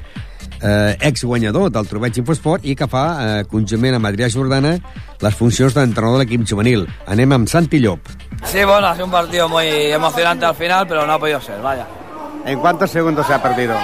eh, 0.61 0.97
ex-guanyador 1.01 1.71
del 1.71 1.89
Trobeig 1.89 2.19
Infosport 2.19 2.65
i 2.65 2.75
que 2.79 2.89
fa, 2.91 3.05
eh, 3.15 3.45
conjuntament 3.51 3.99
amb 3.99 4.11
Adrià 4.11 4.31
Jordana, 4.33 4.77
les 5.21 5.35
funcions 5.35 5.75
d'entrenador 5.75 6.19
de 6.19 6.25
l'equip 6.25 6.47
juvenil. 6.49 6.87
Anem 7.07 7.33
amb 7.33 7.51
Santi 7.51 7.81
Llop. 7.83 8.09
Sí, 8.45 8.65
bueno, 8.65 8.87
ha 8.87 8.95
sido 8.95 9.07
un 9.07 9.13
partido 9.13 9.49
muy 9.49 9.67
emocionante 9.67 10.47
al 10.47 10.55
final, 10.55 10.87
pero 10.87 11.07
no 11.07 11.13
ha 11.15 11.19
podido 11.19 11.41
ser, 11.41 11.61
vaya. 11.61 11.87
¿En 12.45 12.59
cuántos 12.59 12.91
segundos 12.91 13.27
se 13.27 13.35
ha 13.35 13.43
perdido? 13.43 13.75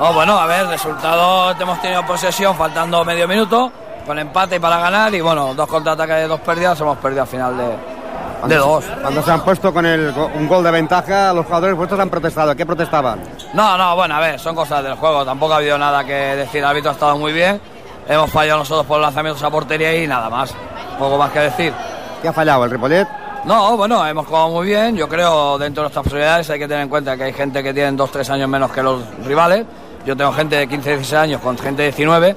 Oh, 0.00 0.12
bueno, 0.12 0.38
a 0.38 0.46
ver, 0.46 0.66
resultado, 0.66 1.52
hemos 1.58 1.80
tenido 1.80 2.04
posesión 2.04 2.56
faltando 2.56 3.04
medio 3.04 3.28
minuto, 3.28 3.70
con 4.04 4.18
empate 4.18 4.56
y 4.56 4.58
para 4.58 4.78
ganar, 4.78 5.14
y 5.14 5.20
bueno, 5.20 5.54
dos 5.54 5.68
contraataques 5.68 6.16
de 6.16 6.26
dos 6.26 6.40
pérdidas, 6.40 6.80
hemos 6.80 6.98
perdido 6.98 7.22
al 7.22 7.28
final 7.28 7.56
de, 7.56 8.48
de 8.48 8.56
dos. 8.56 8.84
Cuando 9.00 9.22
se 9.22 9.30
han 9.30 9.40
puesto 9.42 9.72
con 9.72 9.86
el, 9.86 10.12
un 10.34 10.48
gol 10.48 10.64
de 10.64 10.70
ventaja, 10.72 11.32
los 11.32 11.46
jugadores 11.46 11.76
vuestros 11.76 12.00
han 12.00 12.10
protestado. 12.10 12.54
¿Qué 12.56 12.66
protestaban? 12.66 13.20
No, 13.54 13.78
no, 13.78 13.94
bueno, 13.94 14.16
a 14.16 14.20
ver, 14.20 14.38
son 14.40 14.54
cosas 14.54 14.82
del 14.82 14.94
juego. 14.94 15.24
Tampoco 15.24 15.54
ha 15.54 15.58
habido 15.58 15.78
nada 15.78 16.04
que 16.04 16.12
decir. 16.12 16.58
El 16.58 16.66
árbitro 16.66 16.90
ha 16.90 16.94
estado 16.94 17.16
muy 17.16 17.32
bien. 17.32 17.60
Hemos 18.08 18.30
fallado 18.30 18.58
nosotros 18.58 18.84
por 18.86 19.00
lanzamientos 19.00 19.42
a 19.42 19.50
portería 19.50 20.02
y 20.02 20.06
nada 20.06 20.28
más. 20.28 20.52
Poco 20.98 21.16
más 21.16 21.30
que 21.30 21.38
decir. 21.40 21.72
¿Qué 22.20 22.28
ha 22.28 22.32
fallado? 22.32 22.64
¿El 22.64 22.70
Ripollet? 22.72 23.06
No, 23.44 23.76
bueno, 23.76 24.04
hemos 24.06 24.26
jugado 24.26 24.48
muy 24.48 24.66
bien. 24.66 24.96
Yo 24.96 25.08
creo, 25.08 25.56
dentro 25.56 25.82
de 25.82 25.84
nuestras 25.84 26.02
posibilidades, 26.04 26.50
hay 26.50 26.58
que 26.58 26.66
tener 26.66 26.82
en 26.82 26.88
cuenta 26.88 27.16
que 27.16 27.24
hay 27.24 27.32
gente 27.32 27.62
que 27.62 27.72
tiene 27.72 27.92
2-3 27.96 28.28
años 28.30 28.48
menos 28.48 28.70
que 28.72 28.82
los 28.82 29.00
rivales. 29.24 29.64
Yo 30.06 30.16
tengo 30.16 30.32
gente 30.32 30.56
de 30.56 30.68
15-16 30.68 31.16
años 31.16 31.40
con 31.40 31.56
gente 31.56 31.82
de 31.82 31.88
19. 31.88 32.36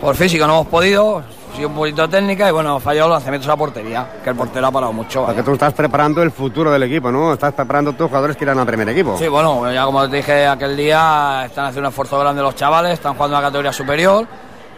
Por 0.00 0.14
físico 0.14 0.46
no 0.46 0.54
hemos 0.54 0.66
podido, 0.68 1.22
un 1.64 1.74
poquito 1.74 2.08
técnica 2.08 2.48
y 2.48 2.52
bueno, 2.52 2.78
fallado 2.80 3.08
los 3.08 3.16
lanzamientos 3.16 3.48
a 3.48 3.56
portería, 3.56 4.06
que 4.22 4.30
el 4.30 4.36
portero 4.36 4.66
ha 4.66 4.70
parado 4.70 4.92
mucho. 4.92 5.24
Porque 5.24 5.42
tú 5.42 5.52
estás 5.52 5.72
preparando 5.72 6.22
el 6.22 6.30
futuro 6.30 6.70
del 6.70 6.82
equipo, 6.82 7.10
¿no? 7.10 7.32
Estás 7.32 7.54
preparando 7.54 7.92
tus 7.94 8.08
jugadores 8.08 8.36
que 8.36 8.44
irán 8.44 8.58
al 8.58 8.66
primer 8.66 8.88
equipo. 8.90 9.16
Sí, 9.18 9.28
bueno, 9.28 9.70
ya 9.72 9.84
como 9.84 10.08
te 10.08 10.16
dije 10.16 10.46
aquel 10.46 10.76
día, 10.76 11.44
están 11.46 11.66
haciendo 11.66 11.88
un 11.88 11.92
esfuerzo 11.92 12.18
grande 12.18 12.42
los 12.42 12.54
chavales, 12.54 12.94
están 12.94 13.14
jugando 13.14 13.36
a 13.36 13.40
la 13.40 13.46
categoría 13.48 13.72
superior 13.72 14.26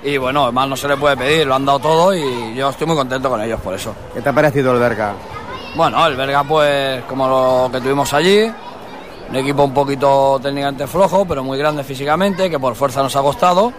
y 0.03 0.17
bueno, 0.17 0.53
más 0.53 0.69
no 0.69 0.77
se 0.77 0.87
le 0.87 0.97
puede 0.97 1.17
pedir, 1.17 1.47
lo 1.47 1.55
han 1.55 1.65
dado 1.65 1.81
todo 1.81 2.15
y 2.15 2.55
yo 2.55 2.69
estoy 2.69 2.87
muy 2.87 2.97
contento 2.97 3.29
con 3.29 3.41
ellos 3.41 3.61
por 3.61 3.75
eso. 3.75 3.95
¿Qué 4.15 4.21
te 4.21 4.29
ha 4.29 4.33
parecido 4.33 4.73
el 4.73 4.79
Berga? 4.79 5.15
Bueno, 5.75 6.07
el 6.07 6.17
Berga 6.17 6.45
pues 6.45 7.03
como 7.05 7.29
lo 7.29 7.71
que 7.73 7.81
tuvimos 7.81 8.13
allí, 8.13 8.51
un 9.31 9.37
equipo 9.37 9.65
un 9.65 9.75
poquito 9.75 10.39
técnicamente 10.43 10.87
flojo, 10.87 11.25
pero 11.25 11.45
muy 11.45 11.59
grande 11.59 11.85
físicamente, 11.85 12.49
que 12.49 12.59
por 12.59 12.75
fuerza 12.75 13.03
nos 13.03 13.15
ha 13.15 13.23
costado, 13.23 13.73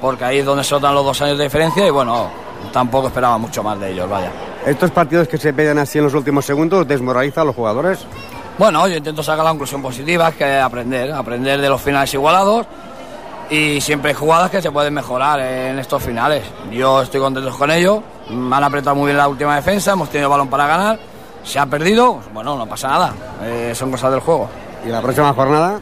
porque 0.00 0.24
ahí 0.24 0.38
es 0.38 0.44
donde 0.44 0.64
se 0.64 0.74
notan 0.74 0.94
los 0.94 1.04
dos 1.04 1.20
años 1.22 1.38
de 1.38 1.44
diferencia 1.44 1.86
y 1.86 1.90
bueno, 1.90 2.28
tampoco 2.72 3.08
esperaba 3.08 3.38
mucho 3.38 3.62
más 3.62 3.78
de 3.80 3.92
ellos, 3.92 4.08
vaya. 4.08 4.30
¿Estos 4.66 4.90
partidos 4.90 5.26
que 5.26 5.38
se 5.38 5.52
piden 5.52 5.78
así 5.78 5.98
en 5.98 6.04
los 6.04 6.14
últimos 6.14 6.44
segundos 6.44 6.86
desmoralizan 6.86 7.42
a 7.42 7.44
los 7.46 7.56
jugadores? 7.56 8.00
Bueno, 8.58 8.86
yo 8.88 8.96
intento 8.96 9.22
sacar 9.22 9.44
la 9.44 9.50
conclusión 9.50 9.80
positiva, 9.80 10.32
que 10.32 10.58
es 10.58 10.62
aprender, 10.62 11.10
aprender 11.12 11.60
de 11.60 11.68
los 11.68 11.80
finales 11.80 12.12
igualados 12.12 12.66
y 13.48 13.80
siempre 13.80 14.10
hay 14.10 14.14
jugadas 14.14 14.50
que 14.50 14.60
se 14.60 14.70
pueden 14.70 14.92
mejorar 14.92 15.40
en 15.40 15.78
estos 15.78 16.02
finales. 16.02 16.44
Yo 16.70 17.00
estoy 17.00 17.20
contento 17.20 17.50
con 17.56 17.70
ello, 17.70 18.02
me 18.28 18.54
han 18.54 18.64
apretado 18.64 18.96
muy 18.96 19.06
bien 19.06 19.16
la 19.16 19.28
última 19.28 19.56
defensa, 19.56 19.92
hemos 19.92 20.10
tenido 20.10 20.28
balón 20.28 20.48
para 20.48 20.66
ganar, 20.66 20.98
se 21.42 21.58
ha 21.58 21.64
perdido, 21.64 22.20
bueno, 22.34 22.56
no 22.56 22.66
pasa 22.66 22.88
nada, 22.88 23.14
eh, 23.42 23.72
son 23.74 23.90
cosas 23.90 24.10
del 24.10 24.20
juego. 24.20 24.48
¿Y 24.84 24.88
la 24.88 25.02
próxima 25.02 25.32
jornada? 25.32 25.80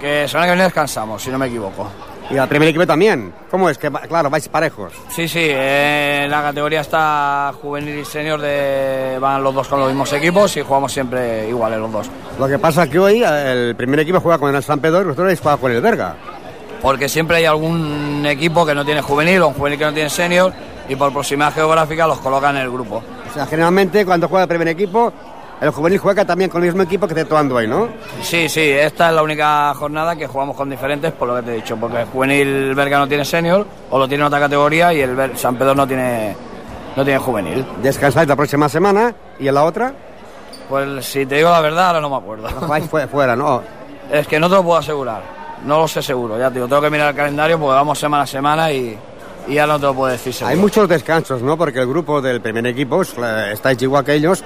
Que 0.00 0.28
semana 0.28 0.46
que 0.46 0.52
viene 0.52 0.64
descansamos, 0.64 1.22
si 1.22 1.30
no 1.30 1.38
me 1.38 1.46
equivoco. 1.46 1.88
¿Y 2.30 2.36
al 2.36 2.48
primer 2.48 2.68
equipo 2.68 2.86
también? 2.86 3.32
¿Cómo 3.50 3.70
es? 3.70 3.78
que 3.78 3.90
Claro, 3.90 4.28
vais 4.28 4.48
parejos. 4.48 4.92
Sí, 5.08 5.26
sí, 5.26 5.40
eh, 5.42 6.26
la 6.28 6.42
categoría 6.42 6.82
está 6.82 7.52
juvenil 7.60 7.98
y 7.98 8.04
senior, 8.04 8.40
de, 8.40 9.18
van 9.18 9.42
los 9.42 9.54
dos 9.54 9.66
con 9.66 9.80
los 9.80 9.88
mismos 9.88 10.12
equipos 10.12 10.54
y 10.56 10.60
jugamos 10.60 10.92
siempre 10.92 11.48
iguales 11.48 11.78
los 11.78 11.90
dos. 11.90 12.10
Lo 12.38 12.46
que 12.46 12.58
pasa 12.58 12.84
es 12.84 12.90
que 12.90 12.98
hoy 12.98 13.22
el 13.24 13.74
primer 13.76 14.00
equipo 14.00 14.20
juega 14.20 14.38
con 14.38 14.54
el 14.54 14.62
San 14.62 14.78
Pedro 14.78 15.00
y 15.00 15.04
vosotros 15.04 15.24
habéis 15.24 15.40
jugado 15.40 15.58
con 15.58 15.72
el 15.72 15.80
Berga. 15.80 16.16
Porque 16.82 17.08
siempre 17.08 17.38
hay 17.38 17.46
algún 17.46 18.24
equipo 18.26 18.64
que 18.64 18.74
no 18.74 18.84
tiene 18.84 19.00
juvenil 19.00 19.42
o 19.42 19.48
un 19.48 19.54
juvenil 19.54 19.78
que 19.78 19.84
no 19.86 19.94
tiene 19.94 20.10
senior 20.10 20.52
y 20.88 20.96
por 20.96 21.12
proximidad 21.12 21.52
geográfica 21.52 22.06
los 22.06 22.18
colocan 22.18 22.56
en 22.56 22.62
el 22.62 22.70
grupo. 22.70 23.02
O 23.28 23.34
sea, 23.34 23.46
generalmente 23.46 24.04
cuando 24.04 24.28
juega 24.28 24.42
el 24.44 24.48
primer 24.48 24.68
equipo 24.68 25.12
el 25.60 25.70
juvenil 25.70 25.98
juega 25.98 26.24
también 26.24 26.50
con 26.50 26.62
el 26.62 26.68
mismo 26.68 26.82
equipo 26.82 27.08
que 27.08 27.14
te 27.14 27.24
Toando 27.24 27.56
hoy, 27.56 27.66
¿no? 27.66 27.88
Sí, 28.22 28.48
sí, 28.48 28.60
esta 28.60 29.08
es 29.08 29.14
la 29.14 29.22
única 29.22 29.74
jornada 29.74 30.14
que 30.16 30.26
jugamos 30.26 30.56
con 30.56 30.70
diferentes, 30.70 31.12
por 31.12 31.28
lo 31.28 31.36
que 31.36 31.42
te 31.42 31.52
he 31.52 31.54
dicho, 31.56 31.76
porque 31.76 32.02
el 32.02 32.06
juvenil 32.06 32.74
Berga 32.74 32.98
no 32.98 33.08
tiene 33.08 33.24
senior, 33.24 33.66
o 33.90 33.98
lo 33.98 34.06
tiene 34.06 34.22
en 34.22 34.26
otra 34.28 34.40
categoría, 34.40 34.92
y 34.92 35.00
el 35.00 35.36
San 35.36 35.56
Pedro 35.56 35.74
no 35.74 35.86
tiene, 35.86 36.36
no 36.96 37.04
tiene 37.04 37.18
juvenil. 37.18 37.66
¿Descansáis 37.82 38.28
la 38.28 38.36
próxima 38.36 38.68
semana 38.68 39.14
y 39.38 39.48
en 39.48 39.54
la 39.54 39.64
otra? 39.64 39.92
Pues 40.68 41.04
si 41.06 41.26
te 41.26 41.36
digo 41.36 41.50
la 41.50 41.60
verdad, 41.60 41.88
ahora 41.88 42.00
no 42.00 42.10
me 42.10 42.16
acuerdo. 42.16 42.48
vais 42.66 42.84
fuera, 43.10 43.34
¿no? 43.34 43.62
Es 44.12 44.26
que 44.26 44.38
no 44.38 44.48
te 44.48 44.54
lo 44.54 44.62
puedo 44.62 44.78
asegurar, 44.78 45.22
no 45.64 45.80
lo 45.80 45.88
sé 45.88 46.02
seguro, 46.02 46.38
ya 46.38 46.48
te 46.48 46.54
digo, 46.54 46.68
tengo 46.68 46.82
que 46.82 46.90
mirar 46.90 47.10
el 47.10 47.16
calendario 47.16 47.58
porque 47.58 47.74
vamos 47.74 47.98
semana 47.98 48.22
a 48.22 48.26
semana 48.26 48.72
y, 48.72 48.96
y 49.48 49.54
ya 49.54 49.66
no 49.66 49.76
te 49.78 49.86
lo 49.86 49.94
puedo 49.94 50.12
decir 50.12 50.32
seguro. 50.32 50.54
Hay 50.54 50.60
muchos 50.60 50.88
descansos, 50.88 51.42
¿no? 51.42 51.58
Porque 51.58 51.80
el 51.80 51.86
grupo 51.86 52.22
del 52.22 52.40
primer 52.40 52.66
equipo, 52.66 53.02
eh, 53.02 53.50
estáis 53.52 53.80
igual 53.82 54.04
que 54.04 54.14
ellos, 54.14 54.42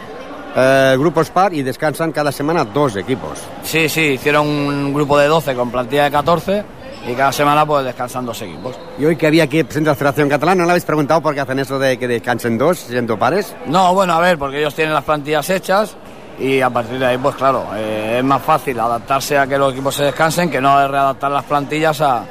eh, 0.55 0.97
grupos 0.99 1.31
par 1.31 1.55
y 1.55 1.63
descansan 1.63 2.13
cada 2.13 2.33
semana 2.33 2.65
dos 2.65 2.97
equipos. 2.97 3.39
Sí, 3.63 3.89
sí, 3.89 4.03
hicieron 4.13 4.47
un 4.47 4.93
grupo 4.93 5.19
de 5.19 5.27
12 5.27 5.55
con 5.55 5.71
plantilla 5.71 6.05
de 6.05 6.11
14 6.11 6.65
y 7.09 7.15
cada 7.15 7.33
semana 7.33 7.67
pues 7.67 7.85
descansan 7.85 8.25
dos 8.27 8.41
equipos. 8.43 8.79
¿Y 8.99 9.05
hoy 9.05 9.17
que 9.17 9.27
había 9.27 9.45
aquí 9.45 9.63
presente 9.65 9.91
la 9.91 9.97
Federación 9.97 10.29
Catalana, 10.29 10.61
no 10.61 10.65
le 10.67 10.73
habéis 10.73 10.85
preguntado 10.85 11.21
por 11.21 11.35
qué 11.35 11.41
hacen 11.41 11.59
eso 11.59 11.79
de 11.79 11.99
que 11.99 12.07
descansen 12.07 12.59
dos, 12.59 12.79
siendo 12.79 13.19
pares? 13.19 13.55
No, 13.67 13.95
bueno, 13.95 14.15
a 14.15 14.21
ver, 14.21 14.39
porque 14.39 14.59
ellos 14.59 14.75
tienen 14.75 14.95
las 14.95 15.05
plantillas 15.05 15.49
hechas 15.51 15.97
y 16.39 16.61
a 16.61 16.71
partir 16.71 16.99
de 16.99 17.07
ahí, 17.07 17.19
pues 17.19 17.35
claro, 17.37 17.67
eh, 17.75 18.17
es 18.19 18.25
más 18.25 18.43
fácil 18.43 18.79
adaptarse 18.79 19.39
a 19.39 19.47
que 19.47 19.59
los 19.59 19.73
equipos 19.73 19.95
se 19.95 20.05
descansen 20.05 20.51
que 20.51 20.61
no 20.61 20.87
readaptar 20.89 21.31
las 21.31 21.45
plantillas 21.45 22.01
a, 22.01 22.25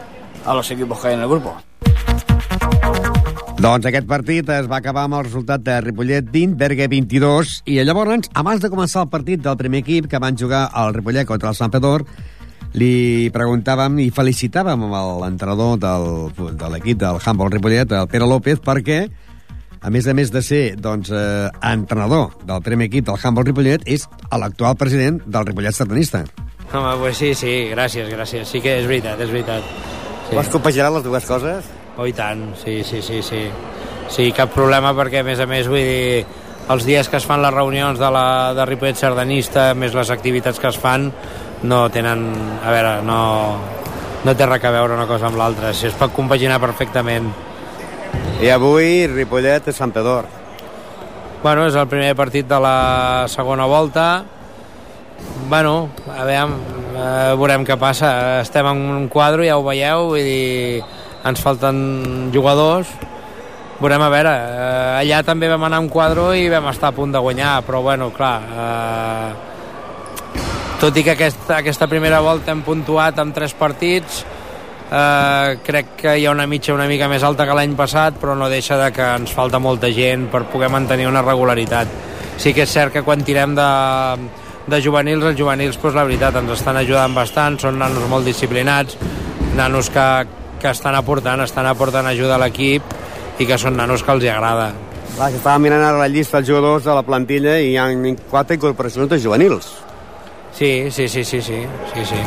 a 0.45 0.53
los 0.53 0.69
equipos 0.72 0.99
que 0.99 1.09
hay 1.09 1.13
en 1.15 1.22
el 1.22 1.28
grupo. 1.28 1.55
Doncs 3.62 3.86
aquest 3.86 4.07
partit 4.09 4.47
es 4.49 4.66
va 4.66 4.80
acabar 4.80 5.03
amb 5.05 5.20
el 5.20 5.28
resultat 5.28 5.62
de 5.62 5.76
Ripollet 5.84 6.26
20, 6.34 6.55
Berga 6.57 6.88
22, 6.89 7.49
i 7.70 7.76
llavors, 7.86 8.26
abans 8.34 8.62
de 8.64 8.70
començar 8.74 9.03
el 9.03 9.09
partit 9.12 9.43
del 9.45 9.57
primer 9.59 9.84
equip 9.84 10.07
que 10.09 10.18
van 10.18 10.38
jugar 10.39 10.64
el 10.82 10.95
Ripollet 10.95 11.28
contra 11.30 11.51
el 11.51 11.57
Sant 11.59 11.70
Pedor, 11.70 12.01
li 12.74 13.30
preguntàvem 13.30 13.99
i 14.01 14.07
felicitàvem 14.09 14.82
amb 14.88 14.95
l'entrenador 15.22 15.76
del, 15.78 16.07
de 16.57 16.70
l'equip 16.74 16.97
del 17.03 17.20
Handball 17.22 17.51
Ripollet, 17.53 17.93
el 17.99 18.09
Pere 18.09 18.30
López, 18.32 18.64
perquè 18.66 19.03
a 19.78 19.91
més 19.93 20.09
a 20.09 20.16
més 20.18 20.34
de 20.34 20.41
ser 20.41 20.64
doncs, 20.82 21.12
eh, 21.14 21.51
entrenador 21.70 22.34
del 22.41 22.66
primer 22.66 22.88
equip 22.89 23.05
del 23.12 23.20
Handball 23.22 23.45
Ripollet, 23.51 23.86
és 23.86 24.07
l'actual 24.32 24.74
president 24.80 25.22
del 25.28 25.45
Ripollet 25.51 25.78
Sardanista. 25.78 26.24
Home, 26.72 26.97
pues 27.03 27.22
sí, 27.22 27.36
sí, 27.38 27.53
gràcies, 27.76 28.09
gràcies. 28.09 28.49
Sí 28.49 28.64
que 28.66 28.80
és 28.82 28.89
veritat, 28.89 29.22
és 29.22 29.30
veritat. 29.30 29.70
Sí. 30.32 30.34
Vols 30.34 30.49
compaginar 30.49 30.89
les 30.97 31.05
dues 31.05 31.30
coses? 31.30 31.70
Oh, 32.01 32.07
i 32.09 32.15
tant, 32.17 32.55
sí, 32.57 32.79
sí, 32.81 32.97
sí, 33.05 33.19
sí. 33.21 33.43
Sí, 34.09 34.31
cap 34.33 34.49
problema 34.55 34.89
perquè, 34.97 35.19
a 35.21 35.25
més 35.27 35.37
a 35.37 35.45
més, 35.45 35.67
vull 35.69 35.83
dir, 35.85 36.23
els 36.73 36.85
dies 36.87 37.05
que 37.05 37.19
es 37.19 37.27
fan 37.29 37.43
les 37.43 37.53
reunions 37.53 37.99
de, 38.01 38.07
la, 38.09 38.23
de 38.57 38.65
Ripollet 38.65 38.97
Sardanista, 38.97 39.67
més 39.77 39.93
les 39.93 40.09
activitats 40.09 40.57
que 40.57 40.71
es 40.71 40.79
fan, 40.81 41.11
no 41.61 41.83
tenen... 41.93 42.23
A 42.65 42.73
veure, 42.73 42.93
no, 43.05 43.19
no 44.25 44.33
té 44.33 44.47
res 44.49 44.65
a 44.65 44.71
veure 44.73 44.97
una 44.97 45.05
cosa 45.05 45.29
amb 45.29 45.37
l'altra. 45.37 45.75
Si 45.77 45.85
es 45.91 45.97
pot 45.99 46.09
compaginar 46.15 46.57
perfectament. 46.63 47.29
I 48.41 48.49
avui 48.49 49.05
Ripollet 49.11 49.69
és 49.69 49.77
Sant 49.77 49.93
Pedor. 49.93 50.25
Bueno, 51.43 51.67
és 51.69 51.77
el 51.77 51.85
primer 51.91 52.15
partit 52.17 52.49
de 52.49 52.57
la 52.65 53.27
segona 53.29 53.69
volta. 53.69 54.07
Bueno, 55.53 55.75
a 56.09 56.25
veure, 56.25 56.57
eh, 56.95 57.37
veurem 57.37 57.69
què 57.69 57.77
passa. 57.77 58.41
Estem 58.41 58.73
en 58.73 58.81
un 58.95 59.07
quadre, 59.13 59.45
ja 59.45 59.61
ho 59.61 59.67
veieu, 59.69 60.09
vull 60.15 60.25
dir, 60.25 60.81
ens 61.26 61.41
falten 61.41 62.32
jugadors. 62.34 62.89
Veurem 63.82 64.01
a 64.01 64.09
veure. 64.13 64.34
Eh, 64.34 64.99
allà 65.01 65.22
també 65.26 65.49
vam 65.49 65.63
anar 65.65 65.80
un 65.82 65.89
quadre 65.89 66.32
i 66.38 66.49
vam 66.49 66.69
estar 66.69 66.91
a 66.91 66.97
punt 66.97 67.13
de 67.13 67.22
guanyar, 67.22 67.61
però 67.65 67.82
bueno, 67.82 68.11
clar... 68.13 68.36
Eh, 68.51 69.47
tot 70.82 70.95
i 70.97 71.03
que 71.05 71.13
aquesta, 71.13 71.59
aquesta 71.59 71.86
primera 71.86 72.24
volta 72.26 72.49
hem 72.49 72.63
puntuat 72.65 73.19
amb 73.22 73.36
tres 73.36 73.53
partits, 73.53 74.24
eh, 74.89 75.57
crec 75.61 75.91
que 75.99 76.15
hi 76.17 76.26
ha 76.26 76.32
una 76.34 76.47
mitja 76.49 76.74
una 76.74 76.88
mica 76.89 77.05
més 77.07 77.22
alta 77.22 77.45
que 77.45 77.53
l'any 77.53 77.76
passat, 77.78 78.17
però 78.17 78.34
no 78.38 78.49
deixa 78.49 78.80
de 78.80 78.89
que 78.95 79.11
ens 79.19 79.34
falta 79.38 79.61
molta 79.61 79.91
gent 79.93 80.26
per 80.34 80.47
poder 80.49 80.72
mantenir 80.74 81.05
una 81.05 81.22
regularitat. 81.22 81.93
Sí 82.41 82.55
que 82.57 82.65
és 82.65 82.74
cert 82.74 82.95
que 82.95 83.05
quan 83.05 83.22
tirem 83.22 83.53
de, 83.53 83.69
de 84.74 84.82
juvenils, 84.82 85.26
els 85.30 85.38
juvenils, 85.38 85.78
doncs, 85.78 85.95
la 85.95 86.05
veritat, 86.09 86.41
ens 86.41 86.57
estan 86.57 86.82
ajudant 86.82 87.13
bastant, 87.13 87.59
són 87.61 87.78
nanos 87.78 88.09
molt 88.09 88.26
disciplinats, 88.26 88.97
nanos 89.53 89.93
que, 89.93 90.07
que 90.62 90.70
estan 90.70 90.95
aportant, 90.95 91.41
estan 91.43 91.68
aportant 91.68 92.07
ajuda 92.12 92.38
a 92.38 92.41
l'equip 92.45 93.41
i 93.41 93.47
que 93.49 93.57
són 93.57 93.76
nanos 93.80 94.05
que 94.05 94.14
els 94.14 94.28
agrada. 94.30 94.72
Clar, 95.16 95.32
que 95.32 95.41
estava 95.41 95.59
mirant 95.59 95.84
ara 95.84 95.99
la 95.99 96.07
llista 96.07 96.39
dels 96.39 96.51
jugadors 96.51 96.86
de 96.88 96.95
la 96.95 97.03
plantilla 97.03 97.57
i 97.59 97.74
hi 97.74 97.78
ha 97.82 97.89
quatre 98.30 98.55
incorporacions 98.55 99.09
de 99.12 99.20
juvenils. 99.20 99.72
Sí, 100.55 100.91
sí, 100.91 101.07
sí, 101.07 101.24
sí, 101.24 101.41
sí, 101.41 101.64
sí, 101.93 102.05
sí. 102.05 102.22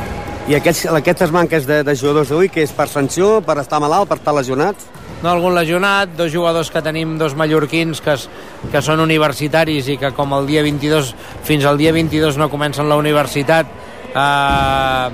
I 0.48 0.58
aquests, 0.58 0.84
aquestes 0.92 1.30
manques 1.32 1.64
de, 1.68 1.78
de 1.86 1.94
jugadors 1.96 2.28
d'avui, 2.28 2.50
que 2.52 2.64
és 2.64 2.72
per 2.76 2.88
sanció, 2.90 3.38
per 3.44 3.56
estar 3.62 3.80
malalt, 3.80 4.10
per 4.10 4.18
estar 4.18 4.34
lesionats? 4.36 4.90
No, 5.22 5.30
algun 5.30 5.54
lesionat, 5.56 6.12
dos 6.18 6.32
jugadors 6.32 6.68
que 6.72 6.82
tenim, 6.84 7.14
dos 7.20 7.32
mallorquins 7.38 8.02
que, 8.04 8.16
es, 8.18 8.26
que 8.72 8.82
són 8.84 9.00
universitaris 9.00 9.88
i 9.88 9.96
que 10.00 10.10
com 10.16 10.34
el 10.36 10.48
dia 10.50 10.64
22, 10.66 11.14
fins 11.48 11.64
al 11.64 11.80
dia 11.80 11.94
22 11.96 12.36
no 12.40 12.50
comencen 12.52 12.90
la 12.90 12.98
universitat, 13.00 13.70
eh, 14.12 15.08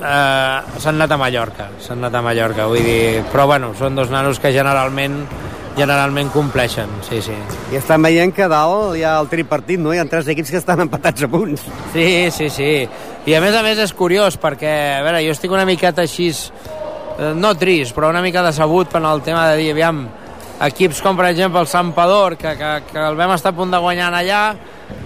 eh, 0.00 0.78
s'han 0.78 0.96
anat 0.96 1.12
a 1.12 1.20
Mallorca, 1.20 1.68
s'han 1.80 2.02
anat 2.02 2.14
a 2.18 2.22
Mallorca, 2.24 2.66
vull 2.70 2.84
dir, 2.84 3.24
però 3.32 3.46
bueno, 3.50 3.72
són 3.78 3.96
dos 3.98 4.12
nanos 4.12 4.40
que 4.42 4.52
generalment 4.54 5.24
generalment 5.76 6.30
compleixen, 6.32 6.88
sí, 7.04 7.20
sí. 7.20 7.34
I 7.70 7.76
estan 7.76 8.00
veient 8.00 8.32
que 8.34 8.46
dalt 8.48 8.96
hi 8.96 9.02
ha 9.04 9.18
el 9.20 9.28
tripartit, 9.28 9.80
no? 9.80 9.92
Hi 9.92 10.00
ha 10.00 10.06
tres 10.08 10.30
equips 10.32 10.54
que 10.54 10.60
estan 10.62 10.80
empatats 10.86 11.26
a 11.26 11.28
punts. 11.28 11.66
Sí, 11.92 12.30
sí, 12.32 12.48
sí. 12.48 12.70
I 13.28 13.34
a 13.36 13.42
més 13.44 13.54
a 13.54 13.60
més 13.66 13.78
és 13.84 13.92
curiós 13.92 14.38
perquè, 14.40 14.72
a 14.96 15.02
veure, 15.04 15.20
jo 15.26 15.34
estic 15.36 15.52
una 15.52 15.66
miqueta 15.68 16.06
així, 16.06 16.30
eh, 16.32 17.34
no 17.36 17.52
trist, 17.60 17.92
però 17.96 18.08
una 18.08 18.24
mica 18.24 18.44
decebut 18.46 18.88
per 18.88 19.04
el 19.04 19.20
tema 19.26 19.50
de 19.50 19.60
dir, 19.60 19.74
aviam, 19.76 20.06
equips 20.64 21.02
com 21.04 21.18
per 21.18 21.28
exemple 21.28 21.60
el 21.60 21.68
Sant 21.68 21.92
Pador, 21.92 22.38
que, 22.40 22.56
que, 22.56 22.72
que 22.88 23.04
el 23.04 23.20
vam 23.20 23.36
estar 23.36 23.52
a 23.52 23.58
punt 23.58 23.76
de 23.76 23.82
guanyar 23.82 24.08
allà, 24.14 24.42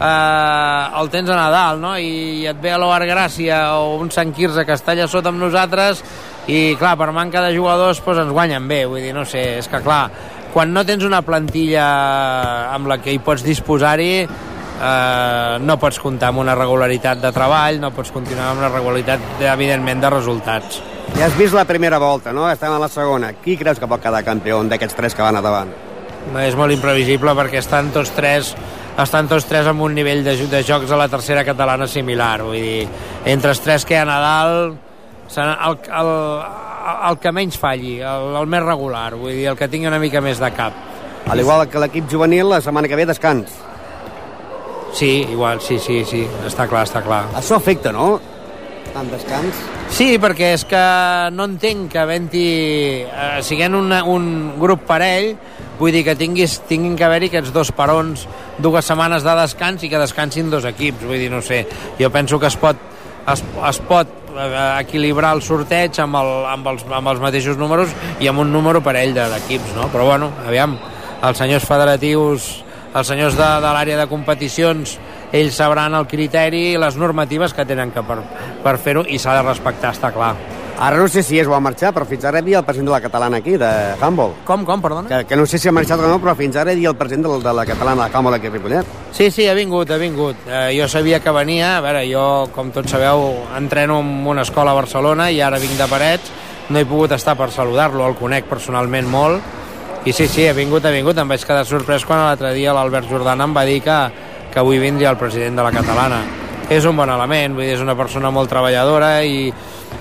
eh, 0.01 1.01
el 1.01 1.11
tens 1.13 1.31
a 1.31 1.39
Nadal, 1.39 1.81
no? 1.81 1.95
I 1.99 2.47
et 2.51 2.61
ve 2.63 2.73
a 2.73 2.79
l'Oar 2.81 3.03
Gràcia 3.09 3.63
o 3.79 3.97
un 4.01 4.11
Sant 4.15 4.35
Quirze 4.37 4.67
que 4.67 4.77
està 4.77 4.95
allà 4.95 5.09
sota 5.11 5.33
amb 5.33 5.43
nosaltres 5.43 6.03
i 6.51 6.75
clar, 6.81 6.97
per 6.99 7.11
manca 7.15 7.43
de 7.45 7.55
jugadors 7.57 8.01
doncs 8.05 8.25
ens 8.25 8.33
guanyen 8.35 8.69
bé, 8.69 8.85
vull 8.89 9.03
dir, 9.05 9.15
no 9.15 9.25
sé, 9.29 9.61
és 9.61 9.69
que 9.69 9.83
clar, 9.85 10.07
quan 10.55 10.73
no 10.75 10.85
tens 10.87 11.05
una 11.07 11.23
plantilla 11.23 11.85
amb 12.75 12.91
la 12.91 12.99
que 12.99 13.13
hi 13.13 13.21
pots 13.23 13.45
disposar-hi 13.47 14.15
eh, 14.81 15.59
no 15.61 15.77
pots 15.79 16.01
comptar 16.01 16.31
amb 16.33 16.43
una 16.43 16.57
regularitat 16.59 17.21
de 17.23 17.33
treball, 17.35 17.81
no 17.83 17.93
pots 17.95 18.13
continuar 18.15 18.51
amb 18.51 18.65
una 18.65 18.73
regularitat, 18.73 19.45
evidentment, 19.53 20.01
de 20.03 20.11
resultats. 20.11 20.81
Ja 21.17 21.27
has 21.27 21.37
vist 21.39 21.55
la 21.55 21.67
primera 21.67 21.99
volta, 21.99 22.33
no? 22.33 22.49
Estem 22.51 22.73
a 22.73 22.79
la 22.81 22.89
segona. 22.89 23.33
Qui 23.43 23.57
creus 23.61 23.81
que 23.81 23.89
pot 23.91 24.03
quedar 24.03 24.23
campió 24.27 24.61
d'aquests 24.71 24.97
tres 24.97 25.17
que 25.17 25.27
van 25.27 25.37
a 25.37 25.45
davant? 25.45 25.73
És 26.45 26.55
molt 26.57 26.73
imprevisible 26.73 27.33
perquè 27.35 27.59
estan 27.61 27.91
tots 27.95 28.13
tres 28.15 28.55
estan 28.99 29.29
tots 29.31 29.47
tres 29.49 29.69
amb 29.71 29.83
un 29.87 29.95
nivell 29.95 30.25
de, 30.27 30.37
de 30.51 30.63
jocs 30.67 30.91
a 30.91 30.99
la 30.99 31.09
tercera 31.09 31.45
catalana 31.47 31.87
similar. 31.89 32.43
Vull 32.43 32.59
dir, 32.59 32.89
entre 33.25 33.55
els 33.55 33.63
tres 33.63 33.87
que 33.87 33.95
hi 33.95 34.01
ha 34.01 34.03
a 34.07 34.11
Nadal, 34.11 34.57
el, 35.37 35.79
el, 36.01 36.13
el 37.11 37.19
que 37.23 37.33
menys 37.33 37.59
falli, 37.61 37.99
el, 38.01 38.35
el 38.41 38.51
més 38.51 38.65
regular, 38.65 39.15
vull 39.15 39.35
dir, 39.37 39.49
el 39.53 39.59
que 39.59 39.69
tingui 39.71 39.91
una 39.91 40.01
mica 40.03 40.23
més 40.25 40.43
de 40.43 40.51
cap. 40.57 40.87
Al 41.31 41.41
igual 41.41 41.69
que 41.71 41.83
l'equip 41.83 42.09
juvenil, 42.11 42.49
la 42.51 42.63
setmana 42.65 42.89
que 42.89 42.99
ve 42.99 43.07
descans. 43.07 43.53
Sí, 44.93 45.27
igual, 45.31 45.61
sí, 45.63 45.79
sí, 45.79 46.03
sí, 46.05 46.25
està 46.49 46.67
clar, 46.67 46.83
està 46.89 47.05
clar. 47.05 47.27
Això 47.39 47.61
afecta, 47.61 47.93
no? 47.95 48.19
Tant 48.95 49.11
descans. 49.13 49.59
Sí, 49.95 50.15
perquè 50.23 50.53
és 50.57 50.65
que 50.69 50.83
no 51.35 51.47
entenc 51.51 51.91
que 51.93 52.01
havent-hi, 52.01 52.47
eh, 53.07 53.41
siguent 53.47 53.77
un, 53.79 53.93
un 53.93 54.29
grup 54.61 54.87
parell, 54.89 55.35
vull 55.79 55.95
dir 55.95 56.05
que 56.07 56.17
tinguis, 56.19 56.59
tinguin 56.69 56.97
que 56.99 57.07
haver-hi 57.07 57.31
aquests 57.31 57.53
dos 57.55 57.73
parons, 57.77 58.27
dues 58.59 58.87
setmanes 58.87 59.27
de 59.27 59.35
descans 59.39 59.85
i 59.85 59.91
que 59.93 60.01
descansin 60.01 60.51
dos 60.53 60.67
equips, 60.69 61.05
vull 61.07 61.21
dir, 61.23 61.31
no 61.33 61.43
sé, 61.43 61.65
jo 62.01 62.11
penso 62.15 62.41
que 62.41 62.51
es 62.51 62.59
pot, 62.61 62.81
es, 63.31 63.45
es 63.71 63.83
pot 63.91 64.11
eh, 64.35 64.49
equilibrar 64.81 65.35
el 65.39 65.45
sorteig 65.47 66.01
amb, 66.03 66.19
el, 66.23 66.33
amb, 66.55 66.73
els, 66.75 66.89
amb 66.89 67.15
els 67.15 67.23
mateixos 67.23 67.61
números 67.61 67.95
i 68.19 68.31
amb 68.31 68.43
un 68.43 68.51
número 68.53 68.83
parell 68.83 69.15
d'equips, 69.15 69.77
no? 69.79 69.87
Però 69.95 70.09
bueno, 70.11 70.33
aviam, 70.47 70.79
els 71.21 71.39
senyors 71.39 71.69
federatius 71.69 72.51
els 72.95 73.07
senyors 73.07 73.37
de, 73.39 73.47
de 73.63 73.71
l'àrea 73.71 73.99
de 74.01 74.09
competicions 74.11 74.97
ells 75.33 75.59
sabran 75.61 75.95
el 75.95 76.09
criteri 76.11 76.71
i 76.73 76.79
les 76.81 76.97
normatives 76.97 77.55
que 77.55 77.67
tenen 77.67 77.93
que 77.95 78.03
per, 78.07 78.19
per 78.65 78.79
fer-ho 78.79 79.05
i 79.07 79.19
s'ha 79.19 79.37
de 79.39 79.47
respectar, 79.47 79.95
està 79.95 80.11
clar. 80.15 80.35
Ara 80.81 80.97
no 80.97 81.11
sé 81.13 81.21
si 81.21 81.37
és 81.37 81.45
o 81.45 81.53
ha 81.53 81.61
marxat, 81.61 81.93
però 81.93 82.07
fins 82.09 82.25
ara 82.25 82.41
hi 82.41 82.47
havia 82.47 82.61
el 82.63 82.65
president 82.65 82.87
de 82.89 82.93
la 82.95 83.01
catalana 83.05 83.37
aquí, 83.43 83.59
de 83.61 83.69
handball. 84.01 84.33
Com, 84.49 84.63
com, 84.65 84.81
perdona? 84.81 85.11
Que, 85.11 85.27
que 85.29 85.37
no 85.37 85.45
sé 85.45 85.59
si 85.61 85.69
ha 85.69 85.75
marxat 85.77 86.01
o 86.01 86.09
no, 86.09 86.17
però 86.23 86.33
fins 86.39 86.57
ara 86.57 86.73
hi 86.73 86.79
havia 86.79 86.95
el 86.95 86.97
president 86.97 87.27
de, 87.27 87.35
de 87.45 87.53
la 87.59 87.67
catalana 87.69 88.07
de 88.07 88.17
handball 88.17 88.39
aquí 88.39 88.49
a 88.49 88.55
Ripollet. 88.55 88.95
Sí, 89.13 89.29
sí, 89.31 89.45
ha 89.45 89.53
vingut, 89.59 89.93
ha 89.93 89.99
vingut. 90.01 90.41
Eh, 90.49 90.71
jo 90.79 90.89
sabia 90.89 91.21
que 91.21 91.35
venia, 91.37 91.75
a 91.77 91.85
veure, 91.85 92.07
jo, 92.09 92.25
com 92.57 92.73
tots 92.73 92.97
sabeu, 92.97 93.27
entreno 93.59 94.01
en 94.01 94.15
una 94.33 94.47
escola 94.49 94.73
a 94.73 94.79
Barcelona 94.79 95.29
i 95.29 95.43
ara 95.45 95.61
vinc 95.61 95.77
de 95.77 95.91
Parets, 95.91 96.33
no 96.71 96.81
he 96.81 96.89
pogut 96.89 97.13
estar 97.13 97.37
per 97.37 97.51
saludar-lo, 97.53 98.07
el 98.09 98.17
conec 98.17 98.49
personalment 98.49 99.11
molt, 99.11 99.61
i 100.09 100.15
sí, 100.17 100.31
sí, 100.33 100.49
ha 100.49 100.57
vingut, 100.57 100.87
ha 100.89 100.95
vingut, 100.97 101.19
em 101.21 101.29
vaig 101.29 101.45
quedar 101.45 101.67
sorprès 101.69 102.09
quan 102.09 102.25
l'altre 102.25 102.55
dia 102.57 102.73
l'Albert 102.73 103.11
Jordana 103.11 103.45
em 103.45 103.53
va 103.53 103.67
dir 103.69 103.83
que, 103.85 104.01
que 104.53 104.61
avui 104.61 104.79
vindria 104.83 105.11
el 105.11 105.19
president 105.21 105.57
de 105.59 105.67
la 105.67 105.73
catalana. 105.75 106.21
És 106.71 106.87
un 106.87 106.97
bon 106.97 107.11
element, 107.11 107.57
vull 107.57 107.67
dir, 107.67 107.75
és 107.75 107.83
una 107.83 107.97
persona 107.99 108.31
molt 108.31 108.51
treballadora 108.51 109.21
i 109.27 109.49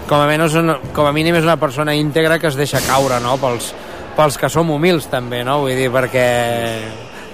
com 0.10 0.20
a, 0.22 0.26
menys, 0.30 0.58
com 0.94 1.06
a 1.06 1.14
mínim 1.14 1.38
és 1.40 1.46
una 1.46 1.58
persona 1.62 1.96
íntegra 1.98 2.40
que 2.40 2.50
es 2.50 2.58
deixa 2.58 2.82
caure, 2.86 3.18
no?, 3.24 3.38
pels, 3.42 3.74
pels 4.18 4.38
que 4.38 4.50
som 4.50 4.70
humils 4.74 5.10
també, 5.10 5.44
no?, 5.46 5.60
vull 5.64 5.78
dir, 5.78 5.90
perquè 5.94 6.26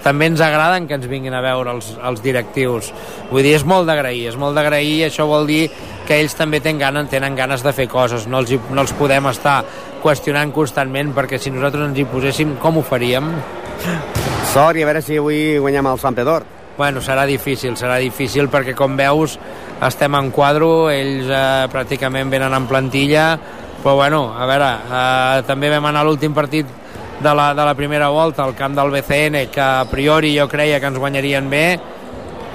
també 0.06 0.28
ens 0.30 0.42
agraden 0.46 0.86
que 0.86 0.94
ens 1.00 1.08
vinguin 1.10 1.34
a 1.34 1.42
veure 1.42 1.74
els, 1.74 1.90
els 1.98 2.22
directius. 2.22 2.92
Vull 3.32 3.42
dir, 3.42 3.56
és 3.58 3.66
molt 3.66 3.90
d'agrair, 3.90 4.28
és 4.30 4.38
molt 4.38 4.54
d'agrair 4.54 4.92
i 5.00 5.06
això 5.08 5.26
vol 5.26 5.50
dir 5.50 5.64
que 6.06 6.20
ells 6.22 6.38
també 6.38 6.62
tenen 6.62 6.84
ganes, 6.84 7.10
tenen 7.10 7.36
ganes 7.36 7.66
de 7.66 7.74
fer 7.74 7.88
coses, 7.90 8.28
no 8.30 8.44
els, 8.44 8.54
no 8.70 8.86
els 8.86 8.94
podem 9.00 9.32
estar 9.32 9.64
qüestionant 10.04 10.54
constantment 10.54 11.16
perquè 11.16 11.42
si 11.42 11.54
nosaltres 11.54 11.90
ens 11.90 11.98
hi 11.98 12.06
poséssim, 12.12 12.54
com 12.62 12.78
ho 12.78 12.86
faríem? 12.86 13.34
Sort 14.54 14.78
i 14.78 14.86
a 14.86 14.92
veure 14.92 15.02
si 15.02 15.18
avui 15.18 15.58
guanyem 15.58 15.90
el 15.90 16.04
Sant 16.04 16.16
Pedor. 16.16 16.55
Bueno, 16.78 17.02
serà 17.02 17.24
difícil, 17.26 17.78
serà 17.80 17.98
difícil 18.04 18.50
perquè 18.52 18.76
com 18.76 18.98
veus 19.00 19.38
estem 19.86 20.16
en 20.18 20.32
quadro, 20.36 20.90
ells 20.92 21.30
eh, 21.32 21.68
pràcticament 21.72 22.32
venen 22.32 22.56
en 22.56 22.68
plantilla, 22.68 23.28
però 23.84 23.96
bueno, 23.96 24.22
a 24.36 24.48
veure, 24.50 24.72
eh, 24.86 25.44
també 25.48 25.70
vam 25.72 25.88
anar 25.92 26.04
a 26.04 26.10
l'últim 26.10 26.36
partit 26.36 26.68
de 27.20 27.34
la, 27.34 27.54
de 27.56 27.66
la 27.66 27.76
primera 27.76 28.10
volta 28.10 28.44
al 28.44 28.56
camp 28.56 28.76
del 28.76 28.92
BCN, 28.92 29.48
que 29.52 29.62
a 29.62 29.86
priori 29.92 30.36
jo 30.38 30.48
creia 30.52 30.80
que 30.80 30.92
ens 30.92 31.00
guanyarien 31.00 31.50
bé, 31.50 31.68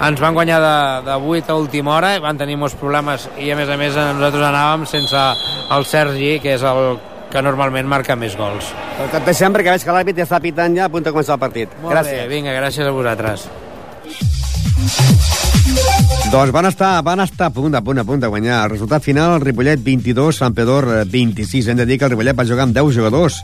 ens 0.00 0.20
van 0.20 0.34
guanyar 0.34 0.60
de, 0.64 0.76
de 1.10 1.16
8 1.16 1.52
a 1.52 1.56
última 1.60 1.96
hora, 1.96 2.18
van 2.20 2.40
tenir 2.40 2.56
molts 2.60 2.76
problemes 2.80 3.28
i 3.38 3.52
a 3.52 3.56
més 3.56 3.68
a 3.68 3.76
més 3.80 3.96
nosaltres 3.96 4.48
anàvem 4.48 4.88
sense 4.88 5.24
el 5.76 5.88
Sergi, 5.88 6.38
que 6.40 6.56
és 6.56 6.64
el 6.64 6.98
que 7.30 7.42
normalment 7.44 7.88
marca 7.88 8.16
més 8.18 8.36
gols. 8.36 8.72
Et 9.06 9.18
deixem 9.24 9.54
perquè 9.54 9.76
veig 9.76 9.84
que 9.86 9.94
l'àrbit 9.96 10.18
ja 10.18 10.26
està 10.26 10.40
pitant 10.42 10.76
ja 10.76 10.88
a 10.88 10.92
punt 10.92 11.06
de 11.06 11.14
començar 11.14 11.36
el 11.38 11.44
partit. 11.44 11.76
Molt 11.82 11.94
gràcies. 11.94 12.24
bé, 12.24 12.30
vinga, 12.32 12.56
gràcies 12.56 12.88
a 12.88 12.94
vosaltres. 12.96 13.48
Doncs 16.30 16.52
van 16.54 16.66
estar, 16.68 17.02
van 17.02 17.20
estar 17.24 17.48
a 17.50 17.54
punt, 17.54 17.74
a 17.74 17.82
punt, 17.82 17.98
a 17.98 18.06
punt 18.06 18.22
de 18.22 18.30
guanyar. 18.30 18.64
El 18.64 18.76
resultat 18.76 19.02
final, 19.02 19.34
el 19.34 19.44
Ripollet 19.44 19.82
22, 19.82 20.36
Sant 20.42 20.54
Pedor 20.54 20.86
eh, 20.94 21.04
26. 21.10 21.68
Hem 21.68 21.82
de 21.82 21.86
dir 21.86 21.98
que 21.98 22.06
el 22.06 22.14
Ripollet 22.14 22.38
va 22.38 22.46
jugar 22.46 22.68
amb 22.68 22.76
10 22.76 22.94
jugadors 22.96 23.42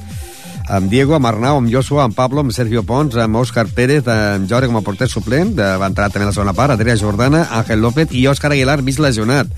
amb 0.69 0.91
Diego, 0.91 1.15
amb 1.15 1.27
Arnau, 1.27 1.61
amb 1.61 1.71
Joshua, 1.71 2.05
amb 2.05 2.15
Pablo, 2.15 2.43
amb 2.43 2.55
Sergio 2.55 2.83
Pons, 2.83 3.15
amb 3.23 3.39
Òscar 3.39 3.67
Pérez, 3.75 4.07
amb 4.11 4.49
Jordi 4.51 4.71
com 4.71 4.81
a 4.81 4.85
porter 4.87 5.09
suplent, 5.09 5.55
de, 5.55 5.67
va 5.79 5.91
entrar 5.91 6.11
també 6.11 6.27
a 6.27 6.31
la 6.33 6.35
segona 6.35 6.57
part, 6.59 6.75
Adrià 6.75 6.97
Jordana, 6.99 7.45
Ángel 7.61 7.83
López 7.85 8.15
i 8.15 8.27
Òscar 8.27 8.51
Aguilar, 8.51 8.81
mig 8.83 8.99
lesionat. 8.99 9.51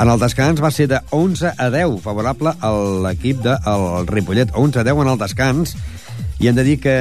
En 0.00 0.08
el 0.08 0.20
descans 0.22 0.62
va 0.62 0.70
ser 0.70 0.86
de 0.88 1.00
11 1.10 1.50
a 1.58 1.66
10, 1.74 1.98
favorable 2.00 2.54
a 2.60 2.70
l'equip 3.04 3.42
del 3.44 4.06
Ripollet. 4.08 4.54
11 4.54 4.80
a 4.80 4.84
10 4.86 5.02
en 5.02 5.10
el 5.12 5.18
descans. 5.20 5.74
I 6.40 6.48
hem 6.48 6.56
de 6.56 6.64
dir 6.64 6.78
que 6.80 6.92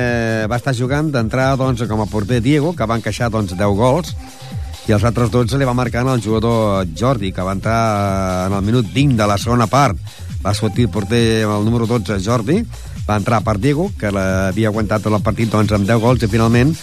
va 0.51 0.57
estar 0.59 0.73
jugant 0.75 1.13
d'entrada 1.13 1.55
doncs, 1.61 1.85
com 1.87 2.01
a 2.03 2.09
porter 2.11 2.41
Diego, 2.43 2.73
que 2.75 2.83
va 2.83 2.97
encaixar 2.99 3.29
doncs, 3.31 3.53
10 3.55 3.77
gols, 3.77 4.11
i 4.89 4.91
els 4.91 5.05
altres 5.07 5.31
12 5.31 5.55
li 5.55 5.67
va 5.69 5.75
marcar 5.77 6.03
el 6.03 6.19
jugador 6.21 6.83
Jordi, 6.97 7.31
que 7.31 7.45
va 7.45 7.53
entrar 7.55 8.47
en 8.49 8.57
el 8.57 8.65
minut 8.67 8.89
20 8.91 9.15
de 9.15 9.27
la 9.29 9.37
segona 9.37 9.67
part. 9.71 9.95
Va 10.43 10.53
sortir 10.53 10.89
el 10.89 10.91
porter 10.91 11.45
amb 11.45 11.55
el 11.55 11.65
número 11.69 11.87
12, 11.87 12.19
Jordi, 12.25 12.59
va 13.07 13.15
entrar 13.15 13.39
per 13.45 13.55
Diego, 13.63 13.87
que 13.99 14.11
l'havia 14.11 14.73
aguantat 14.73 15.07
tot 15.07 15.15
el 15.15 15.23
partit 15.23 15.47
doncs, 15.55 15.71
amb 15.71 15.87
10 15.87 16.03
gols, 16.03 16.27
i 16.27 16.31
finalment, 16.31 16.75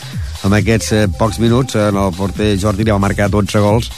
amb 0.49 0.57
aquests 0.57 0.93
eh, 0.97 1.05
pocs 1.19 1.43
minuts, 1.45 1.77
en 1.77 2.01
el 2.01 2.17
porter 2.17 2.55
Jordi 2.63 2.89
li 2.89 2.95
va 2.95 3.03
marcar 3.03 3.29
12 3.29 3.67
gols, 3.69 3.93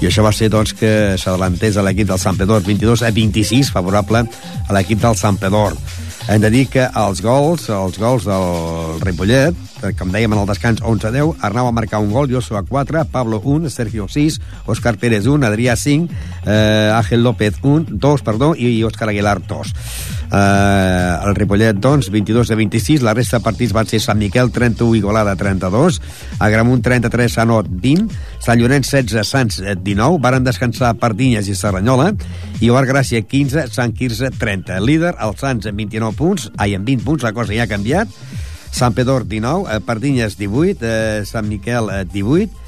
i 0.00 0.08
això 0.08 0.24
va 0.24 0.32
ser 0.32 0.48
doncs, 0.48 0.72
que 0.72 1.18
s'adelantés 1.20 1.76
a 1.76 1.84
l'equip 1.84 2.08
del 2.08 2.24
Sant 2.24 2.40
Pedor, 2.40 2.64
22 2.64 3.04
a 3.04 3.12
26, 3.12 3.74
favorable 3.76 4.24
a 4.24 4.76
l'equip 4.78 5.04
del 5.04 5.18
Sant 5.18 5.36
Pedor. 5.36 5.76
Hem 6.28 6.42
de 6.42 6.50
dir 6.52 6.66
que 6.68 6.82
els 7.00 7.22
gols, 7.24 7.70
els 7.72 7.96
gols 7.96 8.26
del 8.28 8.98
Ripollet, 9.00 9.56
eh, 9.80 9.94
com 9.96 10.10
dèiem 10.12 10.34
en 10.34 10.42
el 10.42 10.50
descans 10.50 10.82
11 10.84 11.08
a 11.08 11.12
10, 11.14 11.38
Arnau 11.40 11.70
va 11.70 11.72
marcar 11.72 12.02
un 12.04 12.10
gol, 12.12 12.28
Joshua 12.28 12.60
4, 12.68 13.06
Pablo 13.08 13.40
1, 13.40 13.70
Sergio 13.72 14.10
6, 14.12 14.36
Òscar 14.68 14.98
Pérez 15.00 15.24
1, 15.24 15.46
Adrià 15.48 15.74
5, 15.74 16.12
eh, 16.44 16.92
Ángel 16.92 17.24
López 17.24 17.56
1, 17.62 17.86
2, 17.88 18.22
perdó, 18.22 18.52
i 18.54 18.82
Òscar 18.84 19.08
Aguilar 19.08 19.40
2. 19.40 19.72
Eh, 20.30 21.16
el 21.24 21.34
Ripollet, 21.34 21.80
doncs, 21.80 22.10
22 22.10 22.50
a 22.50 22.54
26, 22.60 23.00
la 23.00 23.14
resta 23.14 23.38
de 23.38 23.44
partits 23.44 23.72
van 23.72 23.88
ser 23.88 24.02
Sant 24.04 24.20
Miquel 24.20 24.52
31, 24.52 24.98
Igualada 25.00 25.34
32, 25.36 26.02
Agramunt 26.44 26.84
33, 26.84 27.32
Sanot 27.32 27.72
20, 27.72 28.12
Sant 28.44 28.60
Llorenç 28.60 28.90
16, 28.92 29.24
Sants 29.24 29.62
19, 29.64 30.20
varen 30.20 30.44
descansar 30.44 30.92
Pardinyes 31.00 31.48
i 31.48 31.56
Serranyola, 31.56 32.12
i 32.60 32.68
Oar 32.68 32.84
Gràcia 32.84 33.22
15, 33.24 33.68
Sant 33.72 33.96
Quirze 33.96 34.28
30. 34.36 34.76
Líder, 34.84 35.14
el 35.24 35.36
Sants 35.40 35.70
amb 35.70 35.80
29 35.80 36.17
punts, 36.18 36.50
ai, 36.58 36.74
amb 36.76 36.88
20 36.88 37.06
punts, 37.06 37.26
la 37.26 37.34
cosa 37.36 37.54
ja 37.54 37.64
ha 37.64 37.70
canviat, 37.70 38.12
Sant 38.74 38.94
Pedor 38.94 39.24
19, 39.26 39.68
eh, 39.70 39.80
Pardinyes 39.80 40.36
18, 40.36 40.82
eh, 40.82 41.22
Sant 41.26 41.48
Miquel 41.48 41.88
eh, 41.94 42.04
18, 42.12 42.66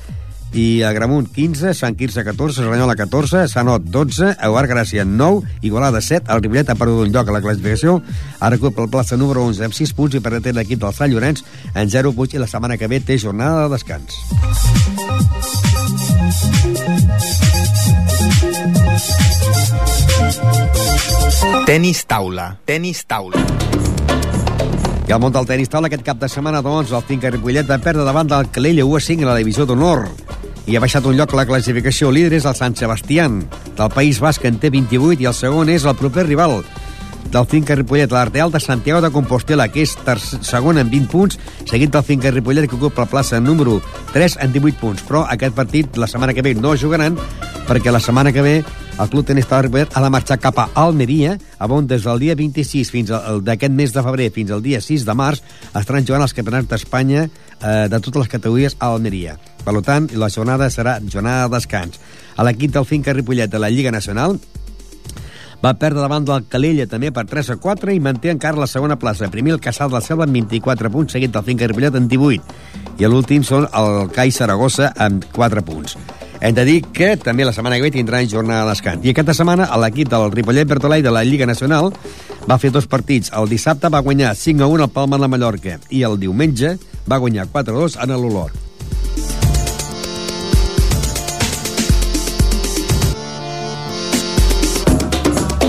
i 0.52 0.82
Agramunt 0.82 1.28
15, 1.30 1.74
Sant 1.74 1.94
Quirze 1.96 2.24
14, 2.24 2.56
Serranyola 2.56 2.96
14, 2.98 3.46
Sanot 3.48 3.82
12, 3.86 4.36
Euar 4.42 4.66
Gràcia 4.66 5.04
9, 5.06 5.42
Igualada 5.62 6.00
7, 6.00 6.26
el 6.32 6.42
Ripollet 6.42 6.70
ha 6.70 6.78
perdut 6.78 7.06
un 7.06 7.12
lloc 7.14 7.28
a 7.28 7.36
la 7.36 7.42
classificació, 7.44 8.00
ara 8.40 8.58
ocupa 8.58 8.82
el 8.82 8.90
plaça 8.90 9.18
número 9.20 9.44
11 9.46 9.68
amb 9.68 9.76
6 9.76 9.94
punts 9.94 10.18
i 10.18 10.24
per 10.24 10.34
l'equip 10.40 10.80
del 10.82 10.96
Sant 10.96 11.12
Llorenç 11.12 11.44
en 11.74 11.90
0 11.90 12.14
punts 12.16 12.34
i 12.34 12.42
la 12.42 12.50
setmana 12.50 12.78
que 12.80 12.90
ve 12.90 13.00
té 13.00 13.18
jornada 13.18 13.68
de 13.68 13.74
descans. 13.76 14.18
Tenis 21.40 22.02
taula, 22.04 22.58
tenis 22.68 22.98
taula. 23.08 23.40
I 25.08 25.12
al 25.14 25.20
món 25.22 25.32
del 25.32 25.46
tenis 25.48 25.70
taula 25.72 25.88
aquest 25.88 26.02
cap 26.04 26.18
de 26.20 26.28
setmana, 26.28 26.60
doncs, 26.60 26.92
el 26.92 27.04
Finca 27.08 27.30
Ripollet 27.32 27.64
va 27.64 27.78
perdre 27.80 28.04
davant 28.04 28.28
del 28.28 28.50
Calella 28.52 28.84
1 28.84 28.98
a 28.98 29.00
5 29.06 29.24
a 29.24 29.30
la 29.30 29.38
divisió 29.38 29.64
d'honor 29.64 30.04
i 30.68 30.76
ha 30.76 30.82
baixat 30.84 31.08
un 31.08 31.16
lloc 31.16 31.32
la 31.32 31.46
classificació. 31.48 32.10
Líder 32.12 32.36
és 32.36 32.44
el 32.44 32.58
Sant 32.58 32.76
Sebastián, 32.76 33.40
del 33.78 33.92
País 33.94 34.20
Basc, 34.20 34.44
en 34.44 34.60
té 34.60 34.68
28, 34.68 35.22
i 35.24 35.30
el 35.30 35.36
segon 35.38 35.72
és 35.72 35.88
el 35.88 35.96
proper 35.96 36.26
rival 36.28 36.60
del 37.30 37.48
Finca 37.48 37.78
Ripollet, 37.78 38.12
l'Arteal 38.12 38.52
de 38.52 38.60
Santiago 38.60 39.00
de 39.00 39.12
Compostela, 39.14 39.70
que 39.72 39.86
és 39.86 39.96
tercer, 40.04 40.42
segon 40.44 40.82
en 40.82 40.92
20 40.92 41.08
punts, 41.08 41.40
seguit 41.64 41.94
del 41.94 42.04
Finca 42.04 42.34
Ripollet, 42.34 42.68
que 42.68 42.76
ocupa 42.76 43.06
la 43.06 43.12
plaça 43.16 43.40
número 43.40 43.78
3 44.12 44.36
en 44.44 44.52
18 44.52 44.76
punts. 44.82 45.08
Però 45.08 45.24
aquest 45.24 45.56
partit, 45.56 45.96
la 45.96 46.10
setmana 46.10 46.36
que 46.36 46.44
ve, 46.44 46.54
no 46.58 46.76
jugaran, 46.76 47.16
perquè 47.70 47.94
la 47.94 48.04
setmana 48.04 48.34
que 48.36 48.44
ve 48.44 48.56
el 49.00 49.08
Club 49.08 49.24
Tenis 49.24 49.48
Ripollet 49.48 49.94
ha 49.96 50.02
de 50.04 50.10
marxar 50.12 50.36
cap 50.38 50.58
a 50.60 50.68
Almeria, 50.74 51.38
on 51.58 51.86
des 51.86 52.04
del 52.04 52.18
dia 52.20 52.34
26 52.36 52.90
fins 52.92 53.10
al 53.10 53.40
d'aquest 53.42 53.72
mes 53.72 53.92
de 53.92 54.02
febrer 54.04 54.30
fins 54.30 54.50
al 54.50 54.62
dia 54.62 54.80
6 54.80 55.06
de 55.08 55.14
març 55.14 55.40
estaran 55.74 56.04
jugant 56.04 56.22
els 56.22 56.34
campionats 56.36 56.68
d'Espanya 56.68 57.24
eh, 57.24 57.88
de 57.88 58.00
totes 58.00 58.20
les 58.20 58.28
categories 58.28 58.76
a 58.78 58.92
Almeria. 58.92 59.38
Per 59.64 59.74
tant, 59.82 60.10
la 60.12 60.28
jornada 60.28 60.68
serà 60.68 60.98
jornada 61.00 61.48
de 61.48 61.56
descans. 61.56 62.00
A 62.36 62.44
l'equip 62.44 62.72
del 62.76 62.84
Finca 62.84 63.16
Ripollet 63.16 63.50
de 63.50 63.58
la 63.58 63.70
Lliga 63.70 63.90
Nacional 63.90 64.38
va 65.64 65.74
perdre 65.80 66.00
davant 66.00 66.24
del 66.24 66.44
Calella 66.48 66.86
també 66.88 67.10
per 67.12 67.24
3 67.28 67.54
a 67.56 67.60
4 67.60 67.96
i 67.96 68.00
manté 68.04 68.32
encara 68.32 68.60
la 68.60 68.68
segona 68.68 69.00
plaça. 69.00 69.32
Primer 69.32 69.56
el 69.56 69.64
Casal 69.64 69.88
de 69.88 69.96
la 69.96 70.04
Selva 70.04 70.28
amb 70.28 70.36
24 70.36 70.92
punts, 70.92 71.16
seguit 71.16 71.32
del 71.32 71.44
Finca 71.48 71.68
Ripollet 71.68 71.96
amb 71.96 72.08
18. 72.12 72.58
I 73.00 73.08
l'últim 73.08 73.44
són 73.44 73.64
el 73.64 74.10
CAI 74.12 74.32
Saragossa 74.32 74.92
amb 74.96 75.24
4 75.32 75.64
punts. 75.64 75.96
Hem 76.40 76.54
de 76.56 76.64
dir 76.64 76.78
que 76.96 77.18
també 77.20 77.44
la 77.44 77.52
setmana 77.52 77.76
que 77.76 77.84
ve 77.84 77.90
tindran 77.92 78.28
jornada 78.28 78.64
de 78.64 78.72
descans. 78.72 79.04
I 79.04 79.12
aquesta 79.12 79.34
setmana 79.36 79.66
l'equip 79.82 80.08
del 80.08 80.30
Ripollet 80.32 80.68
Bertolai 80.68 81.04
de 81.04 81.12
la 81.12 81.20
Lliga 81.24 81.44
Nacional 81.44 81.92
va 82.48 82.56
fer 82.58 82.72
dos 82.72 82.88
partits. 82.88 83.28
El 83.36 83.50
dissabte 83.50 83.92
va 83.92 84.00
guanyar 84.00 84.32
5 84.34 84.64
a 84.64 84.70
1 84.72 84.88
al 84.88 84.94
Palma 84.94 85.20
de 85.20 85.28
Mallorca 85.28 85.76
i 85.90 86.02
el 86.08 86.16
diumenge 86.20 86.78
va 87.04 87.20
guanyar 87.20 87.46
4 87.52 87.76
a 87.76 87.80
2 87.84 88.00
en 88.00 88.16
l'Olor. 88.16 88.56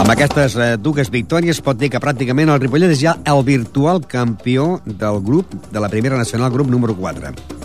Amb 0.02 0.10
aquestes 0.16 0.56
eh, 0.56 0.76
dues 0.80 1.12
victòries 1.12 1.60
pot 1.62 1.78
dir 1.78 1.92
que 1.92 2.00
pràcticament 2.02 2.50
el 2.50 2.64
Ripollet 2.64 2.96
és 2.96 3.04
ja 3.04 3.20
el 3.28 3.44
virtual 3.44 4.02
campió 4.08 4.78
del 4.86 5.20
grup 5.20 5.52
de 5.68 5.84
la 5.84 5.92
primera 5.92 6.18
nacional, 6.18 6.50
grup 6.56 6.72
número 6.72 6.96
4. 6.96 7.61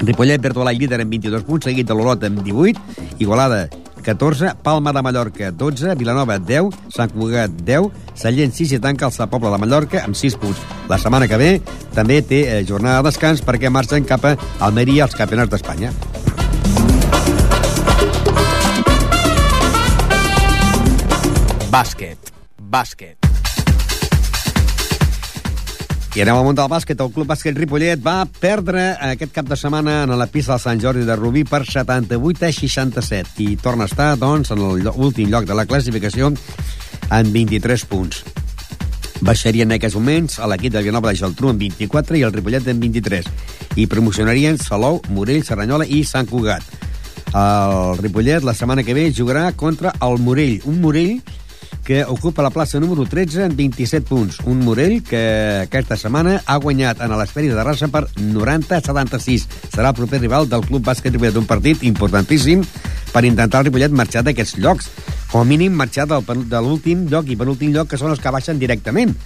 Ripollet 0.00 0.40
virtual 0.40 0.72
líder 0.76 1.02
amb 1.02 1.12
22 1.12 1.44
punts, 1.44 1.68
seguit 1.68 1.86
de 1.86 1.94
l'Olot 1.96 2.24
amb 2.24 2.40
18, 2.44 2.80
Igualada 3.20 3.68
14, 4.00 4.54
Palma 4.62 4.92
de 4.92 5.02
Mallorca 5.02 5.50
12, 5.52 5.94
Vilanova 6.00 6.38
10, 6.38 6.72
Sant 6.88 7.12
Cugat 7.12 7.52
10, 7.66 7.90
Sallent 8.16 8.54
6 8.56 8.76
i 8.76 8.80
tanca 8.80 9.06
el 9.08 9.14
Sant 9.14 9.30
Poble 9.30 9.52
de 9.52 9.60
Mallorca 9.60 10.04
amb 10.04 10.16
6 10.16 10.38
punts. 10.40 10.64
La 10.88 10.98
setmana 10.98 11.28
que 11.28 11.40
ve 11.40 11.50
també 11.94 12.20
té 12.24 12.42
eh, 12.46 12.64
jornada 12.66 13.02
de 13.02 13.10
descans 13.10 13.44
perquè 13.44 13.70
marxen 13.70 14.08
cap 14.08 14.24
a 14.24 14.36
Almeria 14.64 15.04
als 15.04 15.16
campionats 15.18 15.52
d'Espanya. 15.52 15.92
Bàsquet, 21.70 22.32
bàsquet. 22.58 23.19
I 26.10 26.24
anem 26.24 26.34
al 26.34 26.42
món 26.42 26.56
del 26.58 26.66
bàsquet. 26.66 26.98
El 26.98 27.12
Club 27.14 27.28
Bàsquet 27.30 27.54
Ripollet 27.54 28.00
va 28.02 28.24
perdre 28.26 28.96
aquest 29.12 29.30
cap 29.30 29.46
de 29.46 29.54
setmana 29.54 30.00
en 30.02 30.16
la 30.18 30.26
pista 30.26 30.56
del 30.56 30.62
Sant 30.64 30.80
Jordi 30.82 31.04
de 31.06 31.14
Rubí 31.14 31.44
per 31.46 31.62
78 31.62 32.48
a 32.48 32.50
67 32.50 33.44
i 33.44 33.54
torna 33.54 33.86
a 33.86 33.90
estar, 33.90 34.08
doncs, 34.18 34.50
en 34.50 34.58
l'últim 34.82 35.30
lloc 35.30 35.46
de 35.46 35.54
la 35.54 35.68
classificació 35.70 36.32
en 36.34 37.30
23 37.32 37.84
punts. 37.86 38.24
Baixarien 39.20 39.70
en 39.70 39.76
aquests 39.76 40.00
moments 40.00 40.40
a 40.42 40.48
l'equip 40.50 40.74
de 40.74 40.82
Vilanova 40.82 41.12
de 41.12 41.20
Geltrú 41.20 41.52
amb 41.52 41.62
24 41.62 42.18
i 42.18 42.24
el 42.26 42.34
Ripollet 42.34 42.66
amb 42.72 42.82
23. 42.82 43.30
I 43.78 43.86
promocionarien 43.86 44.58
Salou, 44.58 44.98
Morell, 45.14 45.44
Serranyola 45.46 45.86
i 45.86 46.02
Sant 46.02 46.26
Cugat. 46.26 46.66
El 47.30 48.00
Ripollet 48.02 48.42
la 48.42 48.56
setmana 48.58 48.82
que 48.82 48.98
ve 48.98 49.12
jugarà 49.14 49.52
contra 49.54 49.94
el 50.02 50.18
Morell. 50.18 50.58
Un 50.66 50.82
Morell 50.82 51.20
que 51.90 52.04
ocupa 52.04 52.44
la 52.44 52.52
plaça 52.54 52.78
número 52.78 53.02
13 53.02 53.48
amb 53.48 53.56
27 53.58 54.06
punts. 54.06 54.36
Un 54.46 54.60
Morell 54.62 55.00
que 55.02 55.18
aquesta 55.64 55.96
setmana 55.98 56.36
ha 56.46 56.54
guanyat 56.62 57.00
en 57.02 57.10
l'Esperi 57.18 57.48
de 57.50 57.64
Rassa 57.66 57.88
per 57.90 58.04
90 58.14 58.76
a 58.76 58.78
76. 58.78 59.48
Serà 59.72 59.90
el 59.90 59.96
proper 59.98 60.20
rival 60.20 60.46
del 60.46 60.62
Club 60.68 60.84
Bàsquet 60.86 61.10
Ripollet, 61.10 61.40
un 61.40 61.48
partit 61.50 61.82
importantíssim 61.82 62.62
per 63.10 63.24
intentar 63.26 63.64
el 63.64 63.66
Ripollet 63.66 63.90
marxar 63.90 64.22
d'aquests 64.22 64.60
llocs. 64.62 64.86
Com 65.32 65.42
a 65.42 65.48
mínim 65.50 65.74
marxar 65.74 66.06
del, 66.06 66.22
de 66.22 66.62
l'últim 66.62 67.08
lloc 67.10 67.26
i 67.26 67.38
penúltim 67.40 67.74
lloc, 67.74 67.90
que 67.90 67.98
són 67.98 68.14
els 68.14 68.22
que 68.22 68.36
baixen 68.38 68.62
directament 68.62 69.16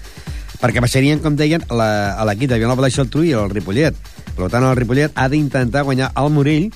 perquè 0.57 0.81
baixarien, 0.81 1.21
com 1.21 1.37
deien, 1.37 1.69
la, 1.69 2.17
a 2.17 2.25
l'equip 2.25 2.49
de 2.49 2.57
Vilanova 2.57 2.87
de 2.87 2.95
Xaltru 2.95 3.27
i 3.29 3.37
el 3.37 3.53
Ripollet. 3.53 3.93
Per 4.39 4.49
tant, 4.49 4.65
el 4.65 4.79
Ripollet 4.81 5.13
ha 5.13 5.29
d'intentar 5.29 5.85
guanyar 5.85 6.15
el 6.17 6.33
Morell 6.33 6.71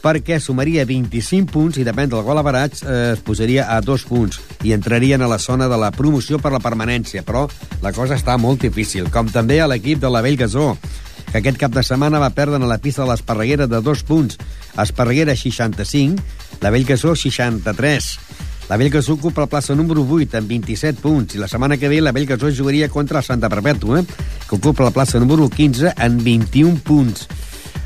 perquè 0.00 0.40
sumaria 0.40 0.86
25 0.88 1.52
punts 1.52 1.78
i 1.80 1.84
depèn 1.86 2.10
del 2.10 2.24
gol 2.26 2.40
a 2.40 2.44
barats 2.46 2.82
eh, 2.82 3.12
es 3.14 3.22
posaria 3.24 3.68
a 3.70 3.80
dos 3.84 4.06
punts 4.08 4.40
i 4.64 4.74
entrarien 4.76 5.22
a 5.22 5.28
la 5.30 5.38
zona 5.38 5.68
de 5.68 5.78
la 5.80 5.92
promoció 5.92 6.40
per 6.40 6.52
la 6.52 6.62
permanència, 6.64 7.22
però 7.22 7.46
la 7.84 7.92
cosa 7.92 8.16
està 8.16 8.36
molt 8.40 8.64
difícil, 8.64 9.10
com 9.12 9.28
també 9.28 9.60
a 9.60 9.68
l'equip 9.70 10.00
de 10.00 10.10
la 10.10 10.24
Vell 10.24 10.40
Gasó, 10.40 10.74
que 11.30 11.38
aquest 11.38 11.60
cap 11.60 11.72
de 11.74 11.84
setmana 11.86 12.18
va 12.18 12.32
perdre 12.34 12.58
a 12.58 12.68
la 12.68 12.80
pista 12.82 13.04
de 13.04 13.10
l'Esparreguera 13.12 13.68
de 13.70 13.80
dos 13.80 14.02
punts. 14.02 14.38
Esparreguera 14.78 15.36
65, 15.36 16.22
la 16.60 16.70
Vell 16.70 16.86
Gasó 16.88 17.14
63. 17.14 18.10
La 18.70 18.76
Vell 18.76 18.90
Gasó 18.90 19.14
ocupa 19.14 19.42
la 19.42 19.50
plaça 19.50 19.74
número 19.74 20.02
8 20.06 20.38
amb 20.38 20.50
27 20.50 21.02
punts 21.02 21.34
i 21.34 21.40
la 21.42 21.48
setmana 21.50 21.78
que 21.78 21.88
ve 21.90 22.00
la 22.00 22.12
Vell 22.14 22.26
Gasó 22.26 22.50
jugaria 22.54 22.88
contra 22.88 23.22
Santa 23.22 23.50
Perpètua, 23.50 24.04
que 24.48 24.56
ocupa 24.56 24.86
la 24.86 24.94
plaça 24.94 25.18
número 25.18 25.48
15 25.50 25.94
amb 25.96 26.22
21 26.22 26.78
punts. 26.86 27.26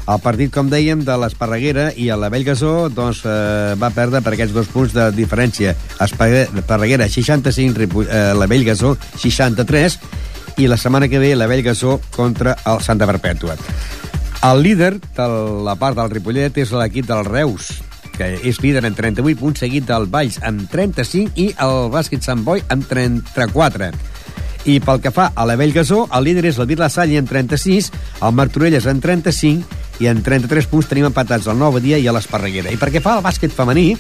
El 0.05 0.21
partit, 0.21 0.51
com 0.53 0.69
dèiem, 0.69 1.01
de 1.05 1.15
l'Esparreguera 1.17 1.87
i 1.97 2.11
el 2.13 2.27
Vell 2.29 2.45
Gasó 2.45 2.91
doncs, 2.93 3.23
eh, 3.25 3.73
va 3.81 3.89
perdre 3.95 4.21
per 4.21 4.35
aquests 4.35 4.53
dos 4.53 4.69
punts 4.69 4.93
de 4.93 5.09
diferència. 5.17 5.73
Esparreguera 6.05 7.09
65, 7.09 7.79
Ripoll, 7.79 8.11
eh, 8.11 8.35
la 8.37 8.49
Vell 8.51 8.67
Gasó 8.69 8.99
63 9.17 9.99
i 10.61 10.69
la 10.69 10.77
setmana 10.77 11.09
que 11.09 11.19
ve 11.19 11.35
la 11.35 11.49
Vell 11.49 11.65
Gasó 11.65 12.01
contra 12.15 12.57
el 12.67 12.83
Santa 12.85 13.09
Perpètua. 13.09 13.57
El 14.45 14.63
líder 14.63 15.01
de 15.17 15.27
la 15.65 15.75
part 15.81 15.97
del 15.97 16.11
Ripollet 16.13 16.59
és 16.61 16.73
l'equip 16.77 17.09
del 17.09 17.25
Reus, 17.25 17.71
que 18.13 18.35
és 18.45 18.61
líder 18.61 18.85
en 18.85 18.95
38 18.95 19.41
punts, 19.41 19.63
seguit 19.65 19.87
del 19.89 20.05
Valls 20.13 20.37
amb 20.45 20.69
35 20.69 21.33
i 21.41 21.47
el 21.65 21.89
bàsquet 21.95 22.21
Sant 22.29 22.45
Boi 22.45 22.61
amb 22.69 22.85
34. 22.91 23.89
I 24.65 24.79
pel 24.81 25.01
que 25.05 25.13
fa 25.13 25.29
a 25.37 25.45
la 25.45 25.59
Vell 25.61 25.75
Gasó, 25.77 26.07
el 26.09 26.25
líder 26.25 26.47
és 26.49 26.59
el 26.59 26.69
Virla 26.71 26.89
Salle 26.89 27.19
amb 27.21 27.29
36, 27.29 27.91
el 28.25 28.33
Martorelles 28.33 28.87
amb 28.89 29.05
35 29.05 30.01
i 30.01 30.09
en 30.09 30.23
33 30.25 30.69
punts 30.71 30.89
tenim 30.89 31.07
empatats 31.11 31.47
el 31.51 31.59
Nova 31.61 31.83
Dia 31.85 32.01
i 32.01 32.09
a 32.09 32.15
l'Esparreguera. 32.17 32.73
I 32.73 32.81
perquè 32.81 33.03
fa 33.05 33.19
el 33.19 33.25
bàsquet 33.27 33.53
femení, 33.53 33.91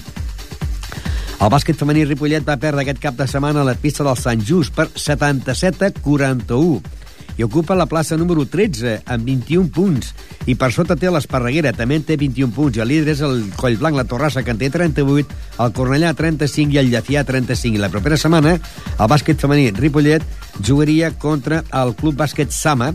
el 1.44 1.52
bàsquet 1.52 1.76
femení 1.76 2.06
Ripollet 2.08 2.46
va 2.48 2.56
perdre 2.56 2.80
aquest 2.82 3.02
cap 3.02 3.18
de 3.18 3.28
setmana 3.28 3.60
a 3.60 3.68
la 3.68 3.76
pista 3.76 4.06
del 4.06 4.16
Sant 4.16 4.40
Just 4.40 4.72
per 4.72 4.88
77 4.96 5.90
a 5.90 5.92
41 6.00 7.03
i 7.37 7.45
ocupa 7.45 7.74
la 7.74 7.87
plaça 7.91 8.18
número 8.20 8.45
13 8.47 9.01
amb 9.11 9.26
21 9.26 9.70
punts 9.74 10.12
i 10.47 10.55
per 10.61 10.70
sota 10.74 10.97
té 10.97 11.11
l'Esparreguera, 11.11 11.72
també 11.72 11.99
té 12.05 12.18
21 12.20 12.53
punts 12.55 12.78
i 12.78 12.85
el 12.85 12.91
líder 12.93 13.14
és 13.14 13.24
el 13.24 13.43
Collblanc, 13.57 13.97
la 13.97 14.07
Torrassa 14.09 14.45
que 14.45 14.53
en 14.55 14.61
té 14.61 14.70
38, 14.70 15.41
el 15.64 15.74
Cornellà 15.76 16.14
35 16.14 16.74
i 16.74 16.80
el 16.82 16.93
Llafià 16.93 17.24
35 17.26 17.78
i 17.78 17.82
la 17.82 17.93
propera 17.93 18.20
setmana 18.20 18.57
el 18.59 19.11
bàsquet 19.11 19.41
femení 19.41 19.70
Ripollet 19.74 20.24
jugaria 20.61 21.11
contra 21.18 21.64
el 21.72 21.95
Club 21.99 22.18
Bàsquet 22.20 22.53
Sama 22.55 22.93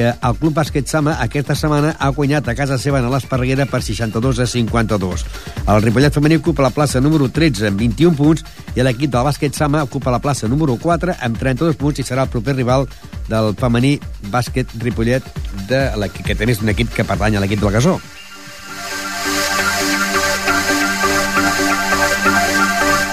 que 0.00 0.08
el 0.08 0.36
Club 0.40 0.54
Bàsquet 0.56 0.88
Sama 0.88 1.16
aquesta 1.20 1.54
setmana 1.58 1.90
ha 1.98 2.08
guanyat 2.16 2.48
a 2.48 2.54
casa 2.56 2.78
seva 2.80 3.02
a 3.02 3.10
l'Esparreguera 3.12 3.66
per 3.68 3.82
62 3.84 4.38
a 4.40 4.46
52. 4.48 5.24
El 5.66 5.82
Ripollet 5.84 6.16
femení 6.16 6.38
ocupa 6.40 6.64
la 6.64 6.72
plaça 6.72 7.02
número 7.04 7.28
13 7.28 7.68
amb 7.68 7.82
21 7.84 8.16
punts 8.16 8.44
i 8.76 8.80
l'equip 8.80 9.12
del 9.12 9.26
Bàsquet 9.28 9.56
Sama 9.56 9.82
ocupa 9.84 10.14
la 10.14 10.22
plaça 10.24 10.48
número 10.48 10.78
4 10.80 11.18
amb 11.20 11.36
32 11.36 11.76
punts 11.76 12.00
i 12.00 12.06
serà 12.06 12.24
el 12.24 12.32
proper 12.32 12.56
rival 12.56 12.88
del 13.30 13.54
femení 13.58 13.96
bàsquet 14.32 14.72
Ripollet 14.82 15.26
de 15.70 15.84
l'equip, 16.00 16.26
que 16.26 16.36
també 16.38 16.56
és 16.56 16.64
un 16.64 16.72
equip 16.72 16.90
que 16.94 17.06
pertany 17.06 17.38
a 17.38 17.44
l'equip 17.44 17.62
del 17.62 17.72
Gasó. 17.78 18.00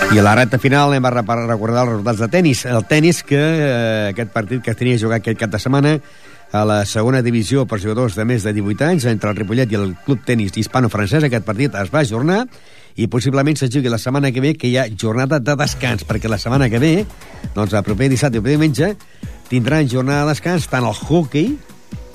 I 0.07 0.19
a 0.19 0.23
la 0.23 0.37
recta 0.39 0.57
final 0.57 0.93
hem 0.95 1.03
de 1.03 1.11
recordar 1.11 1.83
els 1.83 1.91
resultats 1.91 2.21
de 2.23 2.27
tennis. 2.31 2.63
El 2.65 2.85
tennis 2.87 3.21
que 3.27 3.37
eh, 3.37 4.07
aquest 4.13 4.31
partit 4.31 4.63
que 4.63 4.73
tenia 4.73 4.97
jugat 4.97 5.19
aquest 5.19 5.37
cap 5.37 5.51
de 5.51 5.59
setmana 5.59 5.97
a 6.55 6.63
la 6.63 6.77
segona 6.87 7.19
divisió 7.21 7.65
per 7.67 7.81
jugadors 7.83 8.15
de 8.15 8.23
més 8.25 8.45
de 8.47 8.53
18 8.55 8.85
anys 8.87 9.05
entre 9.11 9.33
el 9.33 9.35
Ripollet 9.35 9.71
i 9.71 9.75
el 9.75 9.95
Club 10.05 10.23
Tenis 10.25 10.55
Hispano-Francès. 10.55 11.27
Aquest 11.27 11.45
partit 11.45 11.75
es 11.75 11.91
va 11.93 12.05
ajornar 12.07 12.45
i 12.95 13.09
possiblement 13.11 13.59
se 13.59 13.67
jugui 13.69 13.91
la 13.91 13.99
setmana 14.01 14.31
que 14.31 14.41
ve, 14.41 14.55
que 14.55 14.71
hi 14.71 14.77
ha 14.79 14.87
jornada 14.89 15.41
de 15.43 15.57
descans, 15.59 16.07
perquè 16.07 16.31
la 16.31 16.39
setmana 16.41 16.69
que 16.71 16.79
ve, 16.81 16.93
doncs 17.53 17.75
el 17.75 17.83
proper 17.85 18.07
dissabte 18.09 18.39
i 18.39 18.41
el 18.41 18.45
proper 18.47 18.55
diumenge, 18.55 18.95
tindran 19.49 19.87
jornada 19.89 20.25
de 20.25 20.33
descans 20.33 20.67
tant 20.71 20.85
el 20.87 20.95
hockey, 20.95 21.55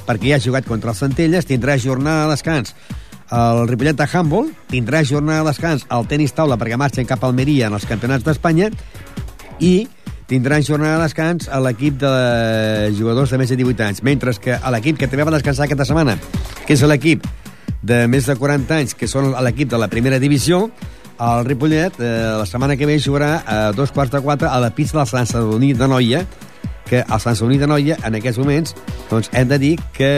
perquè 0.07 0.33
ja 0.33 0.39
ha 0.39 0.45
jugat 0.45 0.69
contra 0.69 0.93
els 0.93 1.01
Centelles, 1.03 1.49
tindrà 1.49 1.79
jornada 1.81 2.27
de 2.27 2.37
descans. 2.37 2.75
El 3.33 3.65
Ripollet 3.71 3.97
de 3.97 4.07
Handball, 4.13 4.53
tindrà 4.69 5.03
jornada 5.09 5.43
de 5.43 5.53
descans. 5.53 5.87
El 5.89 6.07
tenis 6.11 6.35
taula 6.37 6.59
perquè 6.61 6.77
marxen 6.77 7.09
cap 7.09 7.23
a 7.23 7.31
Almeria 7.31 7.71
en 7.71 7.79
els 7.79 7.89
campionats 7.89 8.27
d'Espanya. 8.27 8.69
I 9.65 9.89
tindran 10.29 10.65
jornada 10.65 10.99
de 10.99 11.07
descans 11.07 11.49
a 11.49 11.61
l'equip 11.61 11.99
de 12.01 12.13
jugadors 12.97 13.33
de 13.33 13.41
més 13.41 13.53
de 13.53 13.57
18 13.61 13.87
anys, 13.89 14.03
mentre 14.05 14.35
que 14.41 14.57
a 14.57 14.73
l'equip 14.73 15.01
que 15.01 15.09
també 15.09 15.25
va 15.29 15.35
descansar 15.35 15.67
aquesta 15.67 15.89
setmana, 15.89 16.19
que 16.67 16.77
és 16.77 16.85
l'equip 16.89 17.27
de 17.83 18.07
més 18.09 18.29
de 18.29 18.37
40 18.39 18.79
anys, 18.79 18.95
que 18.95 19.09
són 19.11 19.33
l'equip 19.45 19.69
de 19.73 19.81
la 19.81 19.91
primera 19.93 20.21
divisió, 20.23 20.69
el 21.23 21.45
Ripollet 21.47 21.99
eh, 22.01 22.13
la 22.39 22.47
setmana 22.49 22.77
que 22.77 22.87
ve 22.89 22.97
jugarà 22.99 23.43
a 23.47 23.59
dos 23.77 23.93
quarts 23.93 24.15
de 24.15 24.23
quatre 24.25 24.49
a 24.49 24.59
la 24.63 24.73
pista 24.75 24.99
del 24.99 25.11
Sant 25.11 25.29
Sadurní 25.29 25.73
de 25.77 25.89
Noia, 25.91 26.25
que 26.93 27.01
el 27.01 27.21
Sant 27.25 27.39
Sadurní 27.39 27.57
de 27.57 27.67
Noia, 27.71 27.97
en 28.05 28.19
aquests 28.19 28.37
moments, 28.37 28.75
doncs 29.09 29.31
hem 29.33 29.49
de 29.49 29.57
dir 29.57 29.71
que 29.97 30.11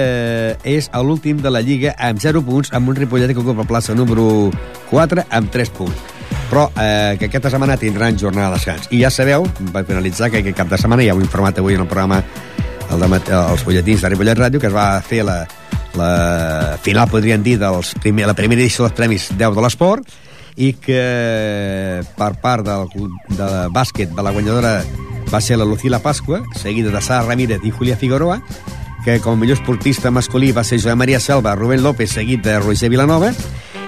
és 0.67 0.89
l'últim 1.07 1.39
de 1.39 1.53
la 1.55 1.63
Lliga 1.63 1.93
amb 2.03 2.19
0 2.19 2.43
punts, 2.43 2.73
amb 2.75 2.91
un 2.91 2.99
Ripollet 2.99 3.31
que 3.31 3.39
ocupa 3.39 3.67
plaça 3.69 3.95
número 3.95 4.51
4 4.91 5.29
amb 5.31 5.55
3 5.55 5.71
punts 5.79 6.11
però 6.51 6.67
eh, 6.79 7.15
que 7.19 7.29
aquesta 7.31 7.51
setmana 7.51 7.77
tindran 7.81 8.19
jornada 8.19 8.51
de 8.53 8.59
descans. 8.59 8.89
I 8.93 9.01
ja 9.01 9.11
sabeu, 9.11 9.47
per 9.73 9.85
finalitzar, 9.89 10.29
que 10.31 10.43
aquest 10.43 10.59
cap 10.59 10.69
de 10.71 10.79
setmana, 10.79 11.03
ja 11.07 11.15
ho 11.15 11.19
he 11.19 11.25
informat 11.25 11.59
avui 11.59 11.75
en 11.75 11.83
el 11.83 11.89
programa 11.89 12.21
el 12.91 13.01
de, 13.01 13.21
els 13.39 13.65
bolletins 13.65 14.05
de 14.05 14.11
Ripollet 14.13 14.39
Ràdio, 14.39 14.61
que 14.63 14.69
es 14.69 14.75
va 14.75 15.01
fer 15.03 15.23
la, 15.27 15.39
la 15.99 16.11
final, 16.85 17.09
podríem 17.11 17.43
dir, 17.43 17.57
dels 17.63 17.95
primer, 18.03 18.29
la 18.31 18.37
primera 18.39 18.63
edició 18.63 18.85
dels 18.85 18.99
Premis 18.99 19.31
10 19.33 19.57
de 19.57 19.65
l'Esport, 19.65 20.15
i 20.55 20.75
que 20.79 21.01
per 22.19 22.35
part 22.43 22.67
del, 22.67 22.87
de 23.35 23.51
bàsquet 23.75 24.15
de 24.15 24.23
la 24.23 24.35
guanyadora 24.35 24.77
va 25.35 25.41
ser 25.41 25.59
la 25.59 25.65
Lucila 25.65 25.99
Pasqua, 25.99 26.45
seguida 26.55 26.91
de 26.95 27.01
Sara 27.03 27.27
Ramírez 27.27 27.65
i 27.65 27.73
Julia 27.73 27.97
Figueroa, 27.97 28.39
que 29.05 29.19
com 29.19 29.35
a 29.35 29.37
millor 29.37 29.59
esportista 29.59 30.13
masculí 30.15 30.53
va 30.53 30.63
ser 30.63 30.79
Joan 30.81 30.99
Maria 30.99 31.19
Selva, 31.19 31.57
Rubén 31.57 31.83
López, 31.83 32.13
seguit 32.13 32.45
de 32.45 32.61
Roger 32.61 32.89
Vilanova, 32.89 33.33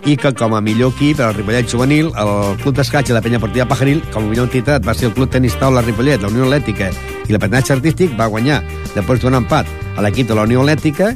i 0.04 0.16
que 0.18 0.32
com 0.34 0.56
a 0.58 0.60
millor 0.60 0.90
equip, 0.96 1.20
el 1.22 1.34
Ripollet 1.34 1.70
Juvenil, 1.70 2.10
el 2.18 2.58
Club 2.64 2.74
d'Escatge 2.74 3.12
de 3.12 3.14
la 3.14 3.22
Penya 3.22 3.38
Portiva 3.38 3.68
Pajaril, 3.70 4.02
com 4.10 4.26
a 4.26 4.26
millor 4.26 4.50
entitat 4.50 4.82
va 4.86 4.94
ser 4.94 5.08
el 5.08 5.14
Club 5.14 5.30
Tenis 5.30 5.54
Taula 5.60 5.86
Ripollet, 5.86 6.18
la 6.18 6.32
Unió 6.34 6.48
Atlètica 6.48 6.90
i 7.28 7.38
Patinatge 7.38 7.76
Artístic 7.78 8.18
va 8.18 8.26
guanyar, 8.26 8.60
després 8.96 9.22
d'un 9.22 9.38
empat, 9.38 9.70
a 9.96 10.02
l'equip 10.02 10.26
de 10.26 10.34
la 10.34 10.50
Unió 10.50 10.66
Atlètica 10.66 11.14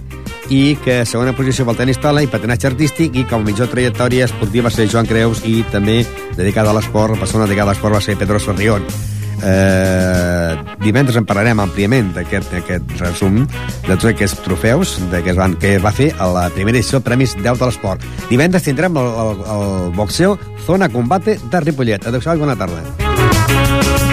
i 0.50 0.76
que 0.82 1.04
segona 1.06 1.34
posició 1.34 1.66
pel 1.66 1.78
tenis 1.78 2.00
taula 2.02 2.24
i 2.24 2.28
patinatge 2.30 2.66
artístic 2.66 3.14
i 3.14 3.22
com 3.30 3.44
a 3.44 3.46
millor 3.46 3.70
trajectòria 3.70 4.26
esportiva 4.26 4.66
va 4.66 4.74
ser 4.74 4.88
Joan 4.90 5.06
Creus 5.06 5.44
i 5.46 5.60
també 5.70 6.00
dedicada 6.34 6.74
a 6.74 6.78
l'esport, 6.78 7.18
persona 7.18 7.46
dedicada 7.46 7.70
a 7.70 7.74
l'esport 7.74 7.98
va 7.98 8.02
ser 8.02 8.18
Pedro 8.18 8.42
Sorrión. 8.42 8.86
Eh, 9.42 10.56
divendres 10.84 11.16
en 11.20 11.26
parlarem 11.28 11.62
àmpliament 11.62 12.12
d'aquest 12.16 12.94
resum 13.00 13.42
de 13.44 13.94
tots 13.94 14.10
aquests 14.12 14.44
trofeus 14.44 14.96
de 15.12 15.22
que, 15.24 15.34
es 15.34 15.40
van, 15.40 15.56
que 15.60 15.78
va 15.82 15.94
fer 15.96 16.10
a 16.18 16.28
la 16.30 16.46
primera 16.54 16.78
edició 16.78 17.00
Premis 17.04 17.36
10 17.40 17.58
de 17.60 17.66
l'Esport. 17.66 18.06
Divendres 18.30 18.66
tindrem 18.68 18.96
el, 19.00 19.10
el, 19.24 19.44
el 19.56 19.92
boxeo 19.96 20.38
Zona 20.66 20.90
Combate 20.92 21.38
de 21.50 21.64
Ripollet. 21.66 22.06
Adéu-siau 22.06 22.36
i 22.36 22.46
bona 22.46 22.58
tarda. 22.60 24.09